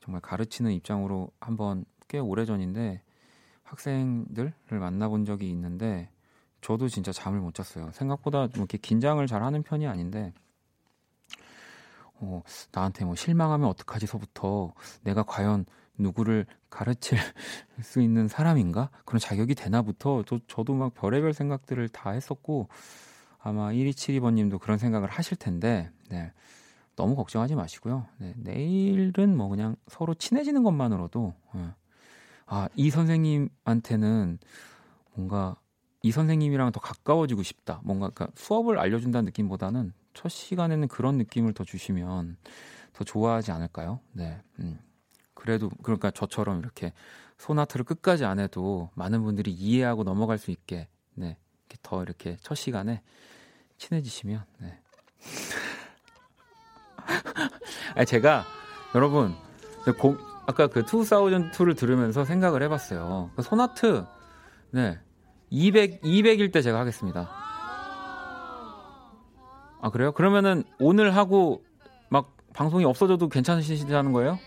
정말 0.00 0.20
가르치는 0.20 0.72
입장으로 0.72 1.30
한번 1.40 1.84
꽤 2.08 2.18
오래 2.18 2.44
전인데 2.44 3.02
학생들을 3.62 4.52
만나본 4.70 5.24
적이 5.24 5.50
있는데 5.50 6.08
저도 6.60 6.88
진짜 6.88 7.12
잠을 7.12 7.40
못 7.40 7.54
잤어요. 7.54 7.90
생각보다 7.92 8.48
좀 8.48 8.62
이렇게 8.62 8.78
긴장을 8.78 9.24
잘 9.26 9.42
하는 9.42 9.62
편이 9.62 9.86
아닌데 9.86 10.32
어, 12.20 12.42
나한테 12.72 13.04
뭐 13.04 13.14
실망하면 13.14 13.68
어떡하지서부터 13.68 14.72
내가 15.02 15.22
과연 15.22 15.66
누구를 15.98 16.46
가르칠 16.70 17.18
수 17.82 18.00
있는 18.00 18.28
사람인가? 18.28 18.90
그런 19.04 19.18
자격이 19.20 19.54
되나부터 19.54 20.24
저, 20.26 20.38
저도 20.46 20.74
막 20.74 20.94
별의별 20.94 21.32
생각들을 21.32 21.88
다 21.88 22.10
했었고 22.10 22.68
아마 23.38 23.70
1272번님도 23.70 24.60
그런 24.60 24.78
생각을 24.78 25.08
하실 25.08 25.36
텐데 25.36 25.90
네. 26.08 26.32
너무 26.98 27.14
걱정하지 27.14 27.54
마시고요. 27.54 28.06
네. 28.18 28.34
내일은 28.36 29.36
뭐 29.36 29.48
그냥 29.48 29.76
서로 29.86 30.14
친해지는 30.14 30.64
것만으로도 30.64 31.32
네. 31.54 31.68
아, 32.46 32.68
이 32.74 32.90
선생님한테는 32.90 34.40
뭔가 35.14 35.54
이 36.02 36.10
선생님이랑 36.10 36.72
더 36.72 36.80
가까워지고 36.80 37.44
싶다. 37.44 37.80
뭔가 37.84 38.10
그러니까 38.10 38.36
수업을 38.36 38.80
알려준다는 38.80 39.26
느낌보다는 39.26 39.92
첫 40.12 40.28
시간에는 40.28 40.88
그런 40.88 41.18
느낌을 41.18 41.52
더 41.52 41.62
주시면 41.62 42.36
더 42.94 43.04
좋아하지 43.04 43.52
않을까요? 43.52 44.00
네. 44.10 44.40
음. 44.58 44.80
그래도 45.34 45.70
그러니까 45.84 46.10
저처럼 46.10 46.58
이렇게 46.58 46.92
소나트를 47.38 47.84
끝까지 47.84 48.24
안 48.24 48.40
해도 48.40 48.90
많은 48.94 49.22
분들이 49.22 49.52
이해하고 49.52 50.02
넘어갈 50.02 50.36
수 50.36 50.50
있게 50.50 50.88
네. 51.14 51.36
이렇게 51.68 51.78
더 51.80 52.02
이렇게 52.02 52.36
첫 52.40 52.56
시간에 52.56 53.02
친해지시면 53.76 54.44
네. 54.58 54.80
아니 57.94 58.06
제가 58.06 58.44
여러분 58.94 59.34
고, 59.98 60.16
아까 60.46 60.66
그 60.66 60.82
2002를 60.82 61.76
들으면서 61.76 62.24
생각을 62.24 62.62
해봤어요. 62.62 63.30
그 63.36 63.42
소나트 63.42 64.04
네 64.70 64.98
200 65.50 66.02
200일 66.02 66.52
때 66.52 66.62
제가 66.62 66.78
하겠습니다. 66.80 67.28
아 69.80 69.90
그래요? 69.90 70.12
그러면은 70.12 70.64
오늘 70.80 71.14
하고 71.16 71.62
막 72.08 72.36
방송이 72.54 72.84
없어져도 72.84 73.28
괜찮으시다는 73.28 74.12
거예요? 74.12 74.38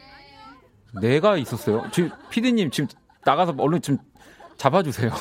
내가 1.02 1.38
있었어요. 1.38 1.90
지금 1.92 2.10
피디님 2.30 2.70
지금 2.72 2.90
나가서 3.24 3.56
얼른 3.58 3.82
좀 3.82 3.98
잡아주세요. 4.58 5.12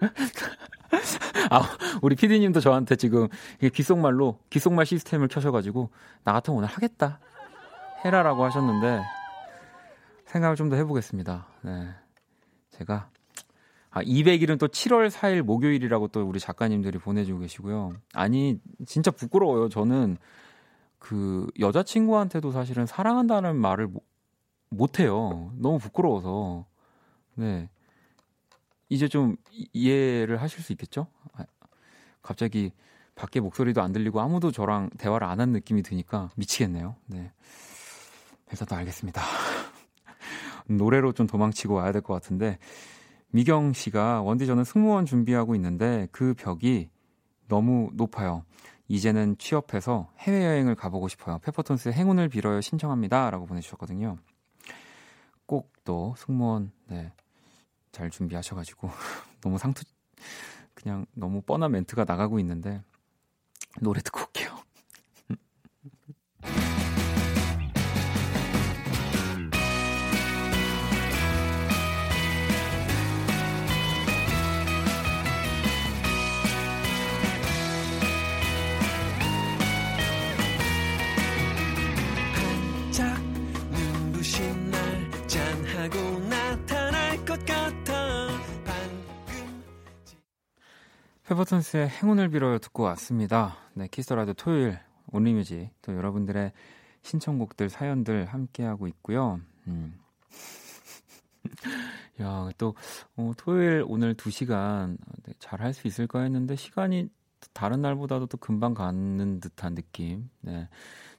아, 1.50 1.76
우리 2.02 2.16
피디님도 2.16 2.60
저한테 2.60 2.96
지금 2.96 3.28
귓속말로 3.72 4.38
귓속말 4.50 4.86
시스템을 4.86 5.28
켜셔가지고 5.28 5.90
나 6.24 6.32
같으면 6.32 6.58
오늘 6.58 6.68
하겠다 6.68 7.20
해라라고 8.04 8.44
하셨는데 8.44 9.02
생각을 10.26 10.56
좀 10.56 10.68
더 10.68 10.76
해보겠습니다. 10.76 11.46
네, 11.62 11.88
제가 12.70 13.08
아 13.90 14.02
200일은 14.02 14.58
또 14.58 14.66
7월 14.66 15.08
4일 15.08 15.42
목요일이라고 15.42 16.08
또 16.08 16.26
우리 16.26 16.40
작가님들이 16.40 16.98
보내주고 16.98 17.40
계시고요. 17.40 17.92
아니 18.12 18.58
진짜 18.86 19.10
부끄러워요. 19.12 19.68
저는 19.68 20.16
그 20.98 21.46
여자친구한테도 21.60 22.50
사실은 22.50 22.86
사랑한다는 22.86 23.56
말을 23.56 23.88
못 24.70 24.98
해요. 24.98 25.52
너무 25.56 25.78
부끄러워서. 25.78 26.66
네. 27.34 27.68
이제 28.88 29.08
좀 29.08 29.36
이해를 29.72 30.40
하실 30.42 30.62
수 30.62 30.72
있겠죠? 30.72 31.06
아, 31.34 31.44
갑자기 32.22 32.72
밖에 33.14 33.40
목소리도 33.40 33.80
안 33.82 33.92
들리고 33.92 34.20
아무도 34.20 34.50
저랑 34.50 34.90
대화를 34.98 35.26
안 35.26 35.40
한 35.40 35.50
느낌이 35.50 35.82
드니까 35.82 36.30
미치겠네요. 36.36 36.96
네. 37.06 37.32
일단 38.50 38.66
또 38.68 38.76
알겠습니다. 38.76 39.22
노래로 40.66 41.12
좀 41.12 41.26
도망치고 41.26 41.74
와야 41.74 41.92
될 41.92 42.02
것 42.02 42.14
같은데 42.14 42.58
미경 43.30 43.72
씨가 43.72 44.22
원디 44.22 44.46
저는 44.46 44.64
승무원 44.64 45.06
준비하고 45.06 45.54
있는데 45.56 46.08
그 46.12 46.34
벽이 46.34 46.88
너무 47.48 47.90
높아요. 47.94 48.44
이제는 48.88 49.36
취업해서 49.38 50.10
해외여행을 50.20 50.74
가보고 50.76 51.08
싶어요. 51.08 51.38
페퍼톤스의 51.40 51.94
행운을 51.94 52.28
빌어요 52.28 52.60
신청합니다. 52.60 53.30
라고 53.30 53.46
보내주셨거든요. 53.46 54.16
꼭 55.46 55.72
또 55.84 56.14
승무원, 56.16 56.72
네. 56.88 57.12
잘 57.94 58.10
준비하셔가지고 58.10 58.90
너무 59.40 59.56
상투, 59.56 59.84
그냥 60.74 61.06
너무 61.14 61.40
뻔한 61.40 61.70
멘트가 61.70 62.04
나가고 62.04 62.38
있는데 62.40 62.82
노래 63.80 64.00
듣고 64.00 64.26
페퍼톤스의 91.24 91.88
행운을 91.88 92.28
빌어요 92.28 92.58
듣고 92.58 92.82
왔습니다. 92.82 93.56
네, 93.72 93.88
키스터라도 93.88 94.34
토요일 94.34 94.78
온리뮤직 95.10 95.70
또 95.80 95.96
여러분들의 95.96 96.52
신청곡들 97.00 97.70
사연들 97.70 98.26
함께하고 98.26 98.86
있고요. 98.88 99.40
음. 99.66 99.98
야, 102.20 102.50
또 102.58 102.74
어, 103.16 103.32
토요일 103.38 103.84
오늘 103.86 104.14
2시간 104.14 104.98
네, 105.24 105.32
잘할 105.38 105.72
수 105.72 105.88
있을까 105.88 106.20
했는데 106.20 106.56
시간이 106.56 107.08
다른 107.54 107.80
날보다도 107.80 108.26
또 108.26 108.36
금방 108.36 108.74
가는 108.74 109.40
듯한 109.40 109.74
느낌. 109.74 110.28
네. 110.42 110.68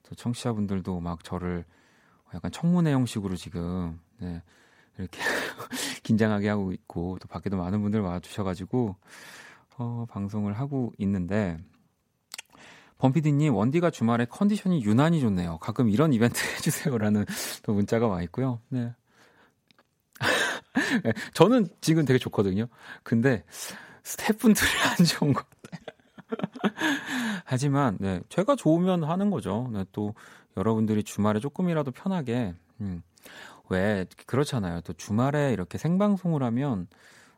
또 0.03 0.13
청취자분들도 0.13 0.99
막 0.99 1.23
저를 1.23 1.65
약간 2.35 2.51
청문회 2.51 2.91
형식으로 2.91 3.35
지금 3.35 3.99
네. 4.19 4.43
이렇게 4.99 5.19
긴장하게 6.03 6.49
하고 6.49 6.71
있고 6.73 7.17
또 7.19 7.27
밖에도 7.27 7.57
많은 7.57 7.81
분들 7.81 8.01
와 8.01 8.19
주셔 8.19 8.43
가지고 8.43 8.95
어, 9.77 10.05
방송을 10.09 10.53
하고 10.53 10.91
있는데 10.97 11.57
범피디님 12.97 13.53
원디가 13.53 13.91
주말에 13.91 14.25
컨디션이 14.25 14.83
유난히 14.83 15.19
좋네요. 15.19 15.57
가끔 15.59 15.89
이런 15.89 16.13
이벤트 16.13 16.39
해주세요라는 16.55 17.25
또 17.63 17.73
문자가 17.73 18.07
와 18.07 18.21
있고요. 18.23 18.61
네. 18.69 18.93
네. 21.03 21.13
저는 21.33 21.67
지금 21.81 22.05
되게 22.05 22.17
좋거든요. 22.17 22.67
근데 23.03 23.43
스태프분들이 24.03 24.67
안 24.97 25.05
좋은 25.05 25.33
것 25.33 25.45
같아요. 25.49 25.85
하지만 27.45 27.97
네, 27.99 28.21
제가 28.29 28.55
좋으면 28.55 29.03
하는 29.03 29.29
거죠. 29.29 29.69
네, 29.71 29.85
또 29.91 30.15
여러분들이 30.57 31.03
주말에 31.03 31.39
조금이라도 31.39 31.91
편하게 31.91 32.55
음, 32.81 33.03
왜 33.69 34.05
그렇잖아요. 34.25 34.81
또 34.81 34.93
주말에 34.93 35.51
이렇게 35.53 35.77
생방송을 35.77 36.43
하면 36.43 36.87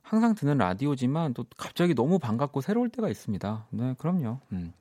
항상 0.10 0.36
듣는 0.36 0.58
라디오지만 0.58 1.34
또 1.34 1.46
갑자기 1.58 1.94
너무 1.94 2.18
반갑고 2.18 2.62
새로울 2.62 2.88
때가 2.90 3.10
있습니다. 3.10 3.68
네, 3.72 3.94
그럼요. 3.98 4.40
음. 4.54 4.72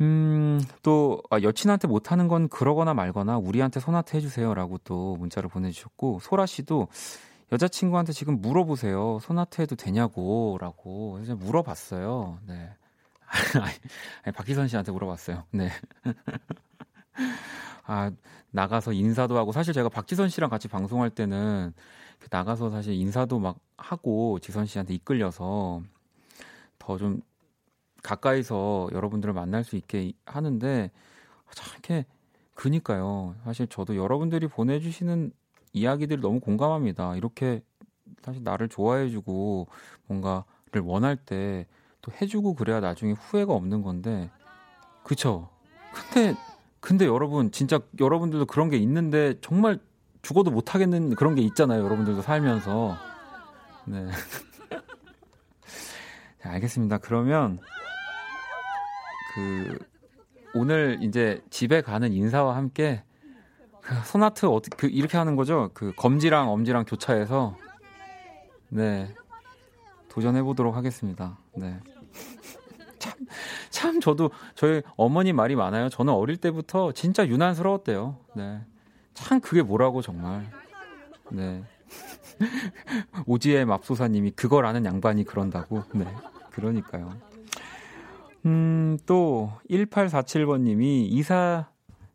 음, 0.00 0.60
또, 0.82 1.22
아, 1.30 1.40
여친한테 1.40 1.86
못하는 1.86 2.26
건 2.26 2.48
그러거나 2.48 2.94
말거나 2.94 3.38
우리한테 3.38 3.78
소나트 3.78 4.16
해주세요라고 4.16 4.78
또 4.78 5.16
문자를 5.18 5.48
보내주셨고, 5.48 6.18
소라 6.20 6.46
씨도 6.46 6.88
여자친구한테 7.52 8.12
지금 8.12 8.40
물어보세요. 8.40 9.20
소나트 9.22 9.62
해도 9.62 9.76
되냐고, 9.76 10.58
라고. 10.60 11.20
이제 11.22 11.34
물어봤어요. 11.34 12.40
네. 12.48 12.70
아니, 14.24 14.34
박희선 14.34 14.66
씨한테 14.66 14.90
물어봤어요. 14.90 15.44
네. 15.52 15.70
아, 17.86 18.10
나가서 18.50 18.92
인사도 18.92 19.38
하고, 19.38 19.52
사실 19.52 19.72
제가 19.72 19.88
박지선 19.88 20.28
씨랑 20.28 20.50
같이 20.50 20.66
방송할 20.66 21.10
때는 21.10 21.72
그 21.72 21.82
나가서 22.30 22.70
사실 22.70 22.94
인사도 22.94 23.38
막 23.38 23.58
하고 23.76 24.38
지선 24.40 24.66
씨한테 24.66 24.94
이끌려서 24.94 25.82
더 26.78 26.98
좀 26.98 27.22
가까이서 28.02 28.88
여러분들을 28.92 29.32
만날 29.32 29.62
수 29.62 29.76
있게 29.76 30.12
하는데 30.26 30.90
참 31.52 31.70
이렇게 31.72 32.04
그니까요. 32.54 33.36
사실 33.44 33.66
저도 33.68 33.96
여러분들이 33.96 34.48
보내주시는 34.48 35.32
이야기들이 35.72 36.20
너무 36.20 36.40
공감합니다. 36.40 37.14
이렇게 37.16 37.62
사실 38.22 38.42
나를 38.42 38.68
좋아해주고 38.68 39.68
뭔가를 40.08 40.82
원할 40.82 41.16
때 41.16 41.66
또 42.02 42.12
해주고 42.20 42.54
그래야 42.54 42.80
나중에 42.80 43.12
후회가 43.12 43.54
없는 43.54 43.82
건데 43.82 44.28
그쵸? 45.04 45.48
근데 45.94 46.36
근데 46.80 47.06
여러분 47.06 47.52
진짜 47.52 47.78
여러분들도 47.98 48.46
그런 48.46 48.68
게 48.70 48.76
있는데 48.76 49.34
정말 49.40 49.78
죽어도 50.22 50.50
못 50.50 50.74
하겠는 50.74 51.14
그런 51.14 51.34
게 51.34 51.42
있잖아요. 51.42 51.84
여러분들도 51.84 52.22
살면서. 52.22 52.96
네. 53.84 54.06
자, 56.40 56.50
알겠습니다. 56.50 56.98
그러면 56.98 57.58
그 59.34 59.78
오늘 60.54 60.98
이제 61.02 61.42
집에 61.50 61.80
가는 61.80 62.12
인사와 62.12 62.56
함께 62.56 63.02
그 63.80 63.94
소나트 64.04 64.46
어떻게 64.46 64.76
그 64.76 64.86
이렇게 64.86 65.18
하는 65.18 65.34
거죠? 65.34 65.70
그 65.74 65.92
검지랑 65.96 66.50
엄지랑 66.50 66.84
교차해서 66.84 67.56
네. 68.68 69.12
도전해 70.08 70.42
보도록 70.42 70.76
하겠습니다. 70.76 71.38
네. 71.54 71.80
참, 72.98 73.14
참 73.70 74.00
저도 74.00 74.30
저희 74.54 74.82
어머니 74.96 75.32
말이 75.32 75.56
많아요. 75.56 75.88
저는 75.88 76.12
어릴 76.12 76.36
때부터 76.36 76.92
진짜 76.92 77.26
유난스러웠대요. 77.26 78.18
네. 78.36 78.60
참 79.14 79.40
그게 79.40 79.62
뭐라고 79.62 80.02
정말. 80.02 80.50
네. 81.30 81.62
오지의 83.26 83.64
맙소사님이 83.66 84.32
그걸 84.32 84.66
아는 84.66 84.84
양반이 84.84 85.24
그런다고. 85.24 85.84
네. 85.94 86.06
그러니까요. 86.50 87.12
음, 88.44 88.98
또 89.06 89.52
1847번 89.70 90.62
님이 90.62 91.06
이사 91.06 91.68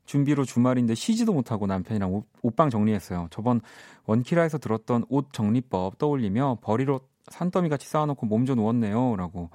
준비로 0.05 0.45
주말인데 0.45 0.95
쉬지도 0.95 1.33
못하고 1.33 1.67
남편이랑 1.67 2.13
옷, 2.13 2.25
옷방 2.41 2.69
정리했어요. 2.69 3.27
저번 3.29 3.61
원키라에서 4.05 4.57
들었던 4.57 5.05
옷 5.09 5.33
정리법 5.33 5.97
떠올리며 5.97 6.59
버리로 6.61 7.01
산더미 7.29 7.67
같이 7.67 7.87
쌓아놓고 7.87 8.25
몸좀 8.25 8.55
누웠네요.라고. 8.57 9.49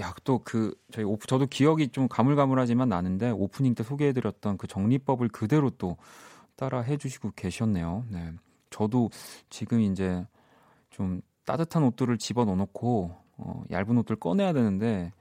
야, 0.00 0.14
또 0.22 0.40
그 0.44 0.72
저희 0.92 1.04
오프 1.04 1.26
저도 1.26 1.46
기억이 1.46 1.88
좀 1.88 2.06
가물가물하지만 2.08 2.88
나는데 2.88 3.30
오프닝 3.30 3.74
때 3.74 3.82
소개해드렸던 3.82 4.56
그 4.56 4.66
정리법을 4.68 5.28
그대로 5.28 5.70
또 5.70 5.96
따라 6.58 6.80
해주시고 6.82 7.32
계셨네요. 7.36 8.04
네. 8.10 8.32
저도 8.68 9.10
지금 9.48 9.80
이제 9.80 10.26
좀 10.90 11.22
따뜻한 11.44 11.84
옷들을 11.84 12.18
집어 12.18 12.44
넣어놓고 12.44 13.16
어, 13.36 13.62
얇은 13.70 13.96
옷들 13.98 14.16
꺼내야 14.16 14.52
되는데 14.52 15.12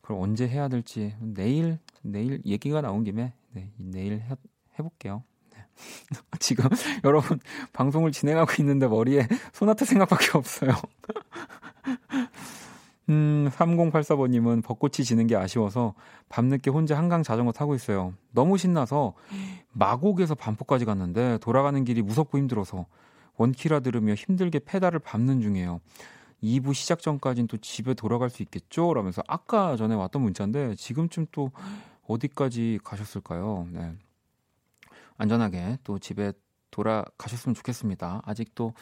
그걸 0.00 0.16
언제 0.18 0.48
해야 0.48 0.68
될지 0.68 1.14
내일 1.20 1.78
내일 2.00 2.40
얘기가 2.46 2.80
나온 2.80 3.04
김에 3.04 3.34
네, 3.52 3.70
내일 3.76 4.22
해, 4.22 4.36
해볼게요. 4.78 5.22
네. 5.52 5.66
지금 6.40 6.64
여러분 7.04 7.40
방송을 7.74 8.10
진행하고 8.10 8.54
있는데 8.62 8.88
머리에 8.88 9.28
소나타 9.52 9.84
생각밖에 9.84 10.38
없어요. 10.38 10.70
음, 13.08 13.48
3084번님은 13.52 14.64
벚꽃이 14.64 15.04
지는 15.04 15.26
게 15.26 15.36
아쉬워서 15.36 15.94
밤늦게 16.28 16.70
혼자 16.70 16.98
한강 16.98 17.22
자전거 17.22 17.52
타고 17.52 17.74
있어요. 17.74 18.14
너무 18.32 18.58
신나서 18.58 19.14
마곡에서 19.72 20.34
반포까지 20.34 20.84
갔는데 20.84 21.38
돌아가는 21.38 21.84
길이 21.84 22.02
무섭고 22.02 22.38
힘들어서 22.38 22.86
원키라 23.36 23.80
들으며 23.80 24.14
힘들게 24.14 24.58
페달을 24.58 24.98
밟는 24.98 25.40
중이에요. 25.40 25.80
2부 26.42 26.74
시작 26.74 27.00
전까지는 27.00 27.46
또 27.48 27.56
집에 27.58 27.94
돌아갈 27.94 28.28
수 28.28 28.42
있겠죠? 28.42 28.92
라면서 28.92 29.22
아까 29.26 29.76
전에 29.76 29.94
왔던 29.94 30.22
문자인데 30.22 30.74
지금쯤 30.74 31.26
또 31.32 31.50
어디까지 32.06 32.80
가셨을까요? 32.84 33.68
네. 33.70 33.92
안전하게 35.16 35.78
또 35.82 35.98
집에 35.98 36.32
돌아가셨으면 36.70 37.54
좋겠습니다. 37.54 38.22
아직도 38.24 38.74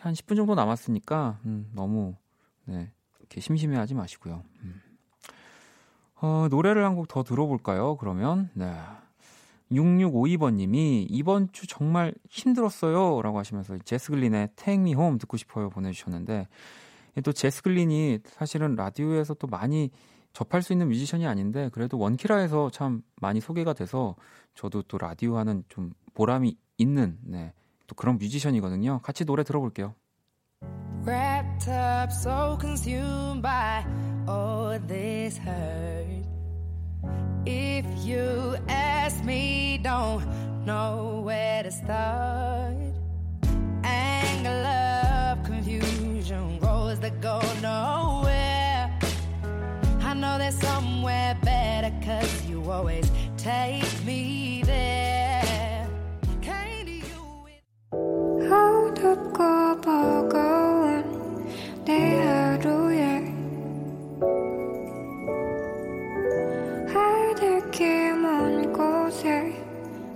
한 0.00 0.14
10분 0.14 0.36
정도 0.36 0.54
남았으니까 0.54 1.38
음, 1.44 1.70
너무 1.74 2.14
네, 2.64 2.90
이렇게 3.30 3.40
심심해하지 3.40 3.94
마시고요. 3.94 4.42
음. 4.64 4.80
어, 6.20 6.48
노래를 6.50 6.84
한 6.84 6.96
곡 6.96 7.08
더 7.08 7.22
들어볼까요? 7.22 7.96
그러면 7.96 8.50
네. 8.54 8.70
6652번님이 9.72 11.06
이번 11.08 11.50
주 11.52 11.66
정말 11.68 12.12
힘들었어요. 12.28 13.22
라고 13.22 13.38
하시면서 13.38 13.78
제스글린의 13.78 14.50
Take 14.56 14.80
Me 14.80 14.92
Home 14.92 15.18
듣고 15.18 15.36
싶어요. 15.36 15.70
보내주셨는데 15.70 16.48
또 17.24 17.32
제스글린이 17.32 18.18
사실은 18.26 18.74
라디오에서 18.74 19.34
또 19.34 19.46
많이 19.46 19.90
접할 20.32 20.62
수 20.62 20.72
있는 20.72 20.88
뮤지션이 20.88 21.26
아닌데 21.26 21.70
그래도 21.72 21.98
원키라에서 21.98 22.70
참 22.70 23.02
많이 23.20 23.40
소개가 23.40 23.72
돼서 23.72 24.16
저도 24.54 24.82
또 24.82 24.98
라디오 24.98 25.36
하는 25.36 25.62
좀 25.68 25.92
보람이 26.14 26.56
있는 26.78 27.18
네, 27.22 27.52
또 27.86 27.94
그런 27.94 28.18
뮤지션이거든요. 28.18 29.00
같이 29.02 29.24
노래 29.24 29.44
들어볼게요. 29.44 29.94
Wrapped 31.02 31.66
up, 31.66 32.12
so 32.12 32.58
consumed 32.60 33.42
by 33.42 33.84
all 34.28 34.78
this 34.86 35.38
hurt. 35.38 36.06
If 37.46 37.86
you 38.04 38.56
ask 38.68 39.24
me, 39.24 39.80
don't 39.82 40.24
know 40.66 41.22
where 41.24 41.62
to 41.62 41.70
start. 41.72 42.76
Anger, 43.82 44.62
love, 44.62 45.42
confusion, 45.42 46.60
roads 46.60 47.00
that 47.00 47.20
go 47.20 47.40
nowhere. 47.62 48.96
I 50.02 50.14
know 50.14 50.38
there's 50.38 50.60
somewhere 50.60 51.36
better, 51.42 51.92
cause 52.04 52.44
you 52.46 52.70
always 52.70 53.10
take 53.36 54.04
me 54.04 54.62
there. 54.64 54.69
어둡고 58.52 59.80
버거운 59.80 61.04
내 61.84 62.20
하루에 62.20 63.32
하늘길 66.92 68.16
먼 68.16 68.72
곳에 68.72 69.52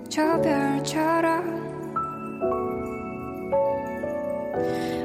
저 0.09 0.41
별처럼 0.41 1.65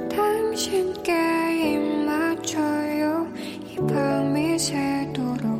당신께 0.09 1.73
입 1.73 2.05
맞춰요. 2.05 3.27
이 3.65 3.75
밤이 3.77 4.59
새도록 4.59 5.59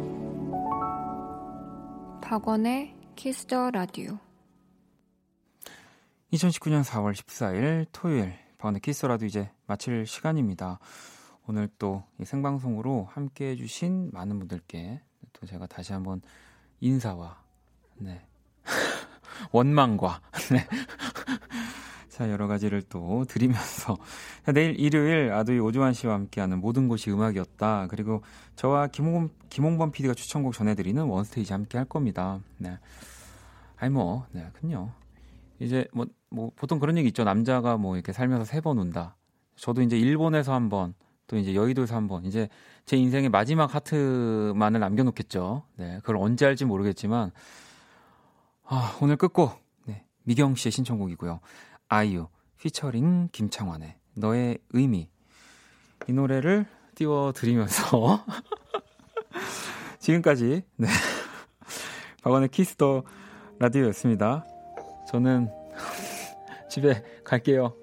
박원의 2.22 2.94
키스 3.16 3.51
더 3.51 3.72
라디오 3.72 4.18
2019년 6.34 6.84
4월 6.84 7.14
14일 7.14 7.88
토요일 7.92 8.34
박원의 8.60 8.82
키스 8.82 8.99
더 8.99 9.09
라디오 9.09 9.26
이제 9.26 9.50
마칠 9.66 10.06
시간입니다. 10.06 10.80
오늘 11.48 11.68
또 11.80 12.13
이 12.13 12.24
생방송으로 12.24 13.08
함께 13.10 13.52
해주신 13.52 14.12
많은 14.14 14.38
분들께 14.38 15.02
또 15.34 15.46
제가 15.48 15.66
다시 15.66 15.94
한번 15.94 16.22
인사와 16.82 17.42
네. 17.98 18.22
원망과 19.52 20.22
네. 20.52 20.68
자 22.10 22.30
여러 22.30 22.48
가지를 22.48 22.84
또 22.84 23.26
드리면서 23.28 23.98
자, 24.46 24.52
내일 24.52 24.80
일요일 24.80 25.32
아두이 25.32 25.58
오주환 25.58 25.94
씨와 25.94 26.14
함께하는 26.14 26.60
모든 26.60 26.88
곳이 26.88 27.10
음악이었다. 27.10 27.88
그리고 27.90 28.22
저와 28.56 28.88
김홍범, 28.88 29.30
김홍범 29.50 29.92
PD가 29.92 30.14
추천곡 30.14 30.54
전해드리는 30.54 31.02
원스테이지 31.02 31.54
함께 31.54 31.80
할 31.80 31.86
겁니다. 31.86 32.40
네. 32.58 32.78
아니 33.78 33.92
뭐, 33.92 34.28
네, 34.32 34.48
그럼요. 34.54 34.92
이제 35.60 35.88
뭐, 35.94 36.06
뭐 36.30 36.52
보통 36.56 36.80
그런 36.80 36.98
얘기 36.98 37.08
있죠. 37.10 37.24
남자가 37.24 37.78
뭐 37.78 37.96
이렇게 37.96 38.12
살면서 38.14 38.46
세 38.46 38.62
번 38.62 38.78
운다. 38.78 39.16
저도 39.56 39.82
이제 39.82 39.98
일본에서 39.98 40.54
한 40.54 40.70
번, 40.70 40.94
또 41.28 41.38
이제 41.38 41.54
여의도에서 41.54 41.96
한 41.96 42.08
번, 42.08 42.24
이제 42.26 42.48
제 42.86 42.96
인생의 42.98 43.30
마지막 43.30 43.74
하트만을 43.76 44.80
남겨놓겠죠. 44.80 45.64
네, 45.76 45.98
그걸 45.98 46.18
언제 46.18 46.46
할지 46.46 46.66
모르겠지만, 46.66 47.32
아, 48.64 48.98
오늘 49.02 49.18
끝곡, 49.18 49.60
네, 49.86 50.06
미경 50.24 50.56
씨의 50.56 50.72
신청곡이고요. 50.72 51.40
아이유, 51.90 52.28
피처링 52.58 53.30
김창완의 53.32 53.96
너의 54.16 54.60
의미. 54.72 55.10
이 56.08 56.14
노래를 56.14 56.66
띄워드리면서, 56.96 58.24
지금까지, 60.00 60.64
네. 60.78 60.88
박원의 62.24 62.50
키스 62.50 62.84
더 62.84 63.04
라디오였습니다. 63.60 64.46
저는 65.12 65.50
집에 66.70 67.04
갈게요. 67.24 67.76